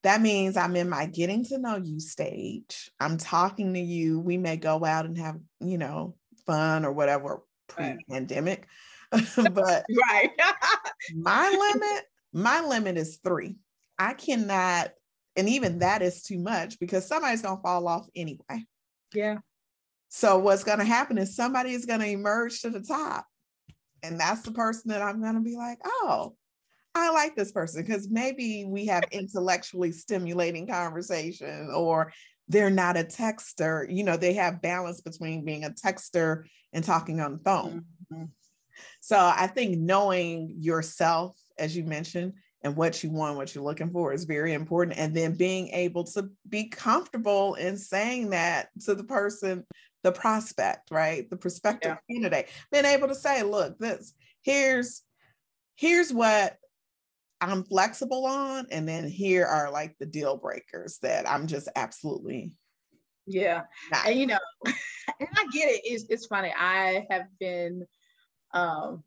that 0.05 0.21
means 0.21 0.57
I'm 0.57 0.77
in 0.77 0.89
my 0.89 1.07
getting 1.07 1.45
to 1.47 1.59
know 1.59 1.77
you 1.77 1.99
stage. 1.99 2.91
I'm 3.01 3.17
talking 3.17 3.75
to 3.75 3.81
you. 3.81 4.21
We 4.21 4.37
may 4.37 4.57
go 4.57 4.85
out 4.85 5.07
and 5.07 5.19
have, 5.19 5.41
you 5.61 5.79
know, 5.79 6.15
fun 6.47 6.85
or 6.85 6.93
whatever 6.93 7.43
pre 7.69 7.97
pandemic. 8.09 8.61
Right. 8.61 8.69
but 9.53 9.85
right. 10.11 10.31
my 11.15 11.49
limit, 11.51 12.05
my 12.33 12.61
limit 12.61 12.97
is 12.97 13.19
three. 13.23 13.57
I 13.99 14.15
cannot, 14.15 14.91
and 15.37 15.49
even 15.49 15.81
that 15.81 16.03
is 16.03 16.23
too 16.23 16.39
much 16.39 16.79
because 16.79 17.07
somebody's 17.07 17.43
gonna 17.43 17.63
fall 17.63 17.87
off 17.87 18.07
anyway. 18.15 18.65
Yeah. 19.15 19.39
So 20.09 20.39
what's 20.39 20.65
gonna 20.65 20.85
happen 20.85 21.19
is 21.19 21.37
somebody 21.37 21.73
is 21.73 21.87
gonna 21.87 22.07
emerge 22.07 22.61
to 22.63 22.71
the 22.71 22.81
top. 22.81 23.27
And 24.03 24.21
that's 24.21 24.43
the 24.43 24.53
person 24.53 24.91
that 24.91 25.03
I'm 25.03 25.23
gonna 25.23 25.41
be 25.41 25.57
like, 25.57 25.79
oh, 25.85 26.35
I 26.95 27.11
like 27.11 27.35
this 27.35 27.53
person 27.53 27.83
because 27.83 28.09
maybe 28.09 28.65
we 28.65 28.87
have 28.87 29.05
intellectually 29.13 29.93
stimulating 29.93 30.67
conversation 30.67 31.71
or 31.75 32.13
they're 32.49 32.71
not 32.71 32.97
a 32.97 33.05
texter. 33.05 33.87
You 33.89 34.05
know, 34.05 34.17
they 34.17 34.35
have 34.35 34.63
balance 34.63 35.01
between 35.01 35.45
being 35.45 35.65
a 35.65 35.71
texter 35.71 36.45
and 36.73 36.85
talking 36.85 37.21
on 37.21 37.33
the 37.33 37.39
phone. 37.39 37.85
Mm-hmm. 38.13 38.25
So 39.01 39.17
I 39.19 39.47
think 39.47 39.79
knowing 39.79 40.55
yourself, 40.59 41.37
as 41.59 41.77
you 41.77 41.85
mentioned, 41.85 42.35
and 42.63 42.77
what 42.77 43.05
you 43.05 43.11
want, 43.11 43.37
what 43.37 43.55
you're 43.55 43.63
looking 43.63 43.91
for 43.91 44.13
is 44.13 44.25
very 44.25 44.55
important. 44.55 44.99
And 44.99 45.15
then 45.15 45.35
being 45.35 45.69
able 45.69 46.05
to 46.05 46.31
be 46.49 46.69
comfortable 46.69 47.55
in 47.55 47.77
saying 47.77 48.31
that 48.31 48.69
to 48.87 48.95
the 48.95 49.05
person, 49.05 49.67
the 50.03 50.13
prospect, 50.13 50.91
right? 50.91 51.29
The 51.29 51.37
prospective 51.37 51.99
yeah. 52.09 52.15
candidate, 52.15 52.49
being 52.73 52.87
able 52.87 53.09
to 53.09 53.15
say, 53.15 53.43
look, 53.43 53.79
this 53.79 54.15
here's 54.43 55.03
here's 55.77 56.13
what 56.13 56.57
I'm 57.41 57.65
flexible 57.65 58.25
on. 58.25 58.67
And 58.71 58.89
then 58.89 59.09
here 59.09 59.45
are 59.45 59.71
like 59.71 59.97
the 59.99 60.07
deal 60.07 60.39
breakers 60.39 60.99
that 61.03 61.29
I'm 61.29 61.47
just 61.47 61.69
absolutely 61.77 62.53
yeah. 63.27 63.63
Not. 63.91 64.07
And 64.07 64.19
you 64.19 64.27
know, 64.27 64.39
and 64.67 65.29
I 65.37 65.47
get 65.53 65.71
it. 65.71 65.81
It's, 65.85 66.05
it's 66.09 66.27
funny. 66.27 66.53
I 66.59 67.07
have 67.11 67.27
been 67.41 67.87
um, 68.55 69.03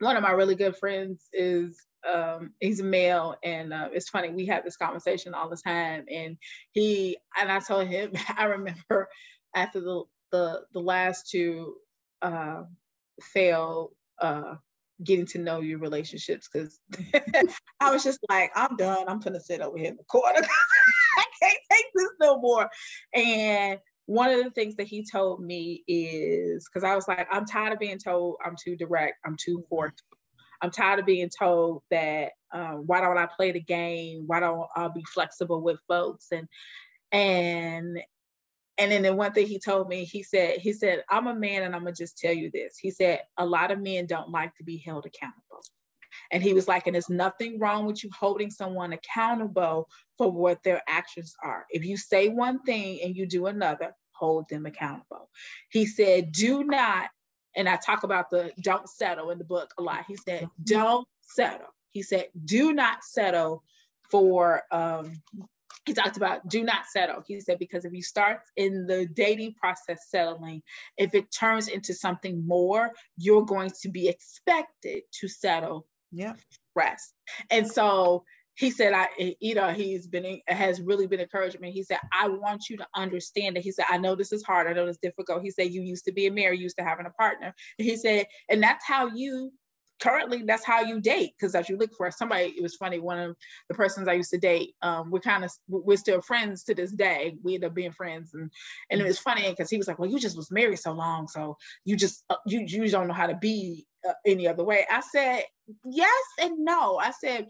one 0.00 0.16
of 0.16 0.22
my 0.22 0.30
really 0.32 0.54
good 0.54 0.76
friends 0.76 1.28
is 1.32 1.86
um, 2.08 2.52
he's 2.60 2.80
a 2.80 2.84
male, 2.84 3.36
and 3.44 3.72
uh, 3.72 3.88
it's 3.92 4.08
funny 4.08 4.30
we 4.30 4.46
have 4.46 4.64
this 4.64 4.76
conversation 4.76 5.34
all 5.34 5.48
the 5.50 5.56
time. 5.56 6.06
And 6.10 6.38
he 6.72 7.18
and 7.38 7.52
I 7.52 7.60
told 7.60 7.86
him 7.86 8.12
I 8.36 8.44
remember 8.44 9.08
after 9.54 9.80
the 9.80 10.02
the 10.32 10.62
the 10.72 10.80
last 10.80 11.30
two 11.30 11.74
uh, 12.22 12.62
failed 13.20 13.92
uh, 14.20 14.54
getting 15.04 15.26
to 15.26 15.38
know 15.38 15.60
your 15.60 15.78
relationships 15.78 16.48
because 16.50 16.80
I 17.80 17.90
was 17.90 18.02
just 18.04 18.20
like, 18.28 18.50
I'm 18.54 18.76
done. 18.76 19.04
I'm 19.08 19.20
gonna 19.20 19.40
sit 19.40 19.60
over 19.60 19.76
here 19.76 19.88
in 19.88 19.96
the 19.96 20.04
corner. 20.04 20.40
I 21.18 21.24
can't 21.42 21.58
take 21.70 21.86
this 21.94 22.10
no 22.20 22.38
more. 22.38 22.70
And 23.14 23.78
one 24.10 24.30
of 24.30 24.42
the 24.42 24.50
things 24.50 24.74
that 24.74 24.88
he 24.88 25.04
told 25.04 25.40
me 25.40 25.84
is 25.86 26.68
because 26.68 26.82
I 26.82 26.96
was 26.96 27.06
like, 27.06 27.28
I'm 27.30 27.46
tired 27.46 27.72
of 27.72 27.78
being 27.78 27.96
told 27.96 28.38
I'm 28.44 28.56
too 28.60 28.74
direct, 28.74 29.18
I'm 29.24 29.36
too 29.36 29.64
forceful. 29.68 30.18
I'm 30.60 30.72
tired 30.72 30.98
of 30.98 31.06
being 31.06 31.30
told 31.30 31.84
that 31.92 32.32
um, 32.52 32.82
why 32.86 33.00
don't 33.00 33.18
I 33.18 33.26
play 33.26 33.52
the 33.52 33.60
game? 33.60 34.24
Why 34.26 34.40
don't 34.40 34.66
I 34.74 34.88
be 34.88 35.04
flexible 35.04 35.60
with 35.62 35.78
folks? 35.86 36.26
And 36.32 36.48
and 37.12 38.00
and 38.78 38.90
then 38.90 39.02
the 39.02 39.14
one 39.14 39.32
thing 39.32 39.46
he 39.46 39.60
told 39.60 39.88
me, 39.88 40.02
he 40.02 40.24
said, 40.24 40.58
he 40.58 40.72
said, 40.72 41.04
I'm 41.08 41.28
a 41.28 41.34
man 41.34 41.62
and 41.62 41.72
I'm 41.72 41.84
gonna 41.84 41.94
just 41.94 42.18
tell 42.18 42.34
you 42.34 42.50
this. 42.52 42.78
He 42.78 42.90
said, 42.90 43.20
a 43.38 43.46
lot 43.46 43.70
of 43.70 43.78
men 43.78 44.06
don't 44.06 44.30
like 44.30 44.56
to 44.56 44.64
be 44.64 44.78
held 44.78 45.06
accountable. 45.06 45.62
And 46.32 46.42
he 46.42 46.52
was 46.52 46.66
like, 46.66 46.88
and 46.88 46.94
there's 46.94 47.08
nothing 47.08 47.60
wrong 47.60 47.86
with 47.86 48.02
you 48.02 48.10
holding 48.18 48.50
someone 48.50 48.92
accountable 48.92 49.88
for 50.18 50.32
what 50.32 50.64
their 50.64 50.82
actions 50.88 51.36
are. 51.44 51.64
If 51.70 51.84
you 51.84 51.96
say 51.96 52.28
one 52.28 52.60
thing 52.62 52.98
and 53.04 53.14
you 53.14 53.28
do 53.28 53.46
another, 53.46 53.94
hold 54.20 54.48
them 54.48 54.66
accountable. 54.66 55.30
He 55.70 55.86
said, 55.86 56.30
do 56.30 56.62
not, 56.62 57.08
and 57.56 57.68
I 57.68 57.76
talk 57.76 58.04
about 58.04 58.30
the 58.30 58.52
don't 58.62 58.88
settle 58.88 59.30
in 59.30 59.38
the 59.38 59.44
book 59.44 59.72
a 59.78 59.82
lot. 59.82 60.04
He 60.06 60.16
said, 60.16 60.42
mm-hmm. 60.42 60.62
don't 60.64 61.08
settle. 61.22 61.74
He 61.90 62.02
said, 62.02 62.26
do 62.44 62.72
not 62.72 62.98
settle 63.02 63.64
for, 64.10 64.62
um, 64.70 65.22
he 65.86 65.94
talked 65.94 66.18
about 66.18 66.46
do 66.46 66.62
not 66.62 66.82
settle. 66.92 67.22
He 67.26 67.40
said, 67.40 67.58
because 67.58 67.84
if 67.84 67.92
you 67.92 68.02
start 68.02 68.40
in 68.56 68.86
the 68.86 69.06
dating 69.06 69.54
process 69.54 70.06
settling, 70.08 70.62
if 70.98 71.14
it 71.14 71.32
turns 71.32 71.68
into 71.68 71.94
something 71.94 72.46
more, 72.46 72.90
you're 73.16 73.46
going 73.46 73.72
to 73.82 73.88
be 73.88 74.06
expected 74.08 75.02
to 75.20 75.28
settle. 75.28 75.86
Yeah. 76.12 76.34
Rest. 76.76 77.14
And 77.50 77.66
so 77.66 78.24
he 78.60 78.70
said, 78.70 78.92
I, 78.92 79.08
know, 79.40 79.68
he's 79.70 80.06
been, 80.06 80.38
has 80.46 80.82
really 80.82 81.06
been 81.06 81.18
encouraging 81.18 81.62
me. 81.62 81.70
He 81.70 81.82
said, 81.82 81.96
I 82.12 82.28
want 82.28 82.68
you 82.68 82.76
to 82.76 82.86
understand 82.94 83.56
that. 83.56 83.62
He 83.62 83.72
said, 83.72 83.86
I 83.88 83.96
know 83.96 84.14
this 84.14 84.32
is 84.32 84.44
hard. 84.44 84.66
I 84.66 84.74
know 84.74 84.86
it's 84.86 84.98
difficult. 84.98 85.42
He 85.42 85.50
said, 85.50 85.72
you 85.72 85.80
used 85.80 86.04
to 86.04 86.12
be 86.12 86.26
a 86.26 86.30
married, 86.30 86.60
used 86.60 86.76
to 86.76 86.84
having 86.84 87.06
a 87.06 87.10
partner. 87.10 87.54
And 87.78 87.88
he 87.88 87.96
said, 87.96 88.26
and 88.50 88.62
that's 88.62 88.84
how 88.86 89.06
you 89.06 89.50
currently 90.02 90.42
that's 90.42 90.64
how 90.64 90.80
you 90.80 90.98
date 90.98 91.32
because 91.38 91.54
as 91.54 91.68
you 91.68 91.76
look 91.76 91.94
for 91.94 92.10
somebody 92.10 92.54
it 92.56 92.62
was 92.62 92.74
funny 92.74 92.98
one 92.98 93.18
of 93.18 93.36
the 93.68 93.74
persons 93.74 94.08
i 94.08 94.14
used 94.14 94.30
to 94.30 94.38
date 94.38 94.70
um, 94.80 95.10
we're 95.10 95.20
kind 95.20 95.44
of 95.44 95.52
we're 95.68 95.94
still 95.94 96.22
friends 96.22 96.64
to 96.64 96.74
this 96.74 96.90
day 96.90 97.36
we 97.42 97.56
end 97.56 97.64
up 97.64 97.74
being 97.74 97.92
friends 97.92 98.32
and 98.32 98.50
and 98.90 98.98
it 98.98 99.04
was 99.04 99.18
funny 99.18 99.50
because 99.50 99.68
he 99.68 99.76
was 99.76 99.86
like 99.86 99.98
well 99.98 100.08
you 100.08 100.18
just 100.18 100.38
was 100.38 100.50
married 100.50 100.78
so 100.78 100.92
long 100.92 101.28
so 101.28 101.54
you 101.84 101.96
just 101.96 102.24
uh, 102.30 102.36
you 102.46 102.60
you 102.60 102.88
don't 102.88 103.08
know 103.08 103.12
how 103.12 103.26
to 103.26 103.36
be 103.36 103.86
uh, 104.08 104.14
any 104.24 104.48
other 104.48 104.64
way 104.64 104.86
i 104.90 105.00
said 105.00 105.44
yes 105.84 106.24
and 106.40 106.64
no 106.64 106.96
i 106.96 107.10
said 107.10 107.46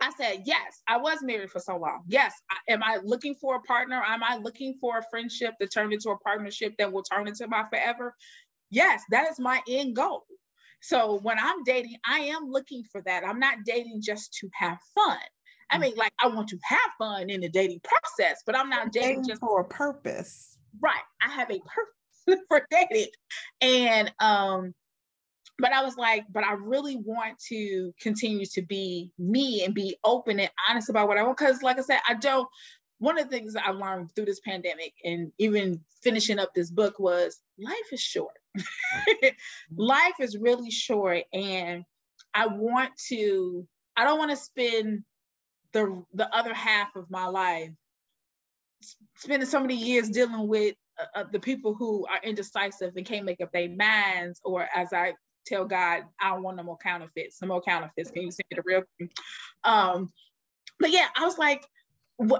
I 0.00 0.10
said, 0.16 0.42
yes, 0.44 0.82
I 0.88 0.96
was 0.98 1.18
married 1.22 1.50
for 1.50 1.60
so 1.60 1.76
long. 1.76 2.02
Yes. 2.08 2.32
I, 2.50 2.72
am 2.72 2.82
I 2.82 2.98
looking 3.02 3.34
for 3.34 3.56
a 3.56 3.60
partner? 3.60 4.02
Am 4.06 4.22
I 4.22 4.36
looking 4.36 4.74
for 4.80 4.98
a 4.98 5.02
friendship 5.10 5.54
that 5.60 5.72
turned 5.72 5.92
into 5.92 6.10
a 6.10 6.18
partnership 6.18 6.74
that 6.78 6.92
will 6.92 7.02
turn 7.02 7.28
into 7.28 7.46
my 7.48 7.64
forever? 7.70 8.14
Yes, 8.70 9.02
that 9.10 9.30
is 9.30 9.38
my 9.38 9.60
end 9.68 9.96
goal. 9.96 10.24
So 10.80 11.18
when 11.22 11.38
I'm 11.38 11.62
dating, 11.64 11.96
I 12.08 12.20
am 12.20 12.50
looking 12.50 12.84
for 12.90 13.02
that. 13.02 13.24
I'm 13.26 13.38
not 13.38 13.58
dating 13.66 14.00
just 14.02 14.32
to 14.40 14.48
have 14.54 14.78
fun. 14.94 15.18
I 15.70 15.78
mean, 15.78 15.94
like 15.96 16.12
I 16.20 16.26
want 16.26 16.48
to 16.48 16.58
have 16.64 16.78
fun 16.98 17.30
in 17.30 17.40
the 17.40 17.48
dating 17.48 17.80
process, 17.84 18.42
but 18.44 18.56
I'm 18.56 18.68
not 18.68 18.90
dating, 18.92 19.08
dating 19.08 19.28
just 19.28 19.40
for 19.40 19.60
a 19.60 19.64
purpose. 19.64 20.58
Right. 20.80 20.94
I 21.22 21.30
have 21.30 21.50
a 21.50 21.60
purpose 21.60 22.44
for 22.48 22.66
dating. 22.70 23.12
And 23.60 24.12
um 24.18 24.74
but 25.60 25.72
I 25.72 25.82
was 25.82 25.96
like, 25.96 26.24
but 26.32 26.44
I 26.44 26.54
really 26.54 26.96
want 26.96 27.38
to 27.48 27.92
continue 28.00 28.46
to 28.46 28.62
be 28.62 29.12
me 29.18 29.64
and 29.64 29.74
be 29.74 29.96
open 30.04 30.40
and 30.40 30.50
honest 30.68 30.88
about 30.88 31.08
what 31.08 31.18
I 31.18 31.22
want. 31.22 31.38
Cause 31.38 31.62
like 31.62 31.78
I 31.78 31.82
said, 31.82 32.00
I 32.08 32.14
don't, 32.14 32.48
one 32.98 33.18
of 33.18 33.28
the 33.28 33.36
things 33.36 33.56
I 33.56 33.70
learned 33.70 34.10
through 34.14 34.26
this 34.26 34.40
pandemic 34.40 34.92
and 35.04 35.32
even 35.38 35.80
finishing 36.02 36.38
up 36.38 36.50
this 36.54 36.70
book 36.70 36.98
was 36.98 37.40
life 37.58 37.92
is 37.92 38.00
short. 38.00 38.34
life 39.76 40.14
is 40.20 40.36
really 40.36 40.70
short. 40.70 41.24
And 41.32 41.84
I 42.34 42.46
want 42.46 42.90
to, 43.08 43.66
I 43.96 44.04
don't 44.04 44.18
want 44.18 44.30
to 44.30 44.36
spend 44.36 45.04
the 45.72 46.02
the 46.14 46.28
other 46.34 46.52
half 46.52 46.94
of 46.96 47.10
my 47.10 47.26
life 47.26 47.70
spending 49.16 49.48
so 49.48 49.60
many 49.60 49.76
years 49.76 50.08
dealing 50.08 50.48
with 50.48 50.74
uh, 50.98 51.20
uh, 51.20 51.24
the 51.32 51.40
people 51.40 51.74
who 51.74 52.06
are 52.06 52.20
indecisive 52.22 52.94
and 52.96 53.06
can't 53.06 53.24
make 53.24 53.40
up 53.40 53.52
their 53.52 53.68
minds, 53.68 54.40
or 54.44 54.66
as 54.74 54.92
I 54.92 55.14
tell 55.50 55.64
God, 55.64 56.04
I 56.20 56.30
don't 56.30 56.42
want 56.42 56.56
no 56.56 56.62
more 56.62 56.78
counterfeits, 56.78 57.40
no 57.42 57.48
more 57.48 57.62
counterfeits. 57.62 58.10
Can 58.10 58.22
you 58.22 58.30
send 58.30 58.44
me 58.50 58.56
the 58.56 58.62
real 58.64 58.82
thing? 58.98 59.10
Um, 59.64 60.12
but 60.78 60.90
yeah, 60.90 61.06
I 61.16 61.24
was 61.24 61.38
like, 61.38 61.66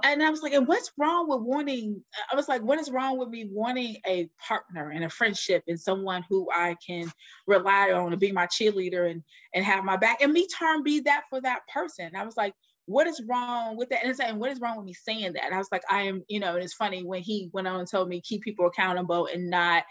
and 0.04 0.22
I 0.22 0.28
was 0.28 0.42
like, 0.42 0.52
and 0.52 0.68
what's 0.68 0.92
wrong 0.98 1.28
with 1.28 1.40
wanting? 1.40 2.02
I 2.30 2.36
was 2.36 2.48
like, 2.48 2.62
what 2.62 2.78
is 2.78 2.90
wrong 2.90 3.18
with 3.18 3.30
me 3.30 3.48
wanting 3.50 3.96
a 4.06 4.28
partner 4.46 4.90
and 4.90 5.04
a 5.04 5.08
friendship 5.08 5.64
and 5.68 5.80
someone 5.80 6.24
who 6.28 6.48
I 6.54 6.76
can 6.86 7.10
rely 7.46 7.90
on 7.92 8.10
to 8.10 8.18
be 8.18 8.30
my 8.30 8.46
cheerleader 8.46 9.10
and 9.10 9.22
and 9.54 9.64
have 9.64 9.84
my 9.84 9.96
back 9.96 10.20
and 10.20 10.32
me 10.32 10.46
turn 10.46 10.82
be 10.82 11.00
that 11.00 11.24
for 11.30 11.40
that 11.40 11.60
person. 11.72 12.14
I 12.14 12.26
was 12.26 12.36
like, 12.36 12.54
what 12.84 13.06
is 13.06 13.22
wrong 13.26 13.76
with 13.76 13.88
that? 13.90 14.04
And 14.04 14.14
saying, 14.14 14.38
what 14.38 14.50
is 14.50 14.60
wrong 14.60 14.76
with 14.76 14.84
me 14.84 14.92
saying 14.92 15.32
that? 15.32 15.44
And 15.44 15.54
I 15.54 15.58
was 15.58 15.68
like, 15.72 15.82
I 15.88 16.02
am, 16.02 16.24
you 16.28 16.40
know, 16.40 16.54
and 16.54 16.62
it's 16.62 16.74
funny 16.74 17.02
when 17.02 17.22
he 17.22 17.48
went 17.52 17.68
on 17.68 17.80
and 17.80 17.88
told 17.88 18.08
me 18.08 18.20
keep 18.20 18.42
people 18.42 18.66
accountable 18.66 19.28
and 19.32 19.48
not 19.48 19.84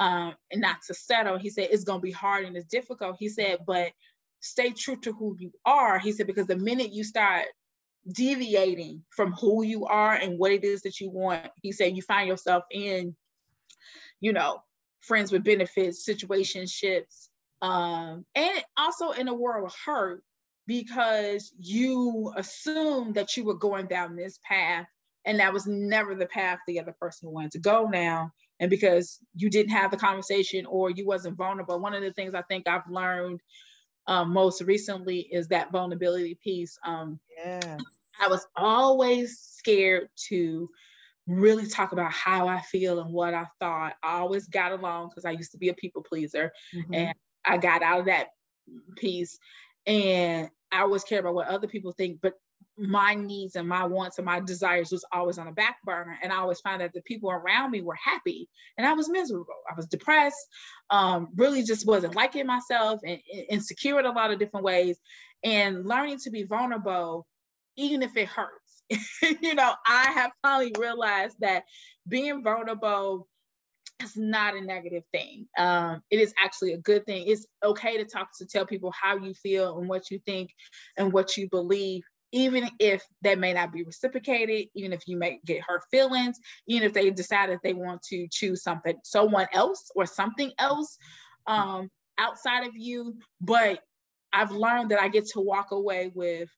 um 0.00 0.34
and 0.50 0.60
not 0.60 0.78
to 0.88 0.94
settle. 0.94 1.38
He 1.38 1.50
said 1.50 1.68
it's 1.70 1.84
gonna 1.84 2.00
be 2.00 2.10
hard 2.10 2.46
and 2.46 2.56
it's 2.56 2.66
difficult. 2.66 3.16
He 3.20 3.28
said, 3.28 3.60
but 3.66 3.92
stay 4.40 4.70
true 4.70 4.96
to 5.02 5.12
who 5.12 5.36
you 5.38 5.52
are. 5.64 5.98
He 5.98 6.12
said, 6.12 6.26
because 6.26 6.46
the 6.46 6.56
minute 6.56 6.92
you 6.92 7.04
start 7.04 7.44
deviating 8.10 9.04
from 9.10 9.32
who 9.32 9.62
you 9.62 9.84
are 9.86 10.14
and 10.14 10.38
what 10.38 10.52
it 10.52 10.64
is 10.64 10.82
that 10.82 10.98
you 10.98 11.10
want, 11.10 11.46
he 11.62 11.70
said 11.70 11.94
you 11.94 12.02
find 12.02 12.26
yourself 12.26 12.64
in, 12.70 13.14
you 14.20 14.32
know, 14.32 14.62
friends 15.00 15.30
with 15.30 15.44
benefits, 15.44 16.08
situationships, 16.08 17.28
um, 17.62 18.24
and 18.34 18.64
also 18.78 19.10
in 19.10 19.28
a 19.28 19.34
world 19.34 19.66
of 19.66 19.74
hurt 19.84 20.22
because 20.66 21.52
you 21.58 22.32
assumed 22.36 23.16
that 23.16 23.36
you 23.36 23.44
were 23.44 23.54
going 23.54 23.86
down 23.86 24.16
this 24.16 24.38
path 24.48 24.86
and 25.26 25.40
that 25.40 25.52
was 25.52 25.66
never 25.66 26.14
the 26.14 26.26
path 26.26 26.58
the 26.66 26.80
other 26.80 26.94
person 26.98 27.30
wanted 27.30 27.50
to 27.50 27.58
go 27.58 27.86
now 27.86 28.32
and 28.60 28.70
because 28.70 29.18
you 29.34 29.50
didn't 29.50 29.72
have 29.72 29.90
the 29.90 29.96
conversation 29.96 30.66
or 30.66 30.90
you 30.90 31.06
wasn't 31.06 31.36
vulnerable 31.36 31.80
one 31.80 31.94
of 31.94 32.02
the 32.02 32.12
things 32.12 32.34
i 32.34 32.42
think 32.42 32.68
i've 32.68 32.88
learned 32.88 33.40
um, 34.06 34.32
most 34.32 34.62
recently 34.62 35.20
is 35.20 35.48
that 35.48 35.70
vulnerability 35.70 36.38
piece 36.42 36.78
um, 36.84 37.20
yeah. 37.36 37.78
I 38.22 38.28
was 38.28 38.46
always 38.56 39.38
scared 39.38 40.08
to 40.28 40.68
really 41.26 41.66
talk 41.66 41.92
about 41.92 42.12
how 42.12 42.48
i 42.48 42.60
feel 42.60 43.00
and 43.00 43.12
what 43.12 43.34
i 43.34 43.44
thought. 43.60 43.94
I 44.02 44.18
always 44.18 44.46
got 44.46 44.72
along 44.72 45.10
because 45.10 45.24
i 45.24 45.30
used 45.30 45.52
to 45.52 45.58
be 45.58 45.68
a 45.68 45.74
people 45.74 46.02
pleaser 46.02 46.50
mm-hmm. 46.74 46.94
and 46.94 47.14
i 47.44 47.56
got 47.56 47.82
out 47.82 48.00
of 48.00 48.06
that 48.06 48.28
piece. 48.96 49.38
And 49.86 50.50
I 50.72 50.82
always 50.82 51.04
care 51.04 51.20
about 51.20 51.34
what 51.34 51.48
other 51.48 51.66
people 51.66 51.92
think, 51.92 52.20
but 52.22 52.34
my 52.80 53.14
needs 53.14 53.56
and 53.56 53.68
my 53.68 53.84
wants 53.84 54.18
and 54.18 54.24
my 54.24 54.40
desires 54.40 54.90
was 54.90 55.04
always 55.12 55.38
on 55.38 55.46
the 55.46 55.52
back 55.52 55.76
burner. 55.84 56.18
And 56.22 56.32
I 56.32 56.36
always 56.36 56.60
found 56.60 56.80
that 56.80 56.92
the 56.94 57.02
people 57.02 57.30
around 57.30 57.70
me 57.70 57.82
were 57.82 57.96
happy 58.02 58.48
and 58.78 58.86
I 58.86 58.94
was 58.94 59.08
miserable. 59.08 59.46
I 59.70 59.74
was 59.76 59.86
depressed, 59.86 60.46
um, 60.88 61.28
really 61.36 61.62
just 61.62 61.86
wasn't 61.86 62.16
liking 62.16 62.46
myself 62.46 63.00
and, 63.04 63.18
and 63.32 63.44
insecure 63.50 64.00
in 64.00 64.06
a 64.06 64.12
lot 64.12 64.30
of 64.30 64.38
different 64.38 64.64
ways. 64.64 64.98
And 65.44 65.86
learning 65.86 66.18
to 66.20 66.30
be 66.30 66.44
vulnerable, 66.44 67.26
even 67.76 68.02
if 68.02 68.16
it 68.16 68.28
hurts. 68.28 68.82
you 69.42 69.54
know, 69.54 69.72
I 69.86 70.10
have 70.12 70.32
finally 70.42 70.72
realized 70.78 71.36
that 71.40 71.64
being 72.08 72.42
vulnerable 72.42 73.28
it's 74.02 74.16
not 74.16 74.56
a 74.56 74.60
negative 74.60 75.02
thing. 75.12 75.46
Um, 75.58 76.02
it 76.10 76.20
is 76.20 76.32
actually 76.42 76.72
a 76.72 76.78
good 76.78 77.04
thing. 77.04 77.24
It's 77.26 77.46
okay 77.62 77.98
to 77.98 78.04
talk 78.04 78.30
to 78.38 78.46
tell 78.46 78.64
people 78.64 78.92
how 78.98 79.16
you 79.18 79.34
feel 79.34 79.78
and 79.78 79.88
what 79.88 80.10
you 80.10 80.18
think 80.24 80.50
and 80.96 81.12
what 81.12 81.36
you 81.36 81.48
believe, 81.50 82.02
even 82.32 82.68
if 82.78 83.04
that 83.22 83.38
may 83.38 83.52
not 83.52 83.72
be 83.72 83.82
reciprocated, 83.82 84.68
even 84.74 84.92
if 84.92 85.06
you 85.06 85.16
may 85.16 85.40
get 85.44 85.62
hurt 85.62 85.82
feelings, 85.90 86.38
even 86.66 86.86
if 86.86 86.92
they 86.92 87.10
decide 87.10 87.50
that 87.50 87.60
they 87.62 87.72
want 87.72 88.02
to 88.02 88.28
choose 88.30 88.62
something, 88.62 88.96
someone 89.04 89.46
else 89.52 89.90
or 89.94 90.06
something 90.06 90.52
else 90.58 90.96
um, 91.46 91.88
outside 92.18 92.66
of 92.66 92.72
you. 92.76 93.16
But 93.40 93.80
I've 94.32 94.52
learned 94.52 94.90
that 94.90 95.00
I 95.00 95.08
get 95.08 95.26
to 95.28 95.40
walk 95.40 95.72
away 95.72 96.10
with 96.14 96.48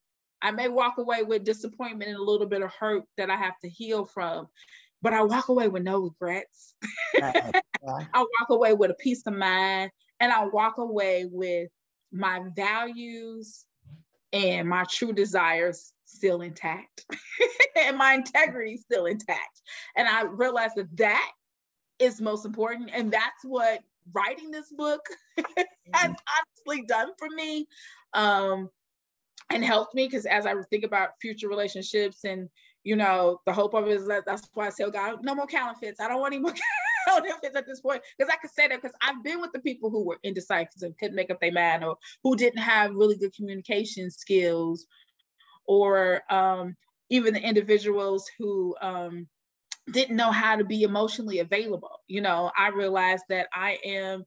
I 0.45 0.51
may 0.51 0.67
walk 0.67 0.99
away 0.99 1.23
with 1.23 1.45
disappointment 1.45 2.11
and 2.11 2.19
a 2.19 2.23
little 2.23 2.49
bit 2.49 2.63
of 2.63 2.73
hurt 2.73 3.05
that 3.17 3.31
I 3.31 3.37
have 3.37 3.57
to 3.61 3.69
heal 3.69 4.07
from 4.07 4.49
but 5.03 5.13
I 5.13 5.23
walk 5.23 5.49
away 5.49 5.69
with 5.69 5.83
no 5.83 5.99
regrets. 5.99 6.75
Right. 7.21 7.35
I 8.15 8.19
walk 8.19 8.51
away 8.51 8.73
with 8.73 8.93
a 8.93 8.95
peace 8.95 9.23
of 9.27 9.35
mind 9.35 9.91
and 10.21 10.33
I 10.33 10.47
walk 10.47 10.79
away 10.79 11.27
with 11.31 11.69
my 12.13 12.41
values 12.55 13.65
and 14.33 14.69
my 14.69 14.85
true 14.91 15.13
desires 15.13 15.93
still 16.05 16.43
intact 16.43 17.07
and 17.77 17.97
my 17.97 18.15
integrity 18.15 18.77
still 18.77 19.07
intact. 19.07 19.63
And 19.97 20.09
I 20.09 20.23
realized 20.23 20.77
that 20.77 20.97
that 20.97 21.31
is 21.99 22.21
most 22.21 22.45
important. 22.45 22.91
And 22.93 23.13
that's 23.13 23.45
what 23.45 23.81
writing 24.13 24.51
this 24.51 24.73
book 24.73 25.01
has 25.37 25.47
mm-hmm. 25.47 26.13
honestly 26.67 26.85
done 26.87 27.11
for 27.19 27.29
me 27.29 27.67
um, 28.15 28.69
and 29.51 29.65
helped 29.65 29.95
me 29.95 30.07
because 30.07 30.27
as 30.27 30.47
I 30.47 30.55
think 30.71 30.85
about 30.85 31.21
future 31.21 31.49
relationships 31.49 32.25
and 32.25 32.49
you 32.85 32.97
know, 32.97 33.41
the 33.47 33.53
hope 33.53 33.75
of 33.75 33.87
it 33.87 33.93
is 33.93 34.07
that 34.09 34.25
that's 34.27 34.49
why 34.55 34.67
I 34.67 34.71
say, 34.71 34.85
oh 34.85 34.91
God, 34.91 35.19
no 35.23 35.35
more 35.35 35.47
counterfeits. 35.47 36.01
I 36.01 36.09
don't 36.09 36.21
want 36.21 36.35
any 36.35 36.43
more 36.43 36.53
counterfeits 37.09 37.57
at 37.57 37.67
this 37.67 37.81
point. 37.81 38.03
Because 38.17 38.33
I 38.33 38.37
could 38.37 38.51
say 38.51 38.69
that 38.69 38.81
because 38.81 38.97
I've 39.03 39.23
been 39.23 39.41
with 39.41 39.53
the 39.53 39.61
people 39.61 39.91
who 39.91 40.05
were 40.05 40.19
indecisive 40.23 40.83
and 40.83 40.97
couldn't 40.99 41.17
make 41.17 41.31
up 41.31 41.41
their 41.41 41.53
mind 41.53 41.85
or 41.85 41.97
who 42.23 42.37
didn't 42.37 42.61
have 42.61 42.95
really 42.95 43.17
good 43.17 43.35
communication 43.35 44.11
skills 44.11 44.87
or 45.67 46.23
um, 46.31 46.77
even 47.11 47.35
the 47.35 47.41
individuals 47.41 48.29
who 48.39 48.75
um, 48.81 49.27
didn't 49.93 50.17
know 50.17 50.31
how 50.31 50.57
to 50.57 50.65
be 50.65 50.83
emotionally 50.83 51.41
available. 51.41 52.01
You 52.07 52.21
know, 52.21 52.51
I 52.57 52.69
realized 52.69 53.25
that 53.29 53.49
I 53.53 53.79
am 53.85 54.25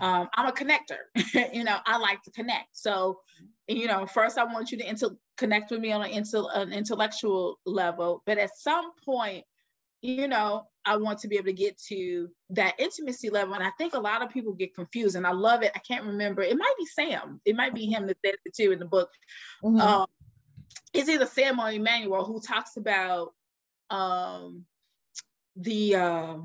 um, 0.00 0.28
I'm 0.34 0.46
a 0.46 0.52
connector. 0.52 0.98
you 1.52 1.64
know, 1.64 1.78
I 1.86 1.98
like 1.98 2.22
to 2.22 2.30
connect. 2.32 2.68
So, 2.72 3.20
you 3.68 3.86
know, 3.86 4.06
first 4.06 4.38
I 4.38 4.44
want 4.44 4.72
you 4.72 4.78
to 4.78 4.88
inter- 4.88 5.16
connect 5.36 5.70
with 5.70 5.80
me 5.80 5.92
on 5.92 6.02
an, 6.02 6.24
an 6.54 6.72
intellectual 6.72 7.58
level, 7.66 8.22
but 8.26 8.38
at 8.38 8.56
some 8.56 8.92
point, 9.04 9.44
you 10.00 10.28
know, 10.28 10.64
I 10.84 10.96
want 10.96 11.20
to 11.20 11.28
be 11.28 11.36
able 11.36 11.46
to 11.46 11.52
get 11.52 11.78
to 11.88 12.28
that 12.50 12.74
intimacy 12.78 13.30
level. 13.30 13.54
And 13.54 13.62
I 13.62 13.70
think 13.78 13.94
a 13.94 14.00
lot 14.00 14.22
of 14.22 14.30
people 14.30 14.52
get 14.52 14.74
confused, 14.74 15.16
and 15.16 15.26
I 15.26 15.32
love 15.32 15.62
it. 15.62 15.72
I 15.74 15.78
can't 15.78 16.04
remember. 16.04 16.42
It 16.42 16.56
might 16.56 16.74
be 16.78 16.86
Sam. 16.86 17.40
It 17.44 17.56
might 17.56 17.74
be 17.74 17.86
him 17.86 18.06
that 18.06 18.18
said 18.24 18.34
it 18.44 18.54
too 18.54 18.72
in 18.72 18.78
the 18.78 18.84
book. 18.84 19.10
Mm-hmm. 19.62 19.80
Um, 19.80 20.06
it's 20.92 21.08
either 21.08 21.26
Sam 21.26 21.60
or 21.60 21.70
Emmanuel 21.70 22.24
who 22.24 22.40
talks 22.40 22.76
about 22.76 23.32
um, 23.90 24.64
the. 25.56 25.96
Uh, 25.96 26.36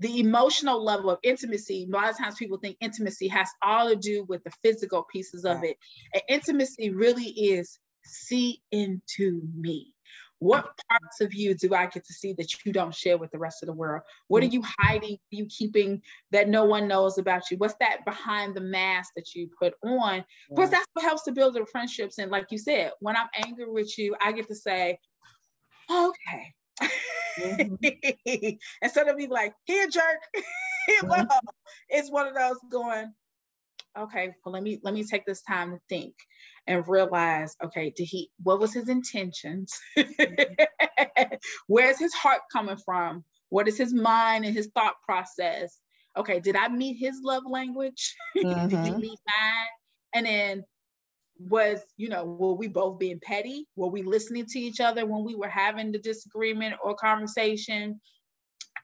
the 0.00 0.20
emotional 0.20 0.84
level 0.84 1.10
of 1.10 1.18
intimacy, 1.24 1.88
a 1.88 1.92
lot 1.92 2.08
of 2.08 2.16
times 2.16 2.36
people 2.36 2.58
think 2.58 2.76
intimacy 2.80 3.26
has 3.26 3.48
all 3.60 3.88
to 3.88 3.96
do 3.96 4.24
with 4.28 4.44
the 4.44 4.52
physical 4.62 5.04
pieces 5.12 5.44
of 5.44 5.64
it. 5.64 5.76
And 6.14 6.22
intimacy 6.28 6.90
really 6.90 7.24
is 7.24 7.80
see 8.04 8.62
into 8.70 9.42
me. 9.56 9.94
What 10.40 10.64
parts 10.88 11.20
of 11.20 11.34
you 11.34 11.54
do 11.54 11.74
I 11.74 11.86
get 11.86 12.04
to 12.04 12.12
see 12.12 12.32
that 12.34 12.64
you 12.64 12.72
don't 12.72 12.94
share 12.94 13.18
with 13.18 13.30
the 13.30 13.38
rest 13.38 13.62
of 13.62 13.66
the 13.66 13.72
world? 13.72 14.02
What 14.28 14.42
are 14.42 14.46
you 14.46 14.62
hiding? 14.78 15.14
Are 15.14 15.36
you 15.36 15.46
keeping 15.46 16.00
that 16.30 16.48
no 16.48 16.64
one 16.64 16.86
knows 16.86 17.18
about 17.18 17.50
you? 17.50 17.56
What's 17.56 17.74
that 17.80 18.04
behind 18.04 18.54
the 18.54 18.60
mask 18.60 19.12
that 19.16 19.34
you 19.34 19.50
put 19.58 19.74
on? 19.84 20.24
Because 20.48 20.70
that's 20.70 20.86
what 20.92 21.04
helps 21.04 21.24
to 21.24 21.32
build 21.32 21.54
the 21.54 21.66
friendships. 21.66 22.18
And 22.18 22.30
like 22.30 22.46
you 22.50 22.58
said, 22.58 22.92
when 23.00 23.16
I'm 23.16 23.28
angry 23.44 23.68
with 23.68 23.98
you, 23.98 24.14
I 24.20 24.32
get 24.32 24.48
to 24.48 24.54
say, 24.54 24.98
okay, 25.90 26.54
Mm-hmm. 27.40 28.48
Instead 28.82 29.08
of 29.08 29.16
be 29.16 29.26
like, 29.26 29.54
here, 29.64 29.88
jerk, 29.88 30.22
mm-hmm. 31.02 31.22
it's 31.88 32.10
one 32.10 32.26
of 32.26 32.34
those 32.34 32.58
going, 32.70 33.12
okay, 33.98 34.34
well, 34.44 34.52
let 34.52 34.62
me 34.62 34.80
let 34.82 34.94
me 34.94 35.04
take 35.04 35.24
this 35.26 35.42
time 35.42 35.72
to 35.72 35.80
think 35.88 36.14
and 36.68 36.86
realize, 36.86 37.56
okay, 37.64 37.90
did 37.96 38.04
he 38.04 38.30
what 38.42 38.60
was 38.60 38.72
his 38.72 38.88
intentions? 38.88 39.76
Where's 41.66 41.98
his 41.98 42.14
heart 42.14 42.42
coming 42.52 42.76
from? 42.84 43.24
What 43.48 43.66
is 43.66 43.78
his 43.78 43.92
mind 43.94 44.44
and 44.44 44.54
his 44.54 44.68
thought 44.74 44.94
process? 45.04 45.78
Okay, 46.16 46.38
did 46.40 46.54
I 46.54 46.68
meet 46.68 46.94
his 46.98 47.20
love 47.24 47.44
language? 47.48 48.14
Mm-hmm. 48.36 48.68
did 48.68 48.86
you 48.86 48.92
mm-hmm. 48.92 49.00
meet 49.00 49.18
mine? 49.26 49.66
And 50.14 50.26
then 50.26 50.64
was, 51.38 51.80
you 51.96 52.08
know, 52.08 52.24
were 52.24 52.54
we 52.54 52.68
both 52.68 52.98
being 52.98 53.20
petty? 53.22 53.66
Were 53.76 53.90
we 53.90 54.02
listening 54.02 54.46
to 54.46 54.58
each 54.58 54.80
other 54.80 55.06
when 55.06 55.24
we 55.24 55.34
were 55.34 55.48
having 55.48 55.90
the 55.90 55.98
disagreement 55.98 56.76
or 56.84 56.94
conversation? 56.94 58.00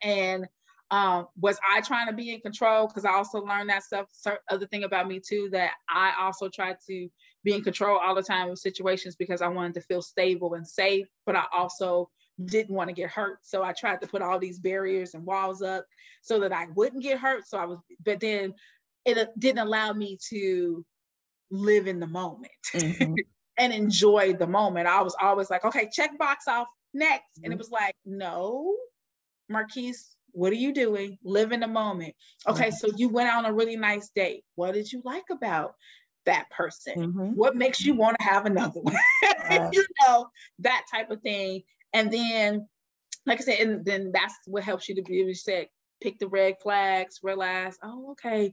And 0.02 0.46
Um, 0.90 1.26
was 1.36 1.58
I 1.74 1.80
trying 1.80 2.06
to 2.08 2.12
be 2.12 2.32
in 2.32 2.40
control? 2.40 2.86
Because 2.86 3.04
I 3.04 3.12
also 3.12 3.40
learned 3.40 3.70
that 3.70 3.82
stuff. 3.82 4.06
Other 4.48 4.66
thing 4.66 4.84
about 4.84 5.08
me 5.08 5.20
too 5.20 5.48
that 5.50 5.72
I 5.88 6.12
also 6.20 6.48
tried 6.48 6.76
to 6.88 7.08
be 7.44 7.54
in 7.54 7.62
control 7.62 7.98
all 7.98 8.14
the 8.14 8.22
time 8.22 8.50
of 8.50 8.58
situations 8.58 9.16
because 9.16 9.42
I 9.42 9.48
wanted 9.48 9.74
to 9.74 9.82
feel 9.82 10.02
stable 10.02 10.54
and 10.54 10.66
safe, 10.66 11.06
but 11.26 11.36
I 11.36 11.44
also 11.56 12.10
didn't 12.42 12.74
want 12.74 12.88
to 12.88 12.94
get 12.94 13.10
hurt. 13.10 13.38
So 13.42 13.62
I 13.62 13.72
tried 13.72 14.00
to 14.00 14.08
put 14.08 14.22
all 14.22 14.38
these 14.38 14.58
barriers 14.58 15.14
and 15.14 15.24
walls 15.24 15.62
up 15.62 15.84
so 16.22 16.40
that 16.40 16.52
I 16.52 16.66
wouldn't 16.74 17.02
get 17.02 17.18
hurt. 17.18 17.46
So 17.46 17.58
I 17.58 17.66
was, 17.66 17.78
but 18.04 18.20
then 18.20 18.54
it 19.04 19.28
didn't 19.38 19.66
allow 19.66 19.92
me 19.92 20.18
to 20.30 20.84
live 21.50 21.86
in 21.86 22.00
the 22.00 22.06
moment 22.06 22.52
mm-hmm. 22.74 23.14
and 23.58 23.72
enjoy 23.72 24.32
the 24.32 24.46
moment. 24.46 24.88
I 24.88 25.02
was 25.02 25.14
always 25.20 25.50
like, 25.50 25.64
okay, 25.64 25.88
check 25.92 26.18
box 26.18 26.48
off 26.48 26.66
next. 26.92 27.20
Mm-hmm. 27.38 27.44
And 27.44 27.52
it 27.52 27.56
mm-hmm. 27.56 27.58
was 27.58 27.70
like, 27.70 27.94
no, 28.04 28.74
Marquise, 29.48 30.16
what 30.32 30.52
are 30.52 30.56
you 30.56 30.72
doing? 30.72 31.18
Live 31.22 31.52
in 31.52 31.60
the 31.60 31.68
moment. 31.68 32.14
Okay, 32.48 32.68
mm-hmm. 32.68 32.88
so 32.88 32.96
you 32.96 33.08
went 33.08 33.32
on 33.32 33.44
a 33.44 33.52
really 33.52 33.76
nice 33.76 34.10
date. 34.16 34.44
What 34.56 34.74
did 34.74 34.90
you 34.90 35.02
like 35.04 35.24
about 35.30 35.74
that 36.26 36.50
person? 36.50 36.94
Mm-hmm. 36.96 37.30
What 37.34 37.56
makes 37.56 37.84
you 37.84 37.94
want 37.94 38.16
to 38.18 38.24
have 38.26 38.46
another 38.46 38.80
one? 38.80 38.96
you 39.72 39.84
know, 40.06 40.28
that 40.60 40.84
type 40.90 41.10
of 41.10 41.20
thing. 41.22 41.62
And 41.92 42.12
then, 42.12 42.68
like 43.26 43.40
I 43.40 43.44
said, 43.44 43.60
and 43.60 43.84
then 43.84 44.10
that's 44.12 44.34
what 44.46 44.64
helps 44.64 44.88
you 44.88 44.94
to 44.96 45.02
be 45.02 45.20
able 45.20 45.30
to 45.30 45.38
say, 45.38 45.68
pick 46.00 46.18
the 46.18 46.28
red 46.28 46.56
flags, 46.62 47.20
realize, 47.22 47.78
oh, 47.82 48.12
okay, 48.12 48.52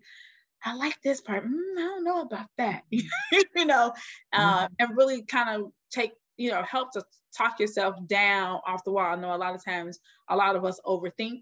I 0.64 0.76
like 0.76 1.02
this 1.04 1.22
part. 1.22 1.46
Mm, 1.46 1.78
I 1.78 1.82
don't 1.82 2.04
know 2.04 2.22
about 2.22 2.48
that. 2.58 2.84
you 2.92 3.66
know, 3.66 3.94
uh, 4.34 4.66
mm-hmm. 4.66 4.74
and 4.80 4.98
really 4.98 5.24
kind 5.24 5.50
of 5.50 5.72
take, 5.92 6.12
you 6.38 6.52
know, 6.52 6.64
help 6.64 6.92
to 6.94 7.04
talk 7.36 7.60
yourself 7.60 7.96
down 8.08 8.60
off 8.68 8.84
the 8.84 8.92
wall. 8.92 9.06
I 9.06 9.16
know 9.16 9.34
a 9.34 9.38
lot 9.38 9.56
of 9.56 9.64
times, 9.64 10.00
a 10.30 10.36
lot 10.36 10.56
of 10.56 10.66
us 10.66 10.80
overthink. 10.86 11.42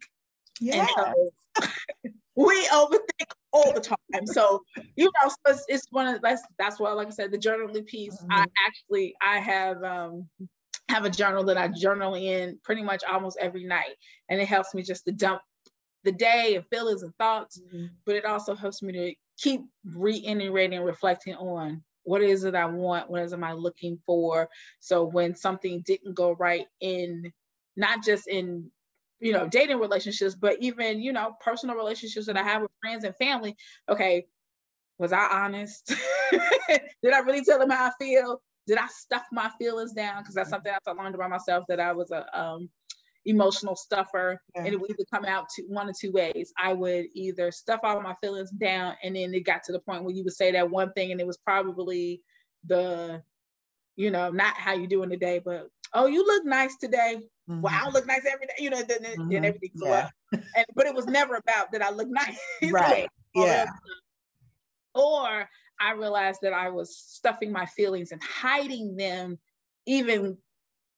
Yeah. 0.59 0.87
So 0.95 1.13
we 2.35 2.65
overthink 2.67 3.31
all 3.51 3.73
the 3.73 3.81
time. 3.81 4.25
So, 4.25 4.61
you 4.95 5.05
know, 5.05 5.29
so 5.29 5.53
it's, 5.53 5.65
it's 5.67 5.85
one 5.91 6.07
of 6.07 6.21
that's 6.21 6.41
that's 6.57 6.79
why, 6.79 6.91
like 6.93 7.07
I 7.07 7.11
said, 7.11 7.31
the 7.31 7.37
journaling 7.37 7.85
piece. 7.85 8.15
Mm-hmm. 8.15 8.31
I 8.31 8.45
actually 8.65 9.15
I 9.21 9.39
have 9.39 9.83
um 9.83 10.27
have 10.89 11.05
a 11.05 11.09
journal 11.09 11.43
that 11.45 11.57
I 11.57 11.67
journal 11.67 12.15
in 12.15 12.59
pretty 12.63 12.83
much 12.83 13.03
almost 13.09 13.37
every 13.39 13.65
night, 13.65 13.95
and 14.29 14.41
it 14.41 14.47
helps 14.47 14.73
me 14.73 14.83
just 14.83 15.05
to 15.05 15.11
dump 15.11 15.41
the 16.03 16.11
day 16.11 16.55
and 16.55 16.65
feelings 16.67 17.03
and 17.03 17.13
thoughts, 17.17 17.59
mm-hmm. 17.59 17.87
but 18.05 18.15
it 18.15 18.25
also 18.25 18.55
helps 18.55 18.81
me 18.81 18.93
to 18.93 19.13
keep 19.37 19.61
reiterating 19.85 20.77
and 20.77 20.85
reflecting 20.85 21.35
on 21.35 21.83
what 22.03 22.21
is 22.21 22.43
it 22.43 22.55
I 22.55 22.65
want, 22.65 23.09
what 23.09 23.21
is 23.21 23.33
am 23.33 23.43
I 23.43 23.53
looking 23.53 23.99
for. 24.05 24.49
So 24.79 25.03
when 25.03 25.35
something 25.35 25.83
didn't 25.85 26.15
go 26.15 26.31
right 26.31 26.65
in 26.81 27.31
not 27.75 28.03
just 28.03 28.27
in 28.27 28.71
you 29.19 29.33
know 29.33 29.47
dating 29.47 29.79
relationships, 29.79 30.35
but 30.35 30.57
even 30.61 31.01
you 31.01 31.13
know 31.13 31.35
personal 31.41 31.75
relationships 31.75 32.25
that 32.27 32.37
I 32.37 32.43
have 32.43 32.61
with 32.61 32.71
friends 32.81 33.03
and 33.03 33.15
family, 33.15 33.55
okay, 33.87 34.25
was 34.97 35.13
I 35.13 35.27
honest? 35.31 35.93
Did 36.31 37.13
I 37.13 37.19
really 37.19 37.43
tell 37.43 37.59
them 37.59 37.69
how 37.69 37.87
I 37.87 37.91
feel? 37.99 38.41
Did 38.67 38.77
I 38.77 38.87
stuff 38.87 39.23
my 39.31 39.49
feelings 39.57 39.93
down? 39.93 40.21
Because 40.21 40.35
that's 40.35 40.49
something 40.49 40.71
else 40.71 40.83
I 40.85 40.91
learned 40.91 41.15
about 41.15 41.29
myself 41.29 41.65
that 41.69 41.79
I 41.79 41.91
was 41.93 42.11
a 42.11 42.39
um, 42.39 42.69
emotional 43.25 43.75
stuffer 43.75 44.41
yeah. 44.55 44.63
and 44.63 44.73
it 44.73 44.79
would 44.79 44.89
either 44.89 45.03
come 45.11 45.25
out 45.25 45.49
to 45.49 45.63
one 45.63 45.89
of 45.89 45.97
two 45.97 46.11
ways 46.11 46.53
i 46.57 46.71
would 46.71 47.05
either 47.13 47.51
stuff 47.51 47.81
all 47.83 48.01
my 48.01 48.15
feelings 48.21 48.49
down 48.51 48.95
and 49.03 49.15
then 49.15 49.33
it 49.33 49.41
got 49.41 49.61
to 49.63 49.71
the 49.71 49.79
point 49.79 50.03
where 50.03 50.13
you 50.13 50.23
would 50.23 50.33
say 50.33 50.51
that 50.51 50.69
one 50.69 50.91
thing 50.93 51.11
and 51.11 51.19
it 51.19 51.27
was 51.27 51.37
probably 51.37 52.21
the 52.65 53.21
you 53.97 54.09
know 54.09 54.29
not 54.29 54.55
how 54.55 54.73
you 54.73 54.87
doing 54.87 55.09
today 55.09 55.39
but 55.43 55.69
oh 55.93 56.05
you 56.05 56.25
look 56.25 56.45
nice 56.45 56.77
today 56.77 57.17
mm-hmm. 57.49 57.61
wow 57.61 57.85
I 57.85 57.89
look 57.89 58.05
nice 58.05 58.25
every 58.31 58.47
day 58.47 58.53
you 58.59 58.69
know 58.69 58.81
then, 58.81 59.03
mm-hmm. 59.03 59.29
then 59.29 59.45
everything 59.45 59.71
yeah. 59.75 60.09
and 60.31 60.65
but 60.75 60.85
it 60.85 60.93
was 60.93 61.07
never 61.07 61.35
about 61.35 61.71
that 61.71 61.81
i 61.81 61.89
look 61.89 62.07
nice 62.11 62.37
right 62.71 63.09
yeah 63.35 63.65
or 64.93 65.49
i 65.79 65.91
realized 65.93 66.39
that 66.41 66.53
i 66.53 66.69
was 66.69 66.97
stuffing 66.97 67.51
my 67.51 67.65
feelings 67.65 68.11
and 68.11 68.21
hiding 68.23 68.95
them 68.95 69.37
even 69.85 70.37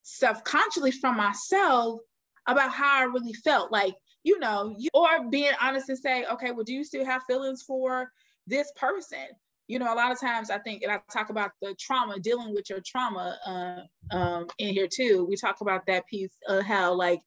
self-consciously 0.03 0.91
from 0.91 1.17
myself 1.17 2.01
about 2.47 2.71
how 2.71 2.99
I 2.99 3.03
really 3.03 3.33
felt. 3.33 3.71
Like, 3.71 3.95
you 4.23 4.39
know, 4.39 4.75
you, 4.77 4.89
or 4.93 5.29
being 5.29 5.53
honest 5.61 5.89
and 5.89 5.97
say, 5.97 6.25
okay, 6.25 6.51
well, 6.51 6.63
do 6.63 6.73
you 6.73 6.83
still 6.83 7.05
have 7.05 7.23
feelings 7.27 7.63
for 7.63 8.11
this 8.47 8.71
person? 8.75 9.27
You 9.71 9.79
know, 9.79 9.93
a 9.93 9.95
lot 9.95 10.11
of 10.11 10.19
times 10.19 10.49
I 10.49 10.57
think, 10.57 10.83
and 10.83 10.91
I 10.91 10.99
talk 11.13 11.29
about 11.29 11.51
the 11.61 11.73
trauma, 11.79 12.19
dealing 12.19 12.53
with 12.53 12.69
your 12.69 12.81
trauma 12.85 13.39
uh, 13.45 14.15
um, 14.15 14.47
in 14.57 14.73
here 14.73 14.89
too. 14.93 15.25
We 15.29 15.37
talk 15.37 15.61
about 15.61 15.85
that 15.87 16.05
piece 16.07 16.35
of 16.49 16.63
how, 16.63 16.93
like, 16.93 17.21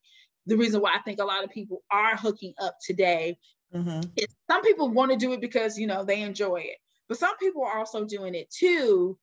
the 0.45 0.59
reason 0.59 0.83
why 0.83 0.95
I 0.95 0.99
think 0.99 1.21
a 1.21 1.25
lot 1.25 1.43
of 1.43 1.49
people 1.49 1.83
are 1.91 2.15
hooking 2.17 2.53
up 2.61 2.77
today 2.87 3.39
mm-hmm. 3.75 4.01
is 4.19 4.27
some 4.51 4.61
people 4.61 4.91
want 4.91 5.11
to 5.11 5.17
do 5.17 5.33
it 5.33 5.41
because, 5.41 5.79
you 5.79 5.87
know, 5.87 6.05
they 6.05 6.21
enjoy 6.21 6.57
it. 6.57 6.77
But 7.09 7.17
some 7.19 7.35
people 7.39 7.65
are 7.65 7.79
also 7.79 8.05
doing 8.05 8.35
it 8.35 8.51
too 8.51 9.19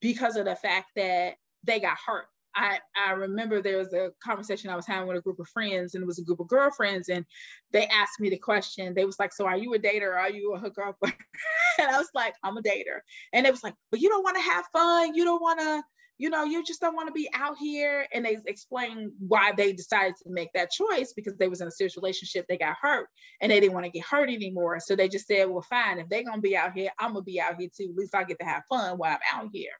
because 0.00 0.34
of 0.34 0.46
the 0.46 0.56
fact 0.56 0.88
that 0.96 1.34
they 1.62 1.78
got 1.78 1.96
hurt 2.04 2.26
I, 2.56 2.80
I 2.96 3.12
remember 3.12 3.60
there 3.60 3.76
was 3.76 3.92
a 3.92 4.10
conversation 4.24 4.70
I 4.70 4.76
was 4.76 4.86
having 4.86 5.06
with 5.06 5.18
a 5.18 5.20
group 5.20 5.38
of 5.38 5.48
friends, 5.48 5.94
and 5.94 6.02
it 6.02 6.06
was 6.06 6.18
a 6.18 6.24
group 6.24 6.40
of 6.40 6.48
girlfriends, 6.48 7.10
and 7.10 7.24
they 7.70 7.86
asked 7.86 8.18
me 8.18 8.30
the 8.30 8.38
question. 8.38 8.94
They 8.94 9.04
was 9.04 9.18
like, 9.18 9.32
"So 9.34 9.46
are 9.46 9.58
you 9.58 9.74
a 9.74 9.78
dater? 9.78 10.08
Or 10.08 10.18
are 10.18 10.30
you 10.30 10.54
a 10.54 10.58
hooker 10.58 10.94
and 11.02 11.88
I 11.88 11.98
was 11.98 12.08
like, 12.14 12.34
"I'm 12.42 12.56
a 12.56 12.62
dater." 12.62 13.00
And 13.34 13.46
it 13.46 13.50
was 13.52 13.62
like, 13.62 13.74
"But 13.90 14.00
you 14.00 14.08
don't 14.08 14.24
want 14.24 14.36
to 14.36 14.42
have 14.42 14.64
fun. 14.72 15.14
You 15.14 15.24
don't 15.24 15.42
want 15.42 15.60
to, 15.60 15.82
you 16.16 16.30
know, 16.30 16.44
you 16.44 16.64
just 16.64 16.80
don't 16.80 16.96
want 16.96 17.08
to 17.08 17.12
be 17.12 17.28
out 17.34 17.58
here." 17.58 18.06
And 18.14 18.24
they 18.24 18.38
explained 18.46 19.12
why 19.18 19.52
they 19.52 19.74
decided 19.74 20.14
to 20.22 20.30
make 20.30 20.48
that 20.54 20.70
choice 20.70 21.12
because 21.14 21.36
they 21.36 21.48
was 21.48 21.60
in 21.60 21.68
a 21.68 21.72
serious 21.72 21.96
relationship. 21.98 22.46
They 22.48 22.56
got 22.56 22.76
hurt, 22.80 23.08
and 23.42 23.52
they 23.52 23.60
didn't 23.60 23.74
want 23.74 23.84
to 23.84 23.92
get 23.92 24.06
hurt 24.06 24.30
anymore. 24.30 24.80
So 24.80 24.96
they 24.96 25.10
just 25.10 25.26
said, 25.26 25.50
"Well, 25.50 25.66
fine. 25.68 25.98
If 25.98 26.08
they're 26.08 26.24
gonna 26.24 26.40
be 26.40 26.56
out 26.56 26.72
here, 26.72 26.90
I'm 26.98 27.12
gonna 27.12 27.22
be 27.22 27.38
out 27.38 27.60
here 27.60 27.68
too. 27.76 27.90
At 27.90 27.96
least 27.96 28.14
I 28.14 28.24
get 28.24 28.38
to 28.40 28.46
have 28.46 28.62
fun 28.70 28.96
while 28.96 29.12
I'm 29.12 29.42
out 29.44 29.50
here." 29.52 29.72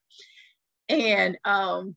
And 0.88 1.36
um, 1.44 1.96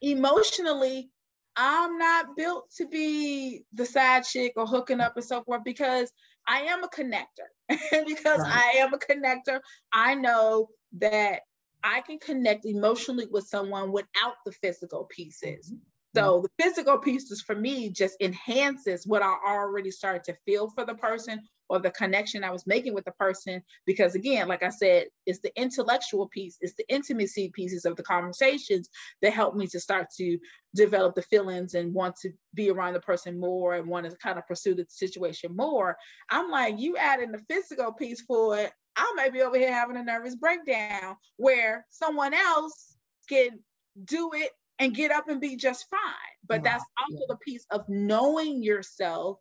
emotionally, 0.00 1.10
I'm 1.56 1.98
not 1.98 2.36
built 2.36 2.70
to 2.76 2.86
be 2.86 3.64
the 3.72 3.84
side 3.84 4.24
chick 4.24 4.52
or 4.56 4.66
hooking 4.66 5.00
up 5.00 5.16
and 5.16 5.24
so 5.24 5.42
forth 5.42 5.62
because 5.64 6.12
I 6.46 6.62
am 6.62 6.84
a 6.84 6.88
connector. 6.88 7.48
because 8.06 8.40
right. 8.40 8.72
I 8.74 8.78
am 8.78 8.94
a 8.94 8.98
connector, 8.98 9.60
I 9.92 10.14
know 10.14 10.68
that 10.98 11.40
I 11.84 12.00
can 12.00 12.18
connect 12.18 12.64
emotionally 12.64 13.26
with 13.30 13.46
someone 13.46 13.92
without 13.92 14.34
the 14.46 14.52
physical 14.52 15.04
pieces. 15.10 15.70
Mm-hmm. 15.70 15.76
So 16.16 16.42
the 16.42 16.64
physical 16.64 16.98
pieces 16.98 17.42
for 17.42 17.54
me 17.54 17.90
just 17.90 18.16
enhances 18.20 19.06
what 19.06 19.22
I 19.22 19.36
already 19.46 19.90
started 19.90 20.24
to 20.24 20.38
feel 20.46 20.70
for 20.70 20.84
the 20.84 20.94
person 20.94 21.40
or 21.68 21.78
the 21.78 21.90
connection 21.90 22.44
I 22.44 22.50
was 22.50 22.66
making 22.66 22.94
with 22.94 23.04
the 23.04 23.12
person. 23.12 23.62
Because 23.86 24.14
again, 24.14 24.48
like 24.48 24.62
I 24.62 24.70
said, 24.70 25.06
it's 25.26 25.40
the 25.40 25.52
intellectual 25.60 26.28
piece, 26.28 26.56
it's 26.60 26.74
the 26.74 26.88
intimacy 26.88 27.50
pieces 27.54 27.84
of 27.84 27.96
the 27.96 28.02
conversations 28.02 28.88
that 29.22 29.32
help 29.32 29.54
me 29.54 29.66
to 29.68 29.80
start 29.80 30.08
to 30.16 30.38
develop 30.74 31.14
the 31.14 31.22
feelings 31.22 31.74
and 31.74 31.94
want 31.94 32.16
to 32.22 32.30
be 32.54 32.70
around 32.70 32.94
the 32.94 33.00
person 33.00 33.38
more 33.38 33.74
and 33.74 33.86
want 33.86 34.08
to 34.08 34.16
kind 34.16 34.38
of 34.38 34.46
pursue 34.46 34.74
the 34.74 34.86
situation 34.88 35.54
more. 35.54 35.96
I'm 36.30 36.50
like, 36.50 36.78
you 36.78 36.96
add 36.96 37.20
in 37.20 37.32
the 37.32 37.42
physical 37.48 37.92
piece 37.92 38.20
for 38.22 38.58
it, 38.58 38.72
I 38.96 39.12
might 39.16 39.32
be 39.32 39.42
over 39.42 39.56
here 39.56 39.72
having 39.72 39.96
a 39.96 40.02
nervous 40.02 40.34
breakdown 40.34 41.16
where 41.36 41.86
someone 41.90 42.34
else 42.34 42.96
can 43.28 43.60
do 44.04 44.30
it 44.34 44.50
and 44.78 44.94
get 44.94 45.10
up 45.10 45.28
and 45.28 45.40
be 45.40 45.56
just 45.56 45.86
fine. 45.90 46.00
But 46.46 46.58
wow. 46.58 46.64
that's 46.64 46.84
also 47.00 47.24
the 47.28 47.36
piece 47.36 47.64
of 47.70 47.88
knowing 47.88 48.62
yourself 48.62 49.38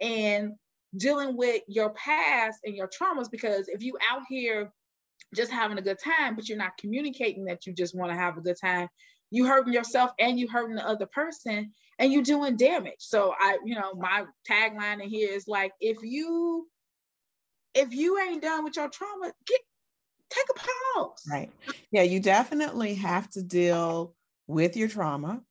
and 0.00 0.52
dealing 0.96 1.36
with 1.36 1.62
your 1.68 1.90
past 1.90 2.58
and 2.64 2.74
your 2.74 2.88
traumas 2.88 3.30
because 3.30 3.68
if 3.68 3.82
you 3.82 3.96
out 4.10 4.22
here 4.28 4.72
just 5.34 5.50
having 5.50 5.78
a 5.78 5.82
good 5.82 5.98
time 6.02 6.34
but 6.34 6.48
you're 6.48 6.56
not 6.56 6.76
communicating 6.78 7.44
that 7.44 7.66
you 7.66 7.74
just 7.74 7.94
want 7.94 8.10
to 8.10 8.16
have 8.16 8.38
a 8.38 8.40
good 8.40 8.56
time 8.58 8.88
you 9.30 9.46
hurting 9.46 9.72
yourself 9.72 10.10
and 10.18 10.38
you 10.38 10.48
hurting 10.48 10.76
the 10.76 10.86
other 10.86 11.06
person 11.06 11.72
and 11.98 12.12
you 12.12 12.22
doing 12.22 12.56
damage. 12.56 12.94
So 12.98 13.34
i 13.38 13.58
you 13.64 13.74
know 13.74 13.94
my 13.94 14.24
tagline 14.48 15.02
in 15.02 15.08
here 15.08 15.30
is 15.32 15.46
like 15.46 15.72
if 15.80 15.98
you 16.02 16.66
if 17.74 17.92
you 17.92 18.18
ain't 18.18 18.42
done 18.42 18.64
with 18.64 18.76
your 18.76 18.88
trauma 18.88 19.32
get 19.46 19.60
take 20.30 20.46
a 20.50 20.54
pause. 20.54 21.22
Right. 21.30 21.50
Yeah 21.90 22.02
you 22.02 22.20
definitely 22.20 22.94
have 22.94 23.28
to 23.30 23.42
deal 23.42 24.14
with 24.46 24.76
your 24.76 24.88
trauma 24.88 25.42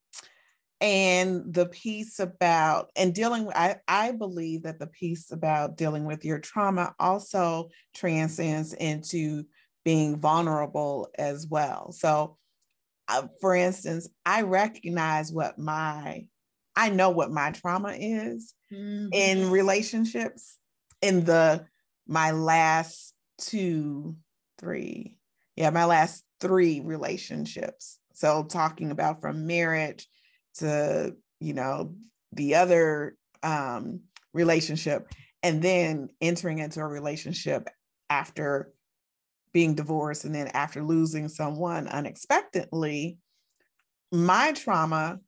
and 0.80 1.54
the 1.54 1.66
piece 1.66 2.20
about 2.20 2.92
and 2.96 3.14
dealing 3.14 3.46
with 3.46 3.56
I, 3.56 3.78
I 3.88 4.12
believe 4.12 4.64
that 4.64 4.80
the 4.80 4.88
piece 4.88 5.32
about 5.32 5.76
dealing 5.76 6.06
with 6.06 6.24
your 6.24 6.40
trauma 6.40 6.94
also 7.00 7.70
transcends 7.96 8.74
into 8.74 9.46
being 9.84 10.20
vulnerable 10.20 11.10
as 11.18 11.48
well 11.48 11.92
so 11.92 12.38
uh, 13.08 13.28
for 13.42 13.56
instance 13.56 14.08
i 14.26 14.44
recognize 14.44 15.32
what 15.32 15.58
my 15.58 16.26
i 16.76 16.90
know 16.90 17.10
what 17.10 17.32
my 17.32 17.52
trauma 17.52 17.96
is 17.98 18.54
mm-hmm. 18.72 19.08
in 19.12 19.50
relationships 19.50 20.58
in 21.02 21.24
the 21.26 21.66
my 22.08 22.32
last 22.32 23.16
two 23.40 24.16
three 24.60 25.18
yeah 25.56 25.72
my 25.72 25.86
last 25.86 26.24
three 26.40 26.82
relationships 26.82 27.98
so 28.14 28.44
talking 28.44 28.92
about 28.92 29.22
from 29.22 29.48
marriage 29.48 30.08
to 30.58 31.16
you 31.40 31.54
know 31.54 31.96
the 32.34 32.56
other 32.56 33.16
um, 33.44 34.02
relationship 34.34 35.08
and 35.44 35.62
then 35.62 36.10
entering 36.22 36.60
into 36.60 36.80
a 36.80 36.88
relationship 36.88 37.68
after 38.10 38.74
being 39.54 39.76
divorced 39.76 40.26
and 40.26 40.36
then 40.36 40.48
after 40.54 40.84
losing 40.84 41.30
someone 41.30 41.88
unexpectedly 41.88 43.18
my 44.12 44.52
trauma 44.54 45.20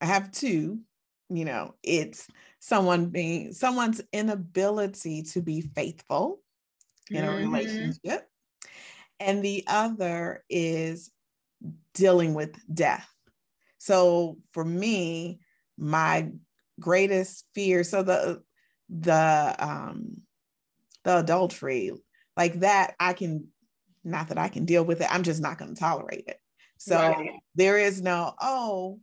i 0.00 0.06
have 0.06 0.30
two 0.30 0.78
you 1.30 1.44
know 1.44 1.74
it's 1.82 2.28
someone 2.60 3.06
being 3.06 3.52
someone's 3.52 4.00
inability 4.12 5.22
to 5.22 5.42
be 5.42 5.60
faithful 5.60 6.40
in 7.10 7.24
a 7.24 7.28
mm-hmm. 7.28 7.52
relationship 7.52 8.28
and 9.20 9.44
the 9.44 9.64
other 9.66 10.44
is 10.48 11.10
dealing 11.94 12.34
with 12.34 12.54
death 12.72 13.08
so 13.84 14.38
for 14.52 14.64
me 14.64 15.38
my 15.76 16.30
greatest 16.80 17.44
fear 17.54 17.84
so 17.84 18.02
the 18.02 18.42
the 18.88 19.54
um 19.58 20.22
the 21.04 21.18
adultery 21.18 21.92
like 22.34 22.60
that 22.60 22.94
i 22.98 23.12
can 23.12 23.46
not 24.02 24.28
that 24.28 24.38
i 24.38 24.48
can 24.48 24.64
deal 24.64 24.82
with 24.82 25.02
it 25.02 25.08
i'm 25.10 25.22
just 25.22 25.42
not 25.42 25.58
going 25.58 25.74
to 25.74 25.80
tolerate 25.80 26.24
it. 26.26 26.38
So 26.78 26.96
right. 26.96 27.30
there 27.54 27.78
is 27.78 28.00
no 28.00 28.32
oh 28.40 29.00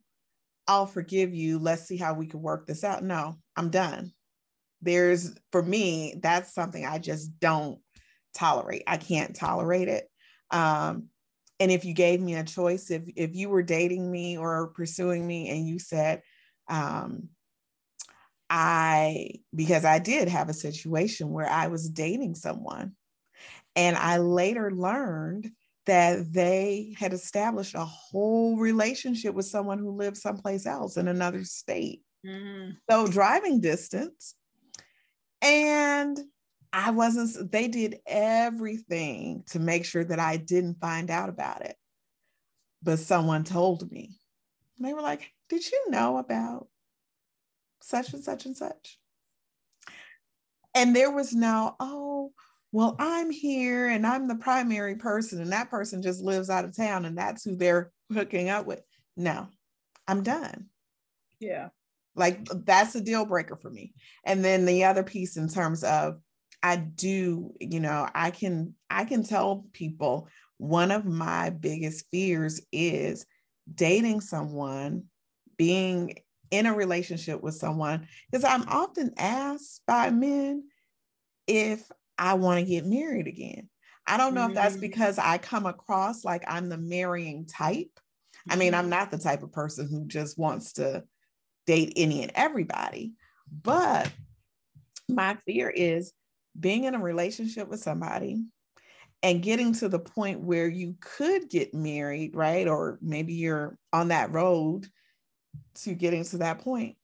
i'll 0.68 0.88
forgive 0.88 1.34
you 1.34 1.60
let's 1.60 1.84
see 1.84 1.98
how 1.98 2.16
we 2.16 2.26
can 2.26 2.42
work 2.42 2.66
this 2.66 2.84
out. 2.84 3.04
No 3.04 3.38
i'm 3.56 3.70
done. 3.70 4.12
There's 4.82 5.36
for 5.52 5.62
me 5.62 6.16
that's 6.24 6.56
something 6.56 6.86
i 6.86 6.98
just 6.98 7.40
don't 7.40 7.80
tolerate. 8.34 8.84
I 8.88 8.98
can't 8.98 9.36
tolerate 9.36 9.90
it. 9.90 10.10
Um 10.50 11.11
and 11.62 11.72
if 11.72 11.86
you 11.86 11.94
gave 11.94 12.20
me 12.20 12.36
a 12.36 12.44
choice 12.44 12.92
if 12.92 13.04
if 13.16 13.36
you 13.36 13.48
were 13.48 13.64
dating 13.64 14.12
me 14.12 14.38
or 14.38 14.68
pursuing 14.68 15.26
me 15.26 15.50
and 15.50 15.66
you 15.66 15.80
said 15.80 16.22
um 16.68 17.30
I, 18.54 19.30
because 19.56 19.86
I 19.86 20.00
did 20.00 20.28
have 20.28 20.50
a 20.50 20.54
situation 20.54 21.30
where 21.30 21.50
I 21.50 21.68
was 21.68 21.90
dating 21.90 22.36
someone. 22.36 22.98
And 23.78 23.96
I 23.96 24.18
later 24.18 24.72
learned 24.72 25.50
that 25.86 26.34
they 26.34 26.94
had 27.00 27.14
established 27.14 27.76
a 27.76 27.86
whole 27.86 28.58
relationship 28.58 29.34
with 29.34 29.46
someone 29.46 29.80
who 29.80 29.96
lived 29.96 30.18
someplace 30.18 30.66
else 30.66 30.98
in 30.98 31.08
another 31.08 31.46
state. 31.46 32.02
Mm-hmm. 32.26 32.72
So 32.90 33.08
driving 33.08 33.62
distance. 33.62 34.36
And 35.42 36.20
I 36.74 36.92
wasn't, 36.92 37.52
they 37.52 37.68
did 37.68 38.00
everything 38.06 39.44
to 39.50 39.60
make 39.60 39.86
sure 39.86 40.04
that 40.04 40.20
I 40.20 40.38
didn't 40.38 40.80
find 40.80 41.10
out 41.10 41.30
about 41.30 41.66
it. 41.66 41.76
But 42.82 43.00
someone 43.00 43.44
told 43.44 43.92
me. 43.92 44.18
And 44.78 44.88
they 44.88 44.94
were 44.94 45.02
like, 45.02 45.32
Did 45.50 45.70
you 45.70 45.92
know 45.92 46.18
about 46.18 46.68
such 47.84 48.14
and 48.14 48.24
such 48.24 48.46
and 48.46 48.56
such. 48.56 48.98
And 50.74 50.96
there 50.96 51.12
was 51.12 51.34
no, 51.34 51.76
oh, 51.80 52.32
well, 52.72 52.96
I'm 53.00 53.30
here 53.30 53.90
and 53.90 54.08
I'm 54.08 54.28
the 54.28 54.36
primary 54.36 54.96
person, 54.96 55.42
and 55.42 55.52
that 55.52 55.70
person 55.70 56.02
just 56.02 56.22
lives 56.22 56.50
out 56.50 56.64
of 56.64 56.76
town 56.76 57.04
and 57.04 57.18
that's 57.18 57.44
who 57.44 57.56
they're 57.56 57.92
hooking 58.14 58.50
up 58.50 58.66
with. 58.66 58.82
No, 59.18 59.48
I'm 60.08 60.24
done. 60.24 60.68
Yeah. 61.40 61.70
Like 62.16 62.46
that's 62.46 62.96
a 62.96 63.02
deal 63.02 63.26
breaker 63.26 63.58
for 63.58 63.70
me. 63.70 63.94
And 64.26 64.44
then 64.44 64.66
the 64.66 64.86
other 64.86 65.04
piece 65.04 65.38
in 65.38 65.50
terms 65.50 65.84
of 65.84 66.20
I 66.64 66.76
do, 66.76 67.54
you 67.60 67.80
know, 67.80 68.08
I 68.14 68.32
can 68.32 68.76
I 68.90 69.06
can 69.06 69.24
tell 69.24 69.66
people 69.74 70.28
one 70.58 70.92
of 70.92 71.06
my 71.06 71.50
biggest 71.50 72.06
fears 72.12 72.62
is 72.72 73.26
dating 73.74 74.22
someone, 74.22 75.06
being 75.58 76.16
in 76.52 76.66
a 76.66 76.76
relationship 76.76 77.42
with 77.42 77.56
someone 77.56 78.08
because 78.30 78.44
I'm 78.44 78.68
often 78.68 79.14
asked 79.18 79.82
by 79.88 80.12
men 80.12 80.66
if 81.48 81.90
I 82.18 82.36
want 82.36 82.60
to 82.60 82.66
get 82.66 82.86
married 82.86 83.28
again. 83.28 83.70
I 84.06 84.18
don't 84.18 84.34
know 84.34 84.42
mm-hmm. 84.42 84.52
if 84.52 84.56
that's 84.56 84.78
mm. 84.78 84.82
because 84.82 85.18
I 85.18 85.38
come 85.38 85.66
across 85.66 86.24
like 86.26 86.44
I'm 86.48 86.70
the 86.70 86.78
marrying 86.78 87.46
type. 87.46 88.00
I 88.50 88.56
mean, 88.56 88.74
I'm 88.74 88.84
mm-hmm. 88.84 88.90
not 88.90 89.12
the 89.12 89.18
type 89.18 89.44
of 89.44 89.52
person 89.52 89.88
who 89.88 90.06
just 90.08 90.38
wants 90.38 90.74
to 90.74 91.04
date 91.66 91.94
any 91.96 92.24
and 92.24 92.32
everybody, 92.36 93.14
but 93.52 94.12
my 95.08 95.38
fear 95.46 95.70
is 95.70 96.12
being 96.60 96.86
in 96.86 96.96
a 96.96 97.00
relationship 97.00 97.68
with 97.68 97.80
somebody 97.80 98.44
and 99.24 99.44
getting 99.44 99.74
to 99.74 99.88
the 99.88 100.00
point 100.00 100.40
where 100.40 100.68
you 100.68 100.96
could 101.00 101.50
get 101.50 101.74
married, 101.74 102.36
right? 102.36 102.68
Or 102.68 102.98
maybe 103.02 103.34
you're 103.34 103.78
on 103.94 104.10
that 104.10 104.32
road 104.32 104.88
to 105.76 105.94
getting 105.94 106.24
to 106.26 106.40
that 106.40 106.60
point 106.60 106.96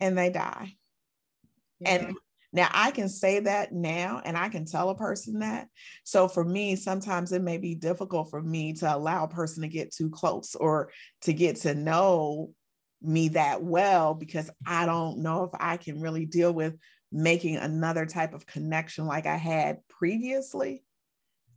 and 0.00 0.16
they 0.16 0.30
die. 0.30 0.74
Yeah. 1.80 1.90
And 1.90 2.16
now 2.52 2.68
I 2.72 2.90
can 2.90 3.08
say 3.08 3.40
that 3.40 3.72
now 3.72 4.22
and 4.24 4.36
I 4.36 4.48
can 4.48 4.64
tell 4.64 4.88
a 4.88 4.96
person 4.96 5.40
that. 5.40 5.68
So 6.04 6.28
for 6.28 6.44
me, 6.44 6.76
sometimes 6.76 7.32
it 7.32 7.42
may 7.42 7.58
be 7.58 7.74
difficult 7.74 8.30
for 8.30 8.40
me 8.40 8.72
to 8.74 8.94
allow 8.94 9.24
a 9.24 9.28
person 9.28 9.62
to 9.62 9.68
get 9.68 9.94
too 9.94 10.08
close 10.08 10.54
or 10.54 10.90
to 11.22 11.34
get 11.34 11.56
to 11.56 11.74
know 11.74 12.52
me 13.02 13.28
that 13.28 13.62
well 13.62 14.14
because 14.14 14.50
I 14.66 14.86
don't 14.86 15.18
know 15.18 15.44
if 15.44 15.50
I 15.60 15.76
can 15.76 16.00
really 16.00 16.24
deal 16.24 16.52
with 16.52 16.74
making 17.16 17.56
another 17.56 18.04
type 18.04 18.34
of 18.34 18.46
connection 18.46 19.06
like 19.06 19.26
I 19.26 19.36
had 19.36 19.78
previously. 19.88 20.84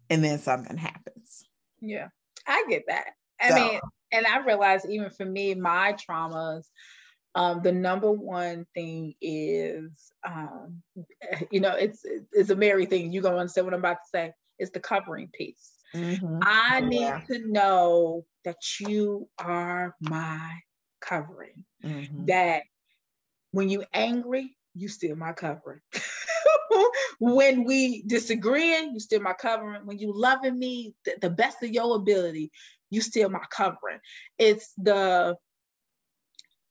And 0.09 0.23
then 0.23 0.39
something 0.39 0.77
happens. 0.77 1.43
Yeah, 1.81 2.07
I 2.47 2.65
get 2.67 2.83
that. 2.87 3.11
I 3.39 3.49
so, 3.49 3.55
mean, 3.55 3.79
and 4.11 4.25
I 4.25 4.39
realized 4.39 4.87
even 4.89 5.09
for 5.11 5.25
me, 5.25 5.53
my 5.53 5.93
traumas, 5.93 6.65
um, 7.35 7.61
the 7.61 7.71
number 7.71 8.11
one 8.11 8.65
thing 8.73 9.13
is, 9.21 10.11
um, 10.27 10.81
you 11.51 11.59
know, 11.59 11.75
it's 11.75 12.03
it's 12.31 12.49
a 12.49 12.55
merry 12.55 12.85
thing. 12.85 13.11
You're 13.11 13.23
gonna 13.23 13.37
understand 13.37 13.67
what 13.67 13.73
I'm 13.73 13.81
about 13.81 13.97
to 13.97 14.09
say. 14.09 14.33
It's 14.57 14.71
the 14.71 14.79
covering 14.79 15.29
piece. 15.33 15.73
Mm-hmm. 15.95 16.39
I 16.41 16.81
need 16.81 17.01
yeah. 17.01 17.21
to 17.27 17.51
know 17.51 18.25
that 18.45 18.57
you 18.79 19.29
are 19.37 19.95
my 20.01 20.59
covering. 21.01 21.65
Mm-hmm. 21.83 22.25
That 22.25 22.63
when 23.51 23.69
you're 23.69 23.85
angry, 23.93 24.57
you 24.75 24.87
steal 24.87 25.15
my 25.15 25.33
covering. 25.33 25.81
when 27.19 27.63
we 27.63 28.03
disagreeing, 28.03 28.93
you 28.93 28.99
steal 28.99 29.21
my 29.21 29.33
covering. 29.33 29.85
When 29.85 29.99
you 29.99 30.13
loving 30.13 30.57
me 30.57 30.93
the, 31.05 31.15
the 31.21 31.29
best 31.29 31.61
of 31.63 31.69
your 31.69 31.95
ability, 31.95 32.51
you 32.89 33.01
steal 33.01 33.29
my 33.29 33.43
covering. 33.51 33.99
It's 34.37 34.73
the 34.77 35.37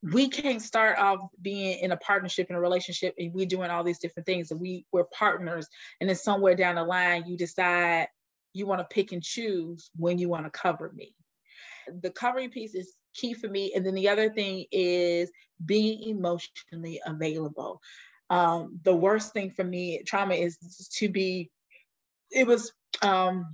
we 0.03 0.28
can't 0.28 0.62
start 0.62 0.99
off 0.99 1.20
being 1.42 1.80
in 1.80 1.90
a 1.90 1.96
partnership 1.96 2.49
in 2.51 2.57
a 2.57 2.61
relationship 2.61 3.14
and 3.18 3.32
we're 3.34 3.46
doing 3.46 3.70
all 3.70 3.82
these 3.82 3.99
different 3.99 4.26
things 4.26 4.51
and 4.51 4.61
we 4.61 4.86
we're 4.92 5.05
partners 5.07 5.66
and 6.01 6.09
then 6.09 6.16
somewhere 6.16 6.55
down 6.55 6.76
the 6.76 6.84
line 6.84 7.24
you 7.26 7.36
decide 7.36 8.07
you 8.53 8.64
want 8.64 8.80
to 8.80 8.94
pick 8.94 9.11
and 9.11 9.24
choose 9.24 9.90
when 9.96 10.16
you 10.16 10.28
want 10.28 10.44
to 10.44 10.51
cover 10.51 10.92
me 10.94 11.14
the 12.03 12.11
covering 12.11 12.51
piece 12.51 12.74
is 12.74 12.94
key 13.18 13.34
for 13.34 13.48
me 13.48 13.72
and 13.74 13.84
then 13.84 13.94
the 13.94 14.08
other 14.08 14.30
thing 14.30 14.64
is 14.70 15.30
being 15.64 16.02
emotionally 16.08 17.00
available 17.06 17.80
um, 18.30 18.78
the 18.82 18.94
worst 18.94 19.32
thing 19.32 19.50
for 19.50 19.64
me 19.64 20.02
trauma 20.06 20.34
is 20.34 20.58
to 20.94 21.08
be 21.08 21.50
it 22.30 22.46
was 22.46 22.72
um, 23.02 23.46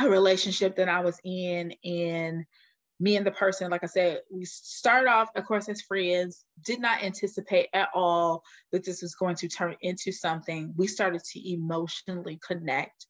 a 0.00 0.08
relationship 0.08 0.76
that 0.76 0.88
I 0.88 1.00
was 1.00 1.20
in 1.24 1.72
and 1.84 2.44
me 3.00 3.16
and 3.16 3.26
the 3.26 3.32
person, 3.32 3.70
like 3.70 3.82
I 3.82 3.88
said, 3.88 4.20
we 4.30 4.44
started 4.44 5.10
off, 5.10 5.28
of 5.34 5.44
course, 5.44 5.68
as 5.68 5.82
friends, 5.82 6.44
did 6.64 6.80
not 6.80 7.02
anticipate 7.02 7.68
at 7.74 7.88
all 7.92 8.44
that 8.72 8.84
this 8.84 9.02
was 9.02 9.14
going 9.14 9.36
to 9.36 9.48
turn 9.48 9.76
into 9.80 10.12
something. 10.12 10.72
We 10.76 10.86
started 10.86 11.22
to 11.32 11.52
emotionally 11.52 12.38
connect. 12.46 13.06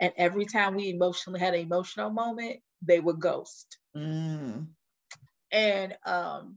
And 0.00 0.12
every 0.16 0.44
time 0.44 0.74
we 0.74 0.90
emotionally 0.90 1.40
had 1.40 1.54
an 1.54 1.60
emotional 1.60 2.10
moment, 2.10 2.60
they 2.82 3.00
would 3.00 3.20
ghost. 3.20 3.78
Mm. 3.96 4.66
And 5.52 5.94
um, 6.06 6.56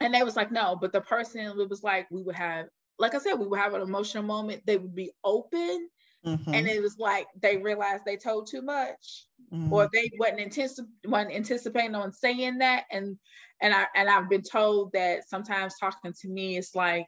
and 0.00 0.14
they 0.14 0.22
was 0.22 0.36
like, 0.36 0.52
no, 0.52 0.76
but 0.80 0.92
the 0.92 1.00
person 1.00 1.40
it 1.40 1.68
was 1.68 1.82
like 1.82 2.06
we 2.10 2.22
would 2.22 2.36
have, 2.36 2.66
like 2.98 3.14
I 3.14 3.18
said, 3.18 3.34
we 3.34 3.46
would 3.46 3.58
have 3.58 3.74
an 3.74 3.82
emotional 3.82 4.22
moment. 4.22 4.62
They 4.66 4.76
would 4.76 4.94
be 4.94 5.10
open 5.24 5.88
Mm-hmm. 6.26 6.52
And 6.52 6.68
it 6.68 6.82
was 6.82 6.98
like 6.98 7.26
they 7.40 7.56
realized 7.58 8.04
they 8.04 8.16
told 8.16 8.48
too 8.48 8.62
much, 8.62 9.26
mm-hmm. 9.52 9.72
or 9.72 9.88
they 9.92 10.10
wasn't, 10.18 10.40
anticip- 10.40 10.88
wasn't 11.04 11.34
anticipating 11.34 11.94
on 11.94 12.12
saying 12.12 12.58
that. 12.58 12.84
And 12.90 13.16
and 13.62 13.72
I 13.72 13.86
and 13.94 14.10
I've 14.10 14.28
been 14.28 14.42
told 14.42 14.92
that 14.92 15.28
sometimes 15.28 15.74
talking 15.78 16.12
to 16.20 16.28
me 16.28 16.56
is 16.56 16.74
like 16.74 17.06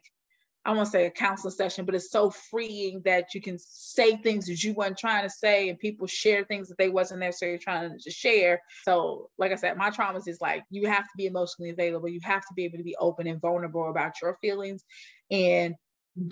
I 0.63 0.73
won't 0.73 0.89
say 0.89 1.07
a 1.07 1.11
counseling 1.11 1.53
session, 1.53 1.85
but 1.85 1.95
it's 1.95 2.11
so 2.11 2.29
freeing 2.29 3.01
that 3.05 3.33
you 3.33 3.41
can 3.41 3.57
say 3.59 4.17
things 4.17 4.45
that 4.45 4.63
you 4.63 4.73
weren't 4.73 4.97
trying 4.97 5.23
to 5.23 5.29
say, 5.29 5.69
and 5.69 5.79
people 5.79 6.05
share 6.05 6.43
things 6.43 6.69
that 6.69 6.77
they 6.77 6.89
wasn't 6.89 7.21
necessarily 7.21 7.57
trying 7.57 7.97
to 7.97 8.11
share. 8.11 8.61
So, 8.83 9.29
like 9.39 9.51
I 9.51 9.55
said, 9.55 9.75
my 9.77 9.89
traumas 9.89 10.27
is 10.27 10.39
like 10.39 10.63
you 10.69 10.87
have 10.87 11.03
to 11.03 11.17
be 11.17 11.25
emotionally 11.25 11.71
available. 11.71 12.09
You 12.09 12.19
have 12.23 12.41
to 12.41 12.53
be 12.55 12.65
able 12.65 12.77
to 12.77 12.83
be 12.83 12.95
open 12.99 13.25
and 13.25 13.41
vulnerable 13.41 13.89
about 13.89 14.13
your 14.21 14.37
feelings, 14.39 14.83
and 15.31 15.75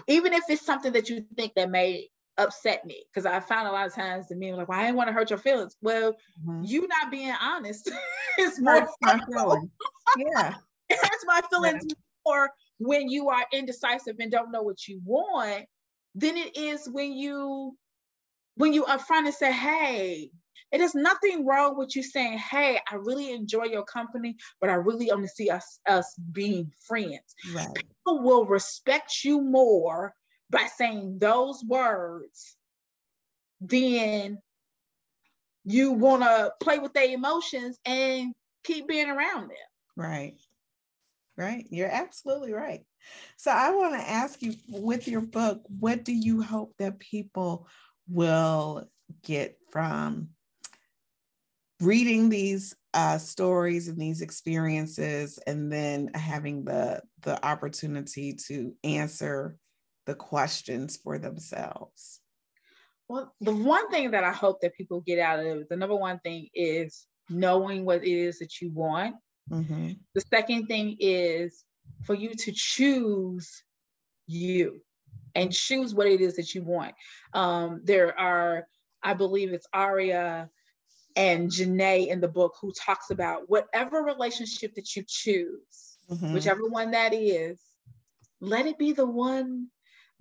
even 0.08 0.34
if 0.34 0.44
it's 0.48 0.66
something 0.66 0.94
that 0.94 1.10
you 1.10 1.26
think 1.36 1.54
that 1.56 1.72
may 1.72 2.10
upset 2.38 2.86
me 2.86 3.04
because 3.12 3.26
I 3.26 3.40
found 3.40 3.68
a 3.68 3.72
lot 3.72 3.88
of 3.88 3.94
times 3.94 4.28
the 4.28 4.36
men 4.36 4.52
were 4.52 4.58
like, 4.58 4.70
well, 4.70 4.80
I 4.80 4.84
didn't 4.84 4.98
want 4.98 5.10
to 5.10 5.14
hurt 5.14 5.30
your 5.30 5.40
feelings. 5.40 5.76
Well, 5.82 6.14
mm-hmm. 6.46 6.64
you 6.64 6.88
not 6.88 7.12
being 7.12 7.34
honest 7.42 7.92
is 8.40 8.60
more 8.62 8.88
my 9.02 9.20
feelings. 9.32 9.70
Yeah. 10.18 10.56
it 10.90 10.98
hurts 11.00 11.26
my 11.28 11.42
feelings 11.52 11.84
yeah. 11.88 11.96
more 12.26 12.50
when 12.80 13.10
you 13.10 13.30
are 13.30 13.46
indecisive 13.54 14.16
and 14.20 14.32
don't 14.32 14.52
know 14.52 14.64
what 14.64 14.88
you 14.88 15.02
want 15.06 15.66
than 16.16 16.38
it 16.38 16.58
is 16.58 16.88
when 16.92 17.14
you 17.14 17.76
when 18.56 18.74
you 18.74 18.84
upfront 18.84 19.26
and 19.26 19.34
say, 19.34 19.52
hey, 19.54 20.30
it 20.72 20.82
is 20.82 20.94
nothing 20.94 21.46
wrong 21.46 21.78
with 21.78 21.96
you 21.96 22.04
saying, 22.04 22.38
hey, 22.38 22.80
I 22.92 22.96
really 22.96 23.32
enjoy 23.32 23.66
your 23.66 23.86
company, 23.86 24.36
but 24.60 24.70
I 24.70 24.74
really 24.74 25.12
only 25.12 25.28
see 25.28 25.50
us 25.50 25.80
us 25.88 26.16
being 26.32 26.72
friends. 26.88 27.36
Right. 27.54 27.74
People 27.74 28.24
will 28.24 28.46
respect 28.46 29.24
you 29.24 29.42
more 29.42 30.14
by 30.50 30.68
saying 30.78 31.20
those 31.20 31.64
words 31.66 32.56
than 33.62 34.40
you 35.66 35.92
want 35.92 36.24
to 36.24 36.52
play 36.62 36.80
with 36.80 36.94
their 36.94 37.10
emotions 37.10 37.78
and 37.86 38.34
keep 38.64 38.88
being 38.88 39.10
around 39.10 39.50
them. 39.50 39.58
Right. 39.96 40.36
Right. 41.40 41.66
You're 41.70 41.88
absolutely 41.88 42.52
right. 42.52 42.82
So 43.38 43.50
I 43.50 43.72
want 43.72 43.94
to 43.94 44.10
ask 44.10 44.42
you 44.42 44.56
with 44.68 45.08
your 45.08 45.22
book, 45.22 45.62
what 45.68 46.04
do 46.04 46.12
you 46.12 46.42
hope 46.42 46.74
that 46.80 47.00
people 47.00 47.66
will 48.10 48.90
get 49.24 49.58
from 49.72 50.32
reading 51.80 52.28
these 52.28 52.76
uh, 52.94 53.18
stories 53.18 53.88
and 53.88 53.98
these 53.98 54.22
experiences 54.22 55.40
and 55.48 55.72
then 55.72 56.10
having 56.14 56.66
the 56.66 57.02
the 57.22 57.44
opportunity 57.46 58.34
to 58.34 58.74
answer 58.84 59.58
the 60.08 60.16
questions 60.16 60.98
for 60.98 61.20
themselves 61.20 62.20
well 63.08 63.34
the 63.42 63.54
one 63.56 63.90
thing 63.92 64.10
that 64.10 64.24
i 64.24 64.32
hope 64.32 64.60
that 64.62 64.76
people 64.76 65.02
get 65.02 65.20
out 65.20 65.40
of 65.40 65.46
it 65.46 65.70
the 65.70 65.76
number 65.76 65.96
one 65.96 66.20
thing 66.20 66.48
is 66.56 67.06
knowing 67.30 67.86
what 67.86 68.04
it 68.04 68.10
is 68.10 68.40
that 68.40 68.60
you 68.60 68.72
want 68.72 69.16
mm-hmm. 69.50 69.92
the 70.16 70.22
second 70.22 70.68
thing 70.68 70.96
is 71.00 71.64
for 72.04 72.14
you 72.14 72.34
to 72.34 72.52
choose 72.52 73.64
you 74.28 74.82
and 75.36 75.52
choose 75.52 75.94
what 75.94 76.08
it 76.08 76.22
is 76.22 76.36
that 76.36 76.54
you 76.54 76.64
want 76.64 76.94
um, 77.34 77.82
there 77.84 78.18
are 78.18 78.68
i 79.04 79.14
believe 79.14 79.54
it's 79.54 79.68
aria 79.74 80.50
and 81.16 81.50
Janae 81.50 82.08
in 82.08 82.22
the 82.22 82.28
book 82.28 82.56
who 82.62 82.72
talks 82.72 83.10
about 83.10 83.50
whatever 83.50 84.04
relationship 84.04 84.76
that 84.76 84.96
you 84.96 85.04
choose, 85.08 85.98
mm-hmm. 86.10 86.34
whichever 86.34 86.62
one 86.68 86.92
that 86.92 87.14
is, 87.14 87.60
let 88.40 88.66
it 88.68 88.78
be 88.78 88.94
the 88.94 89.06
one 89.06 89.68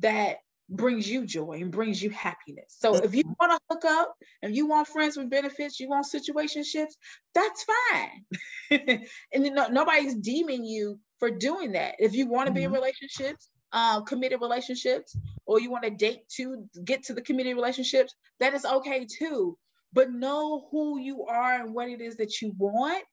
that 0.00 0.38
brings 0.68 1.08
you 1.08 1.24
joy 1.24 1.58
and 1.60 1.70
brings 1.70 2.02
you 2.02 2.10
happiness. 2.10 2.76
So 2.78 2.96
if 2.96 3.14
you 3.14 3.24
want 3.40 3.52
to 3.52 3.58
hook 3.70 3.84
up 3.84 4.14
and 4.42 4.54
you 4.54 4.66
want 4.66 4.88
friends 4.88 5.16
with 5.16 5.30
benefits, 5.30 5.80
you 5.80 5.88
want 5.88 6.06
situationships, 6.06 6.92
that's 7.34 7.64
fine. 7.64 8.24
and 9.32 9.44
then 9.44 9.54
no, 9.54 9.68
nobody's 9.68 10.14
deeming 10.14 10.64
you 10.64 10.98
for 11.18 11.30
doing 11.30 11.72
that. 11.72 11.94
If 11.98 12.14
you 12.14 12.28
want 12.28 12.48
to 12.48 12.52
be 12.52 12.62
in 12.62 12.66
mm-hmm. 12.66 12.74
relationships, 12.74 13.48
um, 13.72 14.04
committed 14.04 14.40
relationships, 14.40 15.16
or 15.46 15.60
you 15.60 15.70
want 15.70 15.84
to 15.84 15.90
date 15.90 16.28
to 16.36 16.68
get 16.84 17.04
to 17.04 17.14
the 17.14 17.22
committed 17.22 17.54
relationships, 17.54 18.14
that 18.40 18.54
is 18.54 18.64
okay 18.64 19.06
too 19.06 19.56
but 19.92 20.12
know 20.12 20.68
who 20.70 20.98
you 21.00 21.24
are 21.24 21.54
and 21.54 21.74
what 21.74 21.88
it 21.88 22.00
is 22.00 22.16
that 22.16 22.40
you 22.40 22.52
want 22.58 23.04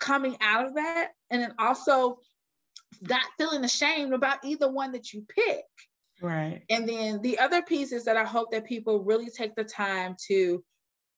coming 0.00 0.36
out 0.40 0.66
of 0.66 0.74
that. 0.74 1.10
And 1.30 1.42
then 1.42 1.54
also 1.58 2.18
not 3.00 3.22
feeling 3.38 3.64
ashamed 3.64 4.12
about 4.12 4.44
either 4.44 4.70
one 4.70 4.92
that 4.92 5.12
you 5.12 5.24
pick. 5.28 5.64
Right. 6.22 6.62
And 6.70 6.88
then 6.88 7.20
the 7.20 7.38
other 7.38 7.62
piece 7.62 7.92
is 7.92 8.04
that 8.04 8.16
I 8.16 8.24
hope 8.24 8.52
that 8.52 8.64
people 8.64 9.02
really 9.02 9.30
take 9.30 9.54
the 9.54 9.64
time 9.64 10.16
to 10.28 10.62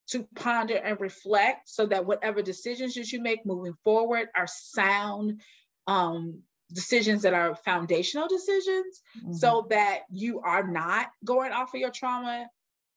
to 0.09 0.27
ponder 0.35 0.75
and 0.75 0.99
reflect 0.99 1.67
so 1.67 1.87
that 1.87 2.05
whatever 2.05 2.43
decisions 2.43 2.93
that 2.93 3.11
you 3.11 3.19
make 3.19 3.43
moving 3.43 3.73
forward 3.83 4.27
are 4.35 4.45
sound 4.47 5.41
um, 5.87 6.41
decisions 6.71 7.23
that 7.23 7.33
are 7.33 7.55
foundational 7.55 8.27
decisions 8.27 9.01
mm-hmm. 9.17 9.33
so 9.33 9.65
that 9.71 10.01
you 10.11 10.41
are 10.41 10.61
not 10.61 11.07
going 11.23 11.51
off 11.51 11.73
of 11.73 11.79
your 11.79 11.89
trauma 11.89 12.47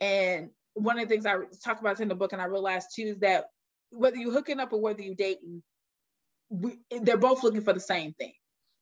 and 0.01 0.51
one 0.79 0.99
of 0.99 1.09
the 1.09 1.15
things 1.15 1.27
I 1.27 1.37
talk 1.65 1.81
about 1.81 2.01
in 2.01 2.09
the 2.09 2.15
book, 2.15 2.33
and 2.33 2.41
I 2.41 2.47
realized 2.47 2.89
too, 2.95 3.03
is 3.03 3.19
that 3.19 3.47
whether 3.91 4.17
you're 4.17 4.33
hooking 4.33 4.61
up 4.61 4.73
or 4.73 4.81
whether 4.81 5.03
you're 5.03 5.15
dating, 5.15 5.63
we, 6.51 6.79
they're 7.03 7.17
both 7.17 7.43
looking 7.43 7.63
for 7.63 7.73
the 7.73 7.81
same 7.81 8.13
thing 8.15 8.33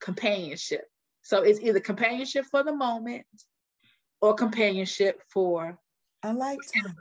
companionship. 0.00 0.84
So 1.26 1.42
it's 1.42 1.60
either 1.60 1.80
companionship 1.80 2.44
for 2.52 2.62
the 2.62 2.72
moment 2.72 3.26
or 4.20 4.32
companionship 4.32 5.20
for 5.28 5.76
a 6.22 6.32
lifetime. 6.32 6.94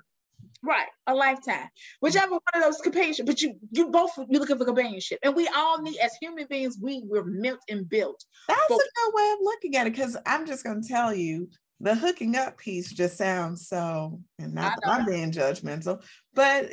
Right, 0.63 0.87
a 1.05 1.13
lifetime. 1.13 1.69
Whichever 1.99 2.31
one 2.31 2.41
of 2.55 2.63
those 2.63 2.81
companionship, 2.81 3.27
but 3.27 3.43
you 3.43 3.53
you 3.69 3.91
both 3.91 4.09
you're 4.17 4.39
looking 4.39 4.57
for 4.57 4.65
companionship. 4.65 5.19
And 5.21 5.35
we 5.35 5.47
all 5.55 5.79
need 5.79 5.97
as 5.97 6.15
human 6.19 6.47
beings, 6.49 6.79
we 6.81 7.03
were 7.05 7.23
meant 7.23 7.59
and 7.69 7.87
built. 7.87 8.25
That's 8.47 8.59
a 8.63 8.67
good 8.67 9.13
way 9.13 9.31
of 9.33 9.39
looking 9.43 9.75
at 9.75 9.85
it 9.85 9.93
because 9.93 10.17
I'm 10.25 10.47
just 10.47 10.63
gonna 10.63 10.81
tell 10.81 11.13
you 11.13 11.47
the 11.79 11.93
hooking 11.93 12.35
up 12.35 12.57
piece 12.57 12.91
just 12.91 13.17
sounds 13.17 13.67
so 13.67 14.19
and 14.39 14.53
not 14.53 14.79
that 14.81 14.89
i'm 14.89 15.05
being 15.05 15.29
judgmental 15.29 16.01
but 16.33 16.71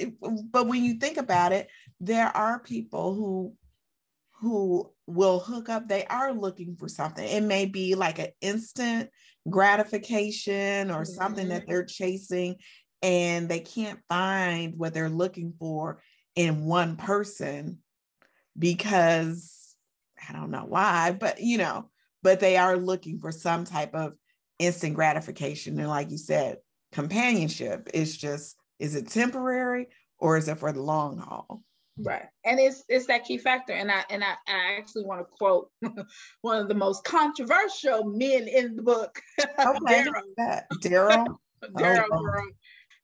but 0.53 0.69
when 0.69 0.85
you 0.85 0.95
think 0.95 1.17
about 1.17 1.51
it 1.51 1.67
there 2.01 2.29
are 2.37 2.61
people 2.61 3.13
who 3.13 3.53
who 4.43 4.90
will 5.07 5.38
hook 5.38 5.68
up 5.68 5.88
they 5.88 6.05
are 6.07 6.32
looking 6.32 6.76
for 6.76 6.88
something 6.88 7.26
it 7.26 7.43
may 7.43 7.64
be 7.64 7.95
like 7.95 8.18
an 8.18 8.28
instant 8.40 9.09
gratification 9.49 10.90
or 10.90 11.03
mm-hmm. 11.03 11.12
something 11.14 11.49
that 11.49 11.62
mm-hmm. 11.62 11.70
they're 11.70 11.84
chasing 11.84 12.57
and 13.01 13.49
they 13.49 13.61
can't 13.61 13.99
find 14.09 14.74
what 14.76 14.93
they're 14.93 15.09
looking 15.09 15.55
for 15.59 16.03
in 16.36 16.64
one 16.64 16.97
person 16.97 17.78
because 18.59 19.74
i 20.28 20.32
don't 20.32 20.51
know 20.51 20.66
why 20.66 21.16
but 21.18 21.40
you 21.40 21.57
know 21.57 21.88
but 22.22 22.40
they 22.40 22.57
are 22.57 22.76
looking 22.76 23.18
for 23.18 23.32
some 23.32 23.64
type 23.64 23.95
of 23.95 24.12
instant 24.59 24.95
gratification. 24.95 25.78
And 25.78 25.88
like 25.88 26.11
you 26.11 26.18
said, 26.18 26.59
companionship 26.93 27.90
is 27.93 28.16
just, 28.16 28.57
is 28.78 28.95
it 28.95 29.09
temporary 29.09 29.88
or 30.18 30.36
is 30.36 30.49
it 30.49 30.59
for 30.59 30.72
the 30.72 30.82
long 30.82 31.18
haul? 31.18 31.62
Right. 31.99 32.24
And 32.45 32.59
it's 32.59 32.84
it's 32.88 33.07
that 33.07 33.24
key 33.24 33.38
factor. 33.38 33.72
And 33.72 33.90
I 33.90 34.05
and 34.09 34.24
I, 34.24 34.34
I 34.49 34.76
actually 34.78 35.05
want 35.05 35.20
to 35.20 35.24
quote 35.24 35.70
one 36.40 36.59
of 36.59 36.68
the 36.68 36.74
most 36.74 37.05
controversial 37.05 38.05
men 38.05 38.49
in 38.49 38.76
the 38.76 38.82
book. 38.82 39.20
Okay. 39.59 40.05
Daryl. 40.82 41.36
Daryl. 41.76 42.07
Oh. 42.11 42.43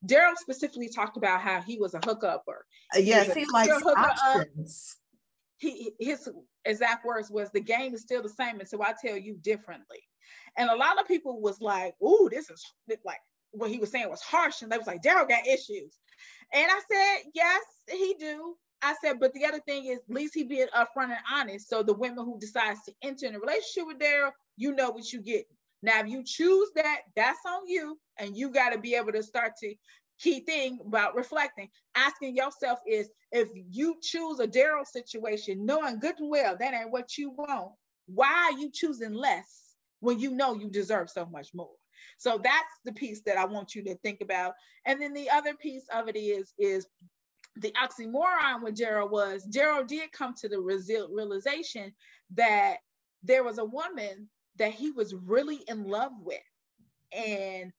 Daryl 0.06 0.36
specifically 0.36 0.88
talked 0.88 1.16
about 1.16 1.40
how 1.40 1.60
he 1.60 1.78
was 1.78 1.94
a 1.94 2.00
hookuper. 2.00 2.60
Uh, 2.94 3.00
yes, 3.00 3.34
he, 3.34 3.40
he 3.40 3.46
likes 3.52 3.82
options. 3.84 4.96
He 5.58 5.92
his 5.98 6.28
exact 6.64 7.04
words 7.04 7.30
was 7.30 7.50
the 7.50 7.60
game 7.60 7.94
is 7.94 8.02
still 8.02 8.22
the 8.22 8.28
same 8.28 8.60
until 8.60 8.82
I 8.82 8.94
tell 9.04 9.16
you 9.16 9.36
differently. 9.42 9.98
And 10.56 10.70
a 10.70 10.76
lot 10.76 11.00
of 11.00 11.06
people 11.06 11.40
was 11.40 11.60
like, 11.60 11.94
"Ooh, 12.02 12.28
this 12.30 12.48
is 12.48 12.64
like 13.04 13.18
what 13.50 13.70
he 13.70 13.78
was 13.78 13.90
saying 13.90 14.08
was 14.08 14.22
harsh," 14.22 14.62
and 14.62 14.70
they 14.70 14.78
was 14.78 14.86
like, 14.86 15.02
"Daryl 15.02 15.28
got 15.28 15.46
issues," 15.46 15.98
and 16.52 16.66
I 16.70 16.80
said, 16.90 17.30
"Yes, 17.34 17.62
he 17.90 18.14
do." 18.18 18.56
I 18.82 18.94
said, 19.02 19.18
but 19.20 19.32
the 19.34 19.44
other 19.44 19.60
thing 19.60 19.86
is, 19.86 19.98
at 19.98 20.14
least 20.14 20.34
he 20.34 20.44
being 20.44 20.68
upfront 20.74 21.10
and 21.10 21.18
honest. 21.32 21.68
So 21.68 21.82
the 21.82 21.94
women 21.94 22.24
who 22.24 22.38
decides 22.38 22.82
to 22.84 22.94
enter 23.02 23.26
in 23.26 23.34
a 23.34 23.40
relationship 23.40 23.86
with 23.86 23.98
Daryl, 23.98 24.30
you 24.56 24.74
know 24.74 24.90
what 24.90 25.12
you 25.12 25.20
get. 25.20 25.46
Now, 25.82 26.00
if 26.00 26.08
you 26.08 26.22
choose 26.24 26.70
that, 26.74 27.00
that's 27.16 27.40
on 27.46 27.66
you, 27.66 27.98
and 28.18 28.36
you 28.36 28.50
got 28.50 28.70
to 28.70 28.78
be 28.78 28.94
able 28.94 29.12
to 29.12 29.22
start 29.22 29.52
to. 29.62 29.74
Key 30.20 30.40
thing 30.40 30.80
about 30.84 31.14
reflecting, 31.14 31.68
asking 31.94 32.34
yourself 32.34 32.80
is 32.88 33.08
if 33.30 33.48
you 33.54 33.96
choose 34.02 34.40
a 34.40 34.48
Daryl 34.48 34.84
situation, 34.84 35.64
knowing 35.64 36.00
good 36.00 36.18
and 36.18 36.28
well 36.28 36.56
that 36.58 36.74
ain't 36.74 36.90
what 36.90 37.16
you 37.16 37.30
want, 37.30 37.70
why 38.06 38.50
are 38.50 38.58
you 38.58 38.68
choosing 38.72 39.14
less? 39.14 39.68
when 40.00 40.18
you 40.18 40.30
know 40.30 40.54
you 40.54 40.70
deserve 40.70 41.10
so 41.10 41.26
much 41.26 41.48
more. 41.54 41.70
So 42.18 42.40
that's 42.42 42.74
the 42.84 42.92
piece 42.92 43.22
that 43.26 43.36
I 43.36 43.44
want 43.44 43.74
you 43.74 43.82
to 43.84 43.94
think 43.96 44.20
about. 44.20 44.54
And 44.86 45.00
then 45.00 45.12
the 45.12 45.30
other 45.30 45.54
piece 45.54 45.86
of 45.92 46.08
it 46.08 46.16
is 46.16 46.52
is 46.58 46.86
the 47.60 47.72
oxymoron 47.72 48.62
with 48.62 48.76
Daryl 48.76 49.10
was 49.10 49.46
Daryl 49.46 49.86
did 49.86 50.12
come 50.12 50.34
to 50.34 50.48
the 50.48 50.60
realization 50.60 51.92
that 52.34 52.76
there 53.22 53.44
was 53.44 53.58
a 53.58 53.64
woman 53.64 54.28
that 54.56 54.72
he 54.72 54.90
was 54.90 55.14
really 55.14 55.60
in 55.68 55.84
love 55.84 56.12
with 56.22 56.38
and 57.12 57.72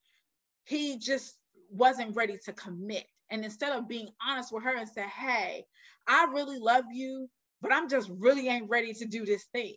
he 0.65 0.97
just 0.97 1.35
wasn't 1.71 2.15
ready 2.15 2.37
to 2.45 2.53
commit. 2.53 3.05
And 3.31 3.43
instead 3.43 3.73
of 3.73 3.87
being 3.87 4.09
honest 4.25 4.51
with 4.51 4.63
her 4.63 4.75
and 4.75 4.89
say, 4.89 5.03
hey, 5.03 5.65
I 6.07 6.27
really 6.33 6.57
love 6.57 6.85
you, 6.91 7.29
but 7.61 7.71
I'm 7.71 7.89
just 7.89 8.09
really 8.17 8.47
ain't 8.47 8.69
ready 8.69 8.93
to 8.93 9.05
do 9.05 9.25
this 9.25 9.45
thing 9.53 9.75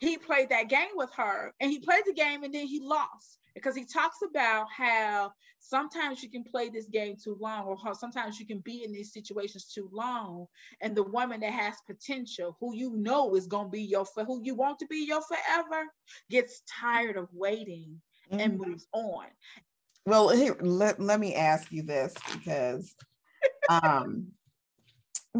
he 0.00 0.16
played 0.16 0.50
that 0.50 0.68
game 0.68 0.88
with 0.94 1.10
her 1.16 1.52
and 1.60 1.70
he 1.70 1.80
played 1.80 2.04
the 2.06 2.12
game 2.12 2.44
and 2.44 2.54
then 2.54 2.66
he 2.66 2.80
lost 2.80 3.37
because 3.58 3.76
he 3.76 3.84
talks 3.84 4.18
about 4.28 4.66
how 4.74 5.32
sometimes 5.58 6.22
you 6.22 6.30
can 6.30 6.44
play 6.44 6.68
this 6.68 6.86
game 6.86 7.16
too 7.22 7.36
long 7.40 7.64
or 7.66 7.76
how 7.82 7.92
sometimes 7.92 8.38
you 8.38 8.46
can 8.46 8.60
be 8.60 8.84
in 8.84 8.92
these 8.92 9.12
situations 9.12 9.66
too 9.72 9.88
long 9.92 10.46
and 10.80 10.96
the 10.96 11.02
woman 11.02 11.40
that 11.40 11.52
has 11.52 11.74
potential 11.86 12.56
who 12.60 12.74
you 12.74 12.92
know 12.96 13.34
is 13.34 13.46
going 13.46 13.66
to 13.66 13.70
be 13.70 13.82
your 13.82 14.06
who 14.26 14.40
you 14.42 14.54
want 14.54 14.78
to 14.78 14.86
be 14.86 15.04
your 15.06 15.22
forever 15.22 15.84
gets 16.30 16.62
tired 16.80 17.16
of 17.16 17.28
waiting 17.32 18.00
mm-hmm. 18.30 18.40
and 18.40 18.58
moves 18.58 18.86
on 18.92 19.26
well 20.06 20.28
here 20.28 20.56
let, 20.60 21.00
let 21.00 21.20
me 21.20 21.34
ask 21.34 21.70
you 21.72 21.82
this 21.82 22.14
because 22.32 22.94
um 23.82 24.28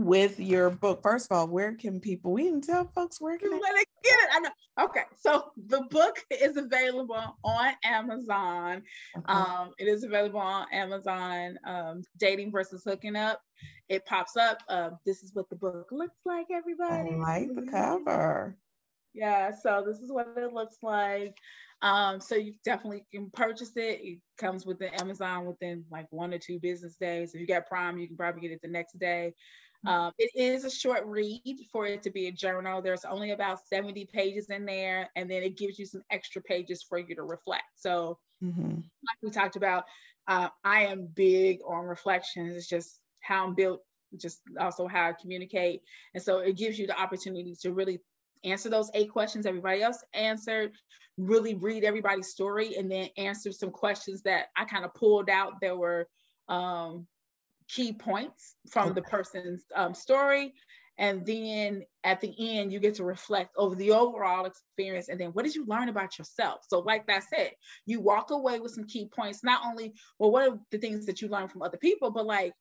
with 0.05 0.39
your 0.41 0.71
book. 0.71 1.03
First 1.03 1.31
of 1.31 1.37
all, 1.37 1.49
where 1.49 1.75
can 1.75 2.01
people? 2.01 2.33
We 2.33 2.45
can 2.45 2.61
tell 2.61 2.91
folks 2.95 3.21
where 3.21 3.39
can 3.39 3.51
they 3.51 3.59
get 3.59 4.19
it. 4.19 4.29
I 4.33 4.41
know. 4.41 4.85
Okay, 4.85 5.03
so 5.19 5.51
the 5.67 5.83
book 5.91 6.17
is 6.31 6.57
available 6.57 7.37
on 7.45 7.73
Amazon. 7.85 8.83
Okay. 9.17 9.33
Um, 9.33 9.73
it 9.79 9.89
is 9.89 10.05
available 10.05 10.41
on 10.41 10.67
Amazon. 10.73 11.59
Um, 11.65 12.03
Dating 12.19 12.53
versus 12.53 12.83
hooking 12.85 13.17
up. 13.17 13.41
It 13.89 14.05
pops 14.07 14.37
up. 14.37 14.63
Uh, 14.69 14.91
this 15.05 15.23
is 15.23 15.35
what 15.35 15.49
the 15.51 15.57
book 15.57 15.89
looks 15.91 16.21
like. 16.25 16.47
Everybody. 16.53 17.15
I 17.15 17.17
like 17.17 17.55
the 17.55 17.71
cover. 17.71 18.57
Yeah, 19.15 19.51
so 19.51 19.83
this 19.87 19.99
is 19.99 20.13
what 20.13 20.29
it 20.37 20.53
looks 20.53 20.77
like. 20.83 21.37
Um, 21.81 22.21
so 22.21 22.35
you 22.35 22.55
definitely 22.65 23.05
can 23.13 23.31
purchase 23.31 23.73
it. 23.77 24.01
It 24.03 24.19
comes 24.37 24.67
with 24.67 24.79
the 24.79 24.95
Amazon 25.01 25.47
within 25.47 25.85
like 25.91 26.07
one 26.11 26.35
or 26.35 26.39
two 26.39 26.59
business 26.59 26.97
days. 26.97 27.35
If 27.35 27.41
you 27.41 27.47
got 27.47 27.67
Prime, 27.67 27.99
you 27.99 28.09
can 28.09 28.17
probably 28.17 28.41
get 28.41 28.51
it 28.51 28.61
the 28.63 28.69
next 28.69 28.99
day. 28.99 29.35
Um, 29.87 30.13
it 30.19 30.31
is 30.35 30.65
a 30.65 30.71
short 30.71 31.07
read 31.07 31.61
for 31.73 31.87
it 31.87 32.03
to 32.03 32.11
be 32.11 32.27
a 32.27 32.33
journal. 32.33 32.83
There's 32.83 33.05
only 33.05 33.31
about 33.31 33.67
70 33.67 34.07
pages 34.07 34.51
in 34.51 34.65
there, 34.65 35.09
and 35.15 35.31
then 35.31 35.43
it 35.43 35.57
gives 35.57 35.79
you 35.79 35.87
some 35.87 36.03
extra 36.11 36.43
pages 36.43 36.83
for 36.83 36.99
you 36.99 37.15
to 37.15 37.23
reflect. 37.23 37.65
So, 37.77 38.19
mm-hmm. 38.43 38.75
like 38.75 39.19
we 39.23 39.31
talked 39.31 39.57
about, 39.57 39.85
uh, 40.27 40.49
I 40.65 40.87
am 40.87 41.09
big 41.15 41.61
on 41.67 41.85
reflections. 41.85 42.57
It's 42.57 42.69
just 42.69 43.01
how 43.21 43.47
I'm 43.47 43.55
built, 43.55 43.83
just 44.17 44.41
also 44.61 44.89
how 44.89 45.09
I 45.09 45.13
communicate. 45.19 45.83
And 46.15 46.23
so 46.23 46.39
it 46.39 46.57
gives 46.57 46.79
you 46.79 46.87
the 46.87 47.01
opportunity 47.01 47.55
to 47.63 47.73
really 47.73 48.01
answer 48.45 48.69
those 48.69 48.91
eight 48.95 49.11
questions 49.11 49.47
everybody 49.47 49.83
else 49.83 50.03
answered, 50.13 50.73
really 51.17 51.55
read 51.55 51.85
everybody's 51.85 52.29
story, 52.29 52.77
and 52.77 52.91
then 52.91 53.09
answer 53.17 53.53
some 53.53 53.71
questions 53.71 54.23
that 54.23 54.47
I 54.57 54.65
kind 54.65 54.85
of 54.85 54.95
pulled 54.95 55.31
out 55.31 55.61
that 55.61 55.77
were 55.77 56.09
um, 56.49 57.07
key 57.69 57.93
points 57.93 58.55
from 58.71 58.95
the 58.95 59.03
person's 59.03 59.65
um, 59.75 59.95
story. 59.95 60.55
And 60.99 61.25
then 61.25 61.85
at 62.03 62.21
the 62.21 62.35
end, 62.39 62.73
you 62.73 62.81
get 62.81 62.97
to 62.97 63.05
reflect 63.05 63.55
over 63.57 63.77
the 63.77 63.93
overall 63.93 64.47
experience. 64.47 65.09
And 65.09 65.21
then 65.21 65.31
what 65.31 65.45
did 65.45 65.55
you 65.55 65.65
learn 65.67 65.89
about 65.89 66.19
yourself? 66.19 66.63
So, 66.69 66.81
like 66.81 67.07
that 67.07 67.23
said, 67.23 67.53
you 67.87 68.01
walk 68.01 68.33
away 68.33 68.59
with 68.59 68.73
some 68.73 68.85
key 68.85 69.09
points, 69.15 69.45
not 69.45 69.63
only, 69.65 69.95
well, 70.19 70.33
what 70.33 70.49
are 70.49 70.59
the 70.73 70.79
things 70.79 71.07
that 71.07 71.23
you 71.23 71.29
learned 71.29 71.53
from 71.53 71.63
other 71.63 71.79
people, 71.79 72.11
but 72.11 72.27
like 72.27 72.53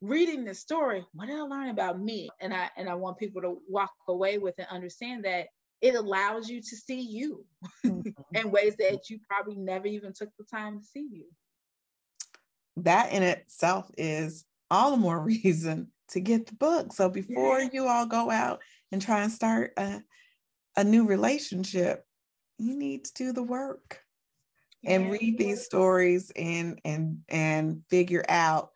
reading 0.00 0.44
the 0.44 0.54
story, 0.54 1.04
what 1.14 1.26
did 1.26 1.36
I 1.36 1.42
learn 1.42 1.70
about 1.70 2.00
me? 2.00 2.28
And 2.40 2.54
I 2.54 2.70
and 2.76 2.88
I 2.88 2.94
want 2.94 3.18
people 3.18 3.42
to 3.42 3.58
walk 3.68 3.92
away 4.08 4.38
with 4.38 4.54
and 4.58 4.68
understand 4.70 5.24
that 5.24 5.46
it 5.80 5.96
allows 5.96 6.48
you 6.48 6.60
to 6.60 6.76
see 6.76 7.00
you 7.00 7.44
mm-hmm. 7.84 8.10
in 8.34 8.50
ways 8.50 8.76
that 8.78 9.10
you 9.10 9.18
probably 9.28 9.56
never 9.56 9.88
even 9.88 10.12
took 10.12 10.30
the 10.38 10.44
time 10.44 10.78
to 10.78 10.84
see 10.84 11.08
you. 11.10 11.26
That 12.76 13.12
in 13.12 13.22
itself 13.22 13.90
is 13.96 14.44
all 14.70 14.92
the 14.92 14.96
more 14.96 15.20
reason 15.24 15.88
to 16.10 16.20
get 16.20 16.46
the 16.46 16.54
book. 16.54 16.92
So 16.92 17.08
before 17.08 17.60
yeah. 17.60 17.68
you 17.72 17.86
all 17.86 18.06
go 18.06 18.30
out 18.30 18.60
and 18.90 19.00
try 19.00 19.22
and 19.22 19.32
start 19.32 19.72
a, 19.76 20.02
a 20.76 20.84
new 20.84 21.06
relationship, 21.06 22.04
you 22.58 22.76
need 22.76 23.04
to 23.06 23.12
do 23.14 23.32
the 23.32 23.42
work 23.42 24.00
yeah. 24.82 24.92
and 24.92 25.10
read 25.10 25.38
these 25.38 25.64
stories 25.64 26.30
and 26.36 26.80
and 26.84 27.18
and 27.28 27.82
figure 27.88 28.24
out 28.28 28.70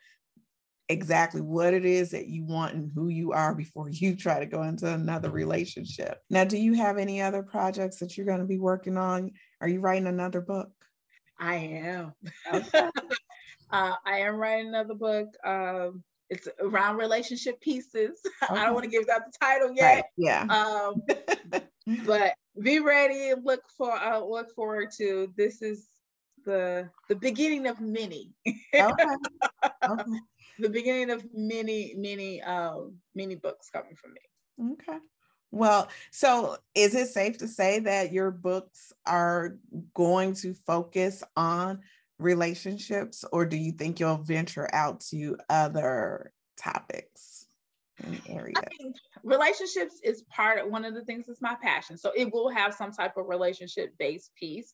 exactly 0.89 1.41
what 1.41 1.75
it 1.75 1.85
is 1.85 2.11
that 2.11 2.29
you 2.29 2.45
want 2.45 2.75
and 2.75 2.91
who 2.95 3.09
you 3.09 3.33
are 3.33 3.55
before 3.55 3.89
you 3.91 4.17
try 4.17 4.39
to 4.39 4.47
go 4.47 4.63
into 4.63 4.87
another 4.87 5.31
relationship. 5.31 6.21
Now, 6.31 6.45
do 6.45 6.57
you 6.57 6.75
have 6.75 6.99
any 6.99 7.21
other 7.21 7.43
projects 7.43 7.99
that 7.99 8.17
you're 8.17 8.27
going 8.27 8.41
to 8.41 8.47
be 8.47 8.59
working 8.59 8.97
on? 8.97 9.33
Are 9.61 9.69
you 9.69 9.81
writing 9.81 10.07
another 10.07 10.41
book? 10.41 10.71
I 11.39 11.57
am. 11.57 12.15
Okay. 12.53 12.89
uh, 13.71 13.95
I 14.05 14.19
am 14.19 14.37
writing 14.37 14.69
another 14.69 14.95
book. 14.95 15.29
Um, 15.45 16.03
it's 16.29 16.49
around 16.61 16.97
relationship 16.97 17.61
pieces. 17.61 18.21
Okay. 18.43 18.55
I 18.61 18.65
don't 18.65 18.75
want 18.75 18.85
to 18.85 18.91
give 18.91 19.09
out 19.09 19.23
the 19.25 19.33
title 19.41 19.73
yet. 19.75 19.95
Right. 19.95 20.05
Yeah. 20.17 20.43
Um, 20.49 21.03
but 22.07 22.35
be 22.61 22.81
ready. 22.81 23.33
Look 23.41 23.63
for. 23.77 23.93
Uh, 23.93 24.21
look 24.21 24.55
forward 24.55 24.91
to. 24.99 25.33
This 25.37 25.63
is 25.63 25.87
the 26.45 26.89
the 27.09 27.17
beginning 27.17 27.67
of 27.67 27.81
many. 27.81 28.33
okay. 28.75 29.05
okay 29.89 30.05
the 30.59 30.69
beginning 30.69 31.11
of 31.11 31.25
many, 31.35 31.95
many, 31.97 32.43
um, 32.43 32.97
many 33.15 33.35
books 33.35 33.71
coming 33.71 33.95
from 33.95 34.13
me. 34.15 34.73
Okay. 34.73 34.99
Well, 35.53 35.89
so 36.11 36.57
is 36.75 36.95
it 36.95 37.09
safe 37.09 37.39
to 37.39 37.49
say 37.49 37.79
that 37.81 38.13
your 38.13 38.31
books 38.31 38.93
are 39.07 39.59
going 39.95 40.35
to 40.37 40.55
focus 40.67 41.23
on 41.37 41.81
relationships, 42.19 43.25
or 43.33 43.45
do 43.47 43.57
you 43.57 43.73
think 43.73 44.01
you'll 44.01 44.17
venture 44.17 44.69
out 44.73 45.01
to 45.01 45.37
other 45.49 46.33
topics 46.57 47.47
in 48.03 48.13
the 48.13 48.33
area? 48.33 48.55
relationships 49.23 50.01
is 50.03 50.23
part 50.31 50.59
of 50.59 50.71
one 50.71 50.85
of 50.85 50.95
the 50.95 51.05
things 51.05 51.27
that's 51.27 51.43
my 51.43 51.57
passion. 51.63 51.99
So 51.99 52.13
it 52.17 52.33
will 52.33 52.49
have 52.51 52.75
some 52.75 52.93
type 52.93 53.17
of 53.17 53.27
relationship 53.29 53.93
based 53.99 54.31
piece. 54.39 54.73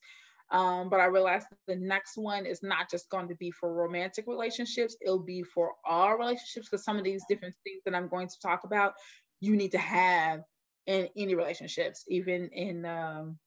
Um, 0.51 0.91
but 0.91 1.01
I 1.01 1.07
realized 1.07 1.47
the 1.67 1.77
next 1.77 2.19
one 2.19 2.45
is 2.45 2.63
not 2.63 2.91
just 2.91 3.09
going 3.09 3.27
to 3.29 3.35
be 3.37 3.51
for 3.51 3.73
romantic 3.73 4.27
relationships, 4.27 4.97
it'll 5.01 5.19
be 5.19 5.43
for 5.43 5.73
all 5.89 6.15
relationships 6.17 6.69
because 6.69 6.85
some 6.85 6.99
of 6.99 7.05
these 7.05 7.25
different 7.27 7.55
things 7.65 7.81
that 7.87 7.95
I'm 7.95 8.09
going 8.09 8.29
to 8.29 8.41
talk 8.43 8.65
about, 8.65 8.93
you 9.41 9.57
need 9.57 9.73
to 9.73 9.79
have 9.79 10.43
in 10.87 11.09
any 11.17 11.35
relationships, 11.35 12.05
even 12.09 12.49
in, 12.49 12.85
um, 12.85 13.39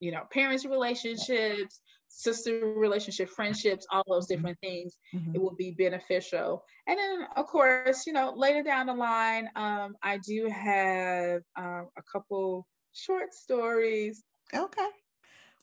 you 0.00 0.10
know, 0.10 0.22
parents' 0.32 0.64
relationships, 0.64 1.80
sister 2.08 2.74
relationship, 2.74 3.28
friendships, 3.28 3.86
all 3.90 4.02
those 4.08 4.24
mm-hmm. 4.24 4.34
different 4.34 4.58
things, 4.60 4.98
mm-hmm. 5.14 5.34
it 5.34 5.40
will 5.40 5.54
be 5.54 5.70
beneficial. 5.70 6.64
And 6.86 6.98
then, 6.98 7.26
of 7.36 7.46
course, 7.46 8.06
you 8.06 8.12
know, 8.12 8.32
later 8.36 8.62
down 8.62 8.86
the 8.86 8.94
line, 8.94 9.48
um, 9.56 9.94
I 10.02 10.18
do 10.18 10.48
have 10.48 11.42
uh, 11.56 11.82
a 11.96 12.02
couple 12.10 12.66
short 12.92 13.32
stories. 13.32 14.24
Okay. 14.52 14.88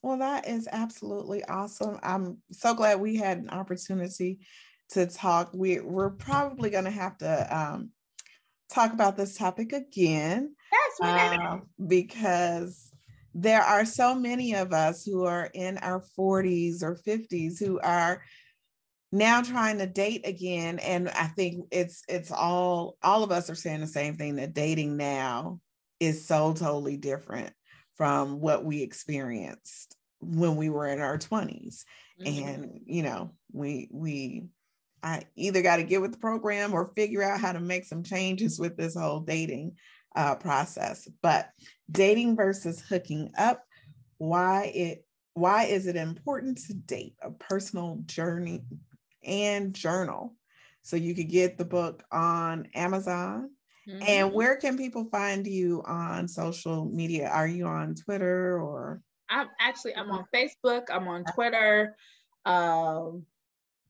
Well, 0.02 0.20
that 0.20 0.48
is 0.48 0.70
absolutely 0.72 1.44
awesome. 1.46 2.00
I'm 2.02 2.38
so 2.52 2.74
glad 2.74 3.02
we 3.02 3.18
had 3.18 3.40
an 3.40 3.50
opportunity 3.50 4.40
to 4.92 5.06
talk. 5.08 5.52
We, 5.54 5.80
we're 5.80 6.12
probably 6.12 6.70
going 6.70 6.86
to 6.86 6.92
have 6.92 7.18
to 7.18 7.58
um, 7.58 7.90
talk 8.70 8.94
about 8.94 9.18
this 9.18 9.36
topic 9.36 9.74
again. 9.74 10.56
Yes, 10.72 10.92
uh, 11.02 11.58
because 11.88 12.92
there 13.40 13.62
are 13.62 13.86
so 13.86 14.16
many 14.16 14.56
of 14.56 14.74
us 14.74 15.06
who 15.06 15.24
are 15.26 15.48
in 15.54 15.78
our 15.78 16.04
40s 16.18 16.82
or 16.82 16.98
50s 17.08 17.60
who 17.60 17.80
are 17.80 18.24
now 19.12 19.44
trying 19.44 19.78
to 19.78 19.86
date 19.86 20.28
again 20.28 20.80
and 20.80 21.08
i 21.10 21.28
think 21.28 21.66
it's 21.72 22.04
it's 22.10 22.32
all 22.32 22.98
all 23.04 23.24
of 23.24 23.32
us 23.32 23.50
are 23.50 23.56
saying 23.56 23.80
the 23.80 23.88
same 23.88 24.16
thing 24.16 24.36
that 24.36 24.54
dating 24.54 24.98
now 24.98 25.60
is 26.00 26.28
so 26.28 26.52
totally 26.52 26.98
different 26.98 27.54
from 27.96 28.42
what 28.42 28.66
we 28.66 28.82
experienced 28.82 29.96
when 30.20 30.56
we 30.56 30.70
were 30.70 30.88
in 30.88 31.00
our 31.00 31.18
20s 31.18 31.84
mm-hmm. 32.20 32.48
and 32.48 32.82
you 32.86 33.04
know 33.04 33.32
we 33.54 33.88
we 33.92 34.46
i 35.04 35.22
either 35.36 35.62
got 35.62 35.78
to 35.78 35.84
get 35.84 36.02
with 36.02 36.12
the 36.12 36.18
program 36.18 36.74
or 36.74 36.92
figure 36.96 37.24
out 37.24 37.40
how 37.40 37.54
to 37.54 37.60
make 37.60 37.86
some 37.86 38.04
changes 38.04 38.60
with 38.60 38.76
this 38.76 38.96
whole 38.96 39.20
dating 39.20 39.74
uh, 40.18 40.36
process 40.36 41.08
but 41.22 41.50
dating 41.92 42.36
versus 42.36 42.82
hooking 42.82 43.32
up 43.38 43.64
why 44.18 44.72
it 44.76 45.06
why 45.34 45.66
is 45.66 45.88
it 45.88 45.96
important 45.96 46.58
to 46.58 46.74
date 46.74 47.16
a 47.22 47.32
personal 47.32 48.00
journey 48.06 48.64
and 49.24 49.74
journal 49.74 50.36
so 50.82 50.96
you 50.96 51.14
could 51.14 51.30
get 51.30 51.58
the 51.58 51.66
book 51.66 52.04
on 52.12 52.68
amazon 52.74 53.50
Mm-hmm. 53.88 54.04
And 54.06 54.34
where 54.34 54.58
can 54.58 54.78
people 54.78 55.06
find 55.06 55.48
you 55.48 55.82
on 55.86 56.28
social 56.28 56.86
media? 56.86 57.30
Are 57.30 57.48
you 57.48 57.66
on 57.68 57.96
Twitter 57.96 58.60
or? 58.62 59.02
I'm 59.30 59.48
actually 59.60 59.96
I'm 59.96 60.12
on 60.12 60.26
Facebook. 60.34 60.88
I'm 60.90 61.08
on 61.08 61.24
Twitter. 61.34 61.96
Um, 62.46 63.26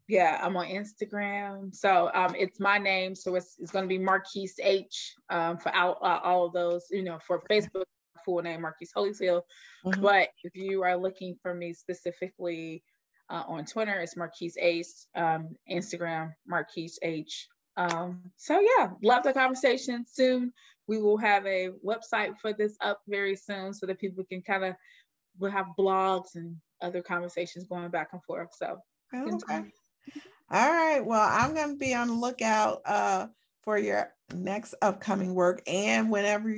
yeah, 0.08 0.40
I'm 0.42 0.56
on 0.56 0.68
Instagram. 0.68 1.76
So 1.76 2.10
um, 2.14 2.34
it's 2.38 2.60
my 2.60 2.78
name. 2.78 3.14
So 3.16 3.36
it's, 3.36 3.56
it's 3.60 3.72
going 3.72 3.84
to 3.84 3.90
be 3.90 3.98
Marquise 3.98 4.56
H 4.62 5.16
um, 5.30 5.58
for 5.58 5.76
all, 5.76 5.98
uh, 6.02 6.20
all 6.24 6.46
of 6.46 6.54
those. 6.54 6.86
You 6.90 7.04
know, 7.04 7.20
for 7.26 7.44
Facebook, 7.50 7.86
full 8.24 8.42
name 8.42 8.62
Marquise 8.62 8.92
Holyfield. 8.96 9.42
Mm-hmm. 9.86 10.02
But 10.02 10.30
if 10.44 10.56
you 10.56 10.84
are 10.84 10.96
looking 10.96 11.36
for 11.42 11.54
me 11.54 11.74
specifically 11.74 12.84
uh, 13.30 13.44
on 13.48 13.66
Twitter, 13.66 14.00
it's 14.00 14.16
Marquise 14.16 14.58
H. 14.60 14.88
Um, 15.16 15.56
Instagram 15.70 16.34
Marquise 16.48 16.98
H. 17.02 17.48
Um, 17.76 18.32
so 18.38 18.60
yeah, 18.60 18.90
love 19.04 19.24
the 19.24 19.34
conversation. 19.34 20.06
Soon 20.08 20.54
we 20.88 21.02
will 21.02 21.18
have 21.18 21.46
a 21.46 21.70
website 21.86 22.38
for 22.42 22.54
this 22.54 22.76
up 22.82 23.02
very 23.08 23.36
soon 23.36 23.74
so 23.74 23.86
that 23.86 24.00
people 24.00 24.24
can 24.24 24.42
kind 24.42 24.64
of 24.64 24.76
we'll 25.38 25.52
have 25.52 25.68
blogs 25.78 26.36
and 26.36 26.56
other 26.82 27.02
conversations 27.02 27.68
going 27.68 27.90
back 27.90 28.10
and 28.14 28.24
forth. 28.24 28.50
So 28.58 28.78
okay. 29.14 29.64
All 30.50 30.72
right. 30.72 31.06
Well, 31.06 31.28
I'm 31.30 31.54
gonna 31.54 31.76
be 31.76 31.94
on 31.94 32.08
the 32.08 32.14
lookout 32.14 32.82
uh 32.86 33.28
for 33.64 33.78
your 33.78 34.14
next 34.34 34.76
upcoming 34.82 35.34
work 35.34 35.62
and 35.68 36.10
whenever 36.10 36.54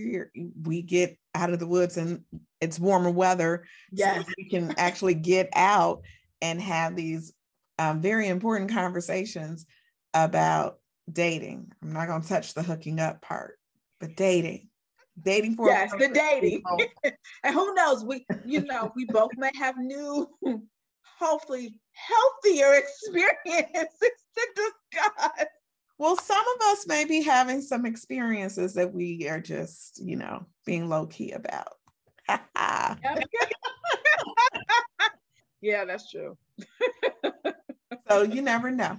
we 0.63 0.81
get 0.81 1.17
out 1.33 1.51
of 1.51 1.59
the 1.59 1.67
woods 1.67 1.97
and 1.97 2.23
it's 2.61 2.79
warmer 2.79 3.11
weather 3.11 3.65
yes. 3.91 4.25
so 4.25 4.31
we 4.37 4.49
can 4.49 4.73
actually 4.77 5.13
get 5.13 5.49
out 5.53 6.01
and 6.41 6.61
have 6.61 6.95
these 6.95 7.33
um, 7.77 8.01
very 8.01 8.27
important 8.27 8.71
conversations 8.71 9.65
about 10.13 10.79
dating. 11.11 11.71
I'm 11.81 11.93
not 11.93 12.07
going 12.07 12.21
to 12.21 12.27
touch 12.27 12.53
the 12.53 12.63
hooking 12.63 12.99
up 12.99 13.21
part, 13.21 13.57
but 13.99 14.15
dating. 14.15 14.69
Dating 15.21 15.55
for 15.55 15.67
yes, 15.67 15.91
the 15.99 16.07
dating, 16.07 16.63
and 17.43 17.53
who 17.53 17.73
knows? 17.73 18.05
We, 18.05 18.25
you 18.45 18.61
know, 18.61 18.93
we 18.95 19.03
both 19.03 19.31
may 19.35 19.51
have 19.59 19.75
new, 19.77 20.29
hopefully 21.17 21.75
healthier 21.93 22.73
experiences 22.75 23.89
to 23.99 24.47
discuss. 24.55 25.45
Well, 25.97 26.15
some 26.15 26.37
of 26.55 26.67
us 26.67 26.87
may 26.87 27.03
be 27.05 27.21
having 27.21 27.61
some 27.61 27.85
experiences 27.85 28.73
that 28.75 28.93
we 28.93 29.27
are 29.27 29.41
just, 29.41 30.01
you 30.01 30.15
know, 30.15 30.45
being 30.65 30.87
low 30.87 31.07
key 31.07 31.31
about. 31.31 31.73
yeah, 35.61 35.83
that's 35.85 36.09
true. 36.09 36.37
so 38.09 38.21
you 38.21 38.41
never 38.41 38.71
know. 38.71 38.97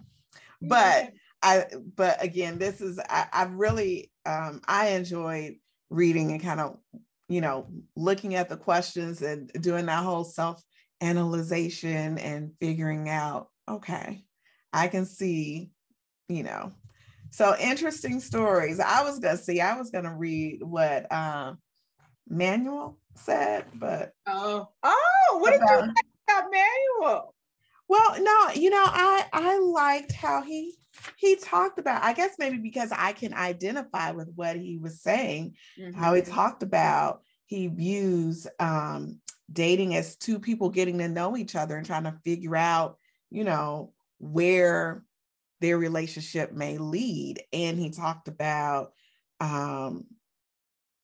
But 0.60 1.12
I 1.42 1.66
but 1.96 2.22
again, 2.22 2.58
this 2.58 2.80
is 2.80 2.98
I, 2.98 3.26
I 3.32 3.44
really 3.44 4.10
um 4.26 4.60
I 4.68 4.88
enjoyed 4.88 5.54
reading 5.88 6.32
and 6.32 6.42
kind 6.42 6.60
of, 6.60 6.76
you 7.28 7.40
know, 7.40 7.68
looking 7.96 8.34
at 8.34 8.48
the 8.48 8.56
questions 8.56 9.22
and 9.22 9.50
doing 9.60 9.86
that 9.86 10.04
whole 10.04 10.24
self 10.24 10.62
analyzation 11.00 12.18
and 12.18 12.52
figuring 12.60 13.08
out, 13.08 13.48
okay, 13.68 14.24
I 14.72 14.88
can 14.88 15.06
see, 15.06 15.70
you 16.28 16.42
know. 16.42 16.72
So 17.30 17.56
interesting 17.60 18.20
stories. 18.20 18.80
I 18.80 19.02
was 19.02 19.18
gonna 19.18 19.36
see, 19.36 19.60
I 19.60 19.76
was 19.78 19.90
gonna 19.90 20.14
read 20.14 20.62
what 20.62 21.10
um 21.12 21.58
Manuel 22.28 22.98
said, 23.14 23.64
but 23.74 24.12
oh, 24.26 24.68
oh, 24.82 25.38
what 25.40 25.50
did 25.52 25.60
you 25.60 25.80
think 25.80 26.06
about 26.28 26.50
Manuel? 26.50 27.34
Well, 27.88 28.22
no, 28.22 28.50
you 28.54 28.70
know, 28.70 28.84
I 28.84 29.26
I 29.32 29.58
liked 29.58 30.12
how 30.12 30.42
he 30.42 30.76
he 31.16 31.36
talked 31.36 31.78
about, 31.78 32.02
I 32.02 32.12
guess 32.12 32.36
maybe 32.38 32.58
because 32.58 32.92
I 32.92 33.12
can 33.12 33.34
identify 33.34 34.10
with 34.12 34.30
what 34.34 34.56
he 34.56 34.78
was 34.78 35.00
saying, 35.00 35.54
mm-hmm. 35.78 35.98
how 35.98 36.14
he 36.14 36.22
mm-hmm. 36.22 36.32
talked 36.32 36.62
about 36.62 37.22
he 37.46 37.66
views 37.66 38.46
um, 38.60 39.20
dating 39.52 39.94
as 39.94 40.16
two 40.16 40.38
people 40.38 40.70
getting 40.70 40.98
to 40.98 41.08
know 41.08 41.36
each 41.36 41.56
other 41.56 41.76
and 41.76 41.86
trying 41.86 42.04
to 42.04 42.18
figure 42.24 42.56
out, 42.56 42.96
you 43.30 43.44
know, 43.44 43.92
where 44.18 45.04
their 45.60 45.78
relationship 45.78 46.52
may 46.52 46.78
lead. 46.78 47.42
And 47.52 47.78
he 47.78 47.90
talked 47.90 48.28
about 48.28 48.92
um, 49.40 50.06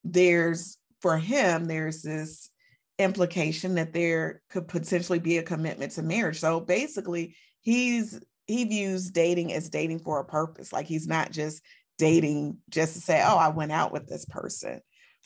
there's, 0.05 0.78
for 1.01 1.18
him, 1.18 1.66
there's 1.66 2.03
this 2.03 2.51
implication 2.99 3.74
that 3.74 3.92
there 3.92 4.42
could 4.51 4.68
potentially 4.68 5.18
be 5.18 5.38
a 5.38 5.42
commitment 5.42 5.92
to 5.92 6.03
marriage. 6.03 6.40
So 6.40 6.61
basically, 6.61 7.34
he's 7.61 8.20
he 8.47 8.64
views 8.64 9.11
dating 9.11 9.53
as 9.53 9.68
dating 9.68 9.99
for 9.99 10.20
a 10.20 10.24
purpose. 10.24 10.72
Like 10.72 10.86
he's 10.86 11.09
not 11.09 11.32
just 11.32 11.62
dating 11.99 12.59
just 12.70 12.94
to 12.94 13.01
say, 13.01 13.22
oh, 13.24 13.36
I 13.36 13.49
went 13.49 13.72
out 13.72 13.92
with 13.92 14.07
this 14.07 14.24
person. 14.24 14.80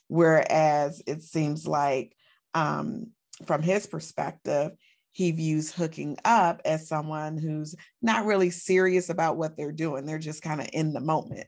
Whereas 0.08 1.02
it 1.06 1.22
seems 1.22 1.66
like 1.66 2.16
um, 2.54 3.08
from 3.46 3.62
his 3.62 3.86
perspective, 3.86 4.72
he 5.12 5.32
views 5.32 5.72
hooking 5.72 6.16
up 6.24 6.60
as 6.64 6.88
someone 6.88 7.36
who's 7.36 7.74
not 8.00 8.26
really 8.26 8.50
serious 8.50 9.08
about 9.08 9.36
what 9.36 9.56
they're 9.56 9.72
doing. 9.72 10.06
They're 10.06 10.18
just 10.18 10.42
kind 10.42 10.60
of 10.60 10.68
in 10.72 10.92
the 10.92 11.00
moment. 11.00 11.46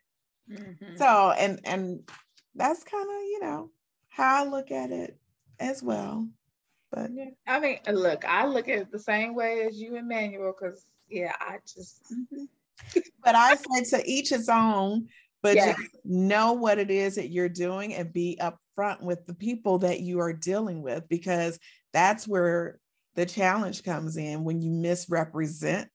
Mm-hmm. 0.51 0.97
So, 0.97 1.33
and 1.39 1.61
and 1.65 2.01
that's 2.55 2.83
kind 2.85 3.09
of, 3.09 3.23
you 3.23 3.41
know, 3.41 3.71
how 4.09 4.45
I 4.45 4.49
look 4.49 4.71
at 4.71 4.91
it 4.91 5.17
as 5.61 5.83
well. 5.83 6.29
But 6.91 7.11
yeah. 7.15 7.31
I 7.47 7.61
mean, 7.61 7.79
look, 7.91 8.25
I 8.25 8.47
look 8.47 8.69
at 8.69 8.79
it 8.79 8.93
the 8.93 8.99
same 8.99 9.35
way 9.35 9.63
as 9.63 9.81
you, 9.81 9.97
Emmanuel, 9.97 10.55
because 10.59 10.85
yeah, 11.09 11.33
I 11.41 11.59
just. 11.67 12.03
Mm-hmm. 12.13 12.45
but 13.25 13.35
I 13.35 13.55
say 13.57 13.99
to 13.99 14.11
each 14.11 14.31
his 14.31 14.49
own. 14.49 15.09
But 15.43 15.57
just 15.57 15.81
know 16.05 16.53
what 16.53 16.79
it 16.79 16.89
is 16.89 17.17
that 17.17 17.31
you're 17.31 17.49
doing 17.49 17.95
and 17.95 18.13
be 18.13 18.39
upfront 18.77 19.03
with 19.03 19.27
the 19.27 19.35
people 19.35 19.79
that 19.79 20.01
you 20.01 20.21
are 20.21 20.33
dealing 20.33 20.83
with 20.83 21.09
because 21.09 21.59
that's 21.93 22.27
where 22.27 22.79
the 23.15 23.27
challenge 23.27 23.83
comes 23.83 24.17
in 24.17 24.45
when 24.45 24.63
you 24.63 24.71
misrepresent 24.71 25.91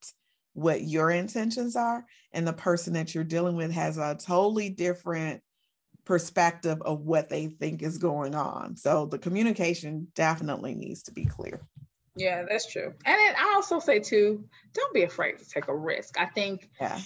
what 0.53 0.82
your 0.82 1.11
intentions 1.11 1.75
are 1.75 2.05
and 2.32 2.47
the 2.47 2.53
person 2.53 2.93
that 2.93 3.13
you're 3.13 3.23
dealing 3.23 3.55
with 3.55 3.71
has 3.71 3.97
a 3.97 4.17
totally 4.19 4.69
different 4.69 5.41
perspective 6.05 6.82
of 6.82 7.01
what 7.01 7.30
they 7.30 7.47
think 7.47 7.84
is 7.84 7.97
going 7.97 8.34
on. 8.34 8.75
So 8.75 9.05
the 9.05 9.19
communication 9.19 10.07
definitely 10.15 10.73
needs 10.73 11.03
to 11.03 11.11
be 11.11 11.25
clear. 11.25 11.61
Yeah, 12.15 12.45
that's 12.49 12.71
true. 12.71 12.93
And 13.05 13.19
then 13.19 13.36
I 13.38 13.53
also 13.55 13.80
say 13.80 13.99
too, 13.99 14.43
don't 14.73 14.93
be 14.93 15.03
afraid 15.03 15.38
to 15.39 15.47
take 15.47 15.67
a 15.67 15.75
risk. 15.75 16.19
I 16.19 16.25
think 16.25 16.69
yeah. 16.82 16.99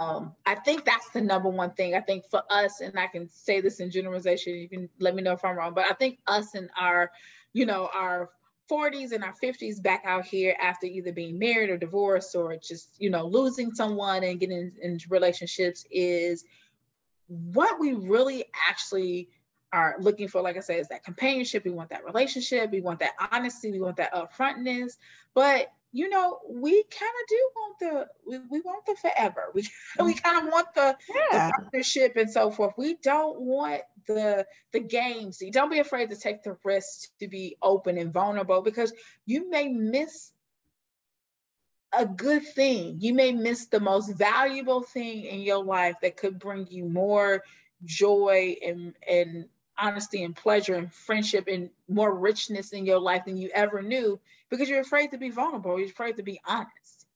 Um 0.00 0.34
I 0.46 0.54
think 0.54 0.84
that's 0.84 1.10
the 1.10 1.20
number 1.20 1.48
one 1.48 1.72
thing. 1.72 1.94
I 1.94 2.00
think 2.00 2.24
for 2.30 2.42
us, 2.50 2.80
and 2.80 2.98
I 2.98 3.06
can 3.06 3.28
say 3.28 3.60
this 3.60 3.80
in 3.80 3.90
generalization, 3.90 4.54
you 4.54 4.68
can 4.68 4.88
let 5.00 5.14
me 5.14 5.22
know 5.22 5.32
if 5.32 5.44
I'm 5.44 5.56
wrong, 5.56 5.74
but 5.74 5.86
I 5.90 5.94
think 5.94 6.18
us 6.26 6.54
and 6.54 6.70
our, 6.78 7.10
you 7.52 7.66
know, 7.66 7.90
our 7.94 8.30
40s 8.70 9.12
and 9.12 9.24
our 9.24 9.34
50s 9.42 9.82
back 9.82 10.02
out 10.04 10.24
here 10.24 10.54
after 10.60 10.86
either 10.86 11.12
being 11.12 11.38
married 11.38 11.70
or 11.70 11.78
divorced 11.78 12.34
or 12.36 12.56
just, 12.56 12.90
you 12.98 13.10
know, 13.10 13.26
losing 13.26 13.74
someone 13.74 14.22
and 14.22 14.38
getting 14.38 14.72
into 14.82 15.06
relationships 15.08 15.84
is 15.90 16.44
what 17.26 17.80
we 17.80 17.94
really 17.94 18.44
actually 18.68 19.30
are 19.72 19.96
looking 20.00 20.28
for, 20.28 20.40
like 20.40 20.56
I 20.56 20.60
said, 20.60 20.80
is 20.80 20.88
that 20.88 21.04
companionship. 21.04 21.64
We 21.64 21.70
want 21.70 21.90
that 21.90 22.04
relationship. 22.04 22.70
We 22.70 22.80
want 22.80 23.00
that 23.00 23.12
honesty. 23.32 23.70
We 23.70 23.80
want 23.80 23.96
that 23.96 24.14
upfrontness. 24.14 24.96
But 25.34 25.72
you 25.92 26.08
know, 26.08 26.38
we 26.48 26.82
kind 26.84 27.12
of 27.22 27.28
do 27.28 27.50
want 27.56 27.78
the 27.78 28.06
we, 28.26 28.38
we 28.50 28.60
want 28.60 28.84
the 28.86 28.96
forever. 28.96 29.44
We 29.54 29.68
we 30.00 30.14
mm. 30.14 30.22
kind 30.22 30.46
of 30.46 30.52
want 30.52 30.74
the, 30.74 30.96
yeah. 31.08 31.48
the 31.48 31.52
partnership 31.52 32.16
and 32.16 32.30
so 32.30 32.50
forth. 32.50 32.74
We 32.76 32.96
don't 33.02 33.40
want 33.40 33.82
the 34.06 34.46
the 34.72 34.80
games. 34.80 35.42
Don't 35.50 35.70
be 35.70 35.78
afraid 35.78 36.10
to 36.10 36.16
take 36.16 36.42
the 36.42 36.56
risk 36.64 37.08
to 37.20 37.28
be 37.28 37.56
open 37.62 37.98
and 37.98 38.12
vulnerable 38.12 38.62
because 38.62 38.92
you 39.24 39.48
may 39.50 39.68
miss 39.68 40.30
a 41.96 42.04
good 42.04 42.46
thing. 42.46 42.98
You 43.00 43.14
may 43.14 43.32
miss 43.32 43.66
the 43.66 43.80
most 43.80 44.10
valuable 44.10 44.82
thing 44.82 45.24
in 45.24 45.40
your 45.40 45.64
life 45.64 45.96
that 46.02 46.16
could 46.16 46.38
bring 46.38 46.66
you 46.70 46.84
more 46.84 47.42
joy 47.84 48.56
and 48.62 48.94
and 49.08 49.48
honesty 49.78 50.24
and 50.24 50.34
pleasure 50.34 50.74
and 50.74 50.92
friendship 50.92 51.48
and 51.48 51.70
more 51.88 52.14
richness 52.14 52.72
in 52.72 52.84
your 52.84 52.98
life 52.98 53.24
than 53.24 53.36
you 53.36 53.50
ever 53.54 53.82
knew 53.82 54.18
because 54.50 54.68
you're 54.68 54.80
afraid 54.80 55.10
to 55.10 55.18
be 55.18 55.30
vulnerable. 55.30 55.78
You're 55.78 55.88
afraid 55.88 56.16
to 56.16 56.22
be 56.22 56.40
honest. 56.46 57.06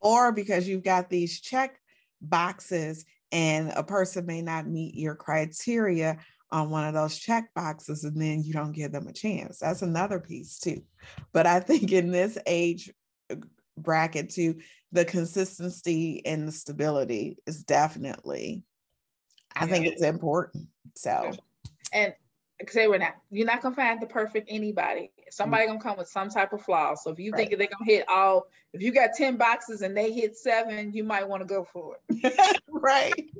Or 0.00 0.32
because 0.32 0.68
you've 0.68 0.84
got 0.84 1.10
these 1.10 1.40
check 1.40 1.80
boxes 2.20 3.04
and 3.32 3.72
a 3.76 3.82
person 3.82 4.26
may 4.26 4.42
not 4.42 4.66
meet 4.66 4.94
your 4.94 5.14
criteria 5.14 6.18
on 6.50 6.70
one 6.70 6.84
of 6.84 6.94
those 6.94 7.18
check 7.18 7.52
boxes 7.54 8.04
and 8.04 8.20
then 8.20 8.42
you 8.42 8.52
don't 8.52 8.72
give 8.72 8.92
them 8.92 9.06
a 9.06 9.12
chance. 9.12 9.58
That's 9.58 9.82
another 9.82 10.18
piece 10.18 10.58
too. 10.58 10.82
But 11.32 11.46
I 11.46 11.60
think 11.60 11.92
in 11.92 12.10
this 12.10 12.38
age 12.46 12.90
bracket 13.76 14.30
too, 14.30 14.58
the 14.92 15.04
consistency 15.04 16.24
and 16.24 16.48
the 16.48 16.52
stability 16.52 17.36
is 17.46 17.62
definitely, 17.64 18.62
I 19.54 19.66
think 19.66 19.86
it's 19.86 20.02
important. 20.02 20.68
So 20.96 21.32
and 21.92 22.14
say 22.66 22.88
we're 22.88 22.98
not 22.98 23.14
you're 23.30 23.46
not 23.46 23.62
gonna 23.62 23.74
find 23.74 24.00
the 24.00 24.06
perfect 24.06 24.48
anybody. 24.50 25.12
Somebody 25.30 25.66
gonna 25.66 25.80
come 25.80 25.96
with 25.96 26.08
some 26.08 26.28
type 26.28 26.52
of 26.52 26.62
flaw. 26.62 26.94
So 26.94 27.10
if 27.10 27.18
you 27.18 27.32
right. 27.32 27.48
think 27.48 27.58
they're 27.58 27.68
gonna 27.68 27.84
hit 27.84 28.08
all, 28.08 28.46
if 28.72 28.82
you 28.82 28.92
got 28.92 29.10
10 29.16 29.36
boxes 29.36 29.82
and 29.82 29.96
they 29.96 30.12
hit 30.12 30.36
seven, 30.36 30.92
you 30.92 31.04
might 31.04 31.28
want 31.28 31.42
to 31.42 31.46
go 31.46 31.64
for 31.64 31.98
it. 32.08 32.60
right. 32.68 33.30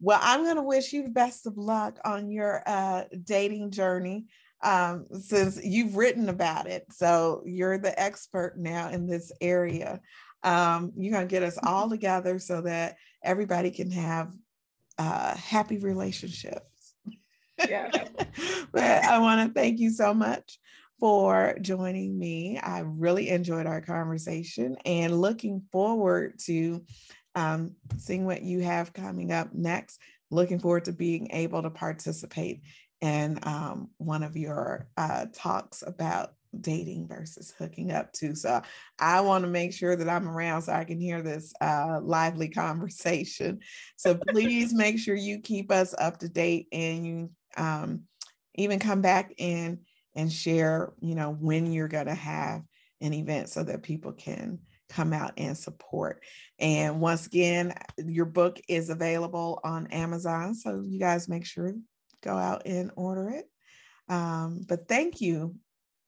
Well, 0.00 0.20
I'm 0.20 0.44
gonna 0.44 0.62
wish 0.62 0.92
you 0.92 1.04
the 1.04 1.10
best 1.10 1.46
of 1.46 1.56
luck 1.56 1.98
on 2.04 2.30
your 2.30 2.62
uh, 2.66 3.04
dating 3.24 3.70
journey. 3.70 4.26
Um, 4.62 5.06
since 5.20 5.62
you've 5.62 5.96
written 5.96 6.30
about 6.30 6.66
it. 6.66 6.86
So 6.90 7.42
you're 7.44 7.76
the 7.76 7.98
expert 8.00 8.54
now 8.56 8.88
in 8.88 9.06
this 9.06 9.30
area. 9.42 10.00
Um, 10.42 10.92
you're 10.96 11.12
gonna 11.12 11.26
get 11.26 11.42
us 11.42 11.58
all 11.62 11.90
together 11.90 12.38
so 12.38 12.62
that 12.62 12.96
everybody 13.22 13.70
can 13.70 13.90
have 13.90 14.32
a 14.98 15.36
happy 15.36 15.78
relationships 15.78 16.75
yeah. 17.68 17.90
but 18.72 19.04
I 19.04 19.18
want 19.18 19.46
to 19.46 19.54
thank 19.58 19.78
you 19.78 19.90
so 19.90 20.14
much 20.14 20.58
for 20.98 21.56
joining 21.60 22.18
me. 22.18 22.58
I 22.58 22.80
really 22.80 23.28
enjoyed 23.28 23.66
our 23.66 23.80
conversation 23.80 24.76
and 24.84 25.20
looking 25.20 25.62
forward 25.72 26.38
to 26.46 26.84
um, 27.34 27.72
seeing 27.98 28.24
what 28.24 28.42
you 28.42 28.60
have 28.60 28.92
coming 28.92 29.32
up 29.32 29.52
next. 29.52 30.00
Looking 30.30 30.58
forward 30.58 30.86
to 30.86 30.92
being 30.92 31.28
able 31.32 31.62
to 31.62 31.70
participate 31.70 32.62
in 33.00 33.38
um, 33.42 33.90
one 33.98 34.22
of 34.22 34.36
your 34.36 34.88
uh, 34.96 35.26
talks 35.32 35.82
about 35.86 36.32
dating 36.60 37.06
versus 37.06 37.52
hooking 37.58 37.92
up 37.92 38.12
too. 38.12 38.34
So 38.34 38.62
I 38.98 39.20
want 39.20 39.44
to 39.44 39.50
make 39.50 39.72
sure 39.72 39.96
that 39.96 40.08
I'm 40.08 40.28
around 40.28 40.62
so 40.62 40.72
I 40.72 40.84
can 40.84 41.00
hear 41.00 41.22
this 41.22 41.52
uh, 41.60 42.00
lively 42.02 42.48
conversation. 42.50 43.60
So 43.96 44.18
please 44.28 44.72
make 44.72 44.98
sure 44.98 45.14
you 45.14 45.40
keep 45.40 45.70
us 45.70 45.94
up 45.98 46.18
to 46.18 46.28
date 46.28 46.68
and 46.72 47.06
you 47.06 47.30
um, 47.56 48.02
even 48.54 48.78
come 48.78 49.00
back 49.00 49.34
in 49.38 49.80
and 50.14 50.32
share, 50.32 50.92
you 51.00 51.14
know, 51.14 51.30
when 51.30 51.72
you're 51.72 51.88
going 51.88 52.06
to 52.06 52.14
have 52.14 52.62
an 53.00 53.12
event 53.12 53.48
so 53.48 53.62
that 53.62 53.82
people 53.82 54.12
can 54.12 54.58
come 54.88 55.12
out 55.12 55.32
and 55.36 55.56
support. 55.56 56.22
And 56.58 57.00
once 57.00 57.26
again, 57.26 57.74
your 57.98 58.24
book 58.24 58.60
is 58.68 58.88
available 58.88 59.60
on 59.64 59.88
Amazon. 59.88 60.54
So 60.54 60.80
you 60.80 60.98
guys 60.98 61.28
make 61.28 61.44
sure 61.44 61.74
go 62.22 62.34
out 62.36 62.62
and 62.66 62.90
order 62.96 63.28
it. 63.30 63.44
Um, 64.08 64.64
but 64.66 64.88
thank 64.88 65.20
you 65.20 65.56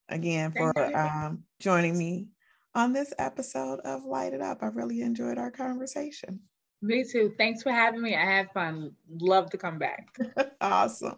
again 0.09 0.53
for. 0.53 0.73
Um, 0.97 1.45
joining 1.61 1.99
me 1.99 2.29
on 2.75 2.93
this 2.93 3.13
episode 3.19 3.81
of 3.81 4.05
Light 4.05 4.33
It 4.33 4.41
Up. 4.41 4.59
I 4.63 4.67
really 4.67 5.01
enjoyed 5.01 5.39
our 5.39 5.51
conversation. 5.51 6.41
Me 6.81 7.05
too. 7.05 7.33
Thanks 7.37 7.63
for 7.63 7.73
having 7.73 8.01
me. 8.01 8.15
I 8.15 8.25
had 8.25 8.53
fun. 8.53 8.93
Love 9.11 9.51
to 9.51 9.59
come 9.59 9.79
back. 9.79 10.17
awesome. 10.61 11.17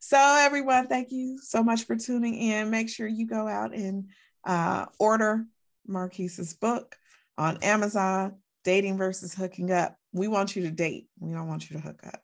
So, 0.00 0.18
everyone, 0.18 0.88
thank 0.88 1.10
you 1.10 1.38
so 1.38 1.62
much 1.62 1.84
for 1.84 1.96
tuning 1.96 2.34
in. 2.34 2.70
Make 2.70 2.90
sure 2.90 3.06
you 3.06 3.26
go 3.26 3.48
out 3.48 3.74
and 3.74 4.10
uh, 4.44 4.86
order 4.98 5.46
Marquise's 5.86 6.52
book 6.52 6.96
on 7.38 7.58
Amazon, 7.62 8.36
Dating 8.62 8.98
versus 8.98 9.34
Hooking 9.34 9.70
Up. 9.70 9.96
We 10.12 10.28
want 10.28 10.54
you 10.54 10.62
to 10.64 10.70
date. 10.70 11.08
We 11.18 11.32
don't 11.32 11.48
want 11.48 11.70
you 11.70 11.76
to 11.76 11.82
hook 11.82 12.00
up. 12.06 12.20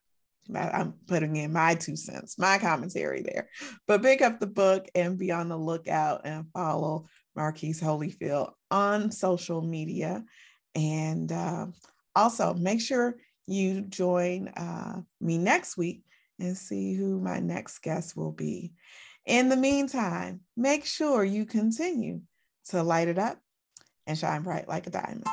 I'm 0.54 0.94
putting 1.06 1.36
in 1.36 1.52
my 1.52 1.74
two 1.76 1.96
cents, 1.96 2.38
my 2.38 2.58
commentary 2.58 3.22
there. 3.22 3.48
But 3.86 4.02
pick 4.02 4.20
up 4.20 4.40
the 4.40 4.46
book 4.46 4.86
and 4.94 5.18
be 5.18 5.30
on 5.30 5.48
the 5.48 5.56
lookout 5.56 6.22
and 6.24 6.46
follow 6.52 7.06
Marquise 7.36 7.80
Holyfield 7.80 8.52
on 8.70 9.12
social 9.12 9.62
media. 9.62 10.24
And 10.74 11.30
uh, 11.30 11.66
also 12.14 12.54
make 12.54 12.80
sure 12.80 13.16
you 13.46 13.82
join 13.82 14.48
uh, 14.48 15.00
me 15.20 15.38
next 15.38 15.76
week 15.76 16.02
and 16.38 16.56
see 16.56 16.94
who 16.94 17.20
my 17.20 17.40
next 17.40 17.80
guest 17.80 18.16
will 18.16 18.32
be. 18.32 18.72
In 19.26 19.48
the 19.48 19.56
meantime, 19.56 20.40
make 20.56 20.84
sure 20.84 21.24
you 21.24 21.44
continue 21.44 22.20
to 22.68 22.82
light 22.82 23.08
it 23.08 23.18
up 23.18 23.38
and 24.06 24.16
shine 24.16 24.42
bright 24.42 24.68
like 24.68 24.86
a 24.86 24.90
diamond. 24.90 25.26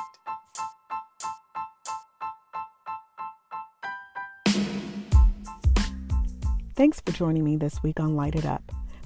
Thanks 6.76 7.00
for 7.00 7.10
joining 7.10 7.42
me 7.42 7.56
this 7.56 7.82
week 7.82 7.98
on 7.98 8.14
Light 8.14 8.36
It 8.36 8.46
Up. 8.46 8.62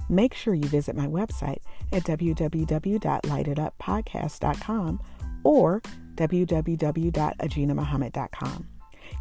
Make 0.07 0.35
sure 0.35 0.53
you 0.53 0.67
visit 0.67 0.95
my 0.95 1.07
website 1.07 1.57
at 1.91 2.03
www.lightituppodcast.com 2.03 4.99
or 5.43 5.81
www.ajinamuhammad.com. 6.15 8.67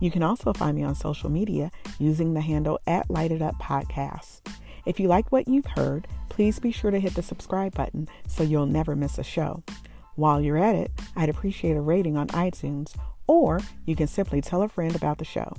You 0.01 0.11
can 0.11 0.23
also 0.23 0.53
find 0.53 0.77
me 0.77 0.85
on 0.85 0.95
social 0.95 1.31
media 1.31 1.71
using 1.99 2.35
the 2.35 2.41
handle 2.41 2.79
at 2.87 3.11
Light 3.11 3.33
It 3.33 3.43
Up 3.43 3.61
Podcast. 3.61 4.41
If 4.85 4.99
you 4.99 5.09
like 5.09 5.31
what 5.31 5.49
you've 5.49 5.67
heard, 5.67 6.09
please 6.29 6.59
be 6.59 6.73
sure 6.73 6.91
to 6.91 6.99
hit 6.99 7.15
the 7.15 7.23
subscribe 7.23 7.75
button 7.75 8.09
so 8.27 8.43
you'll 8.43 8.67
never 8.67 8.97
miss 8.97 9.19
a 9.19 9.23
show. 9.23 9.63
While 10.17 10.41
you're 10.41 10.59
at 10.59 10.75
it, 10.75 10.91
I'd 11.17 11.29
appreciate 11.29 11.77
a 11.77 11.81
rating 11.81 12.17
on 12.17 12.29
iTunes, 12.29 12.95
or 13.27 13.61
you 13.87 13.97
can 13.97 14.07
simply 14.07 14.41
tell 14.41 14.63
a 14.63 14.69
friend 14.69 14.95
about 14.95 15.19
the 15.19 15.25
show. 15.25 15.53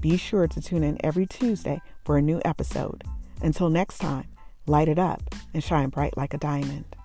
Be 0.00 0.16
sure 0.16 0.48
to 0.48 0.60
tune 0.60 0.82
in 0.82 0.98
every 1.04 1.26
Tuesday 1.26 1.80
for 2.04 2.16
a 2.16 2.22
new 2.22 2.40
episode. 2.44 3.04
Until 3.42 3.70
next 3.70 3.98
time, 3.98 4.28
light 4.66 4.88
it 4.88 4.98
up 4.98 5.22
and 5.52 5.62
shine 5.62 5.88
bright 5.88 6.16
like 6.16 6.34
a 6.34 6.38
diamond. 6.38 6.96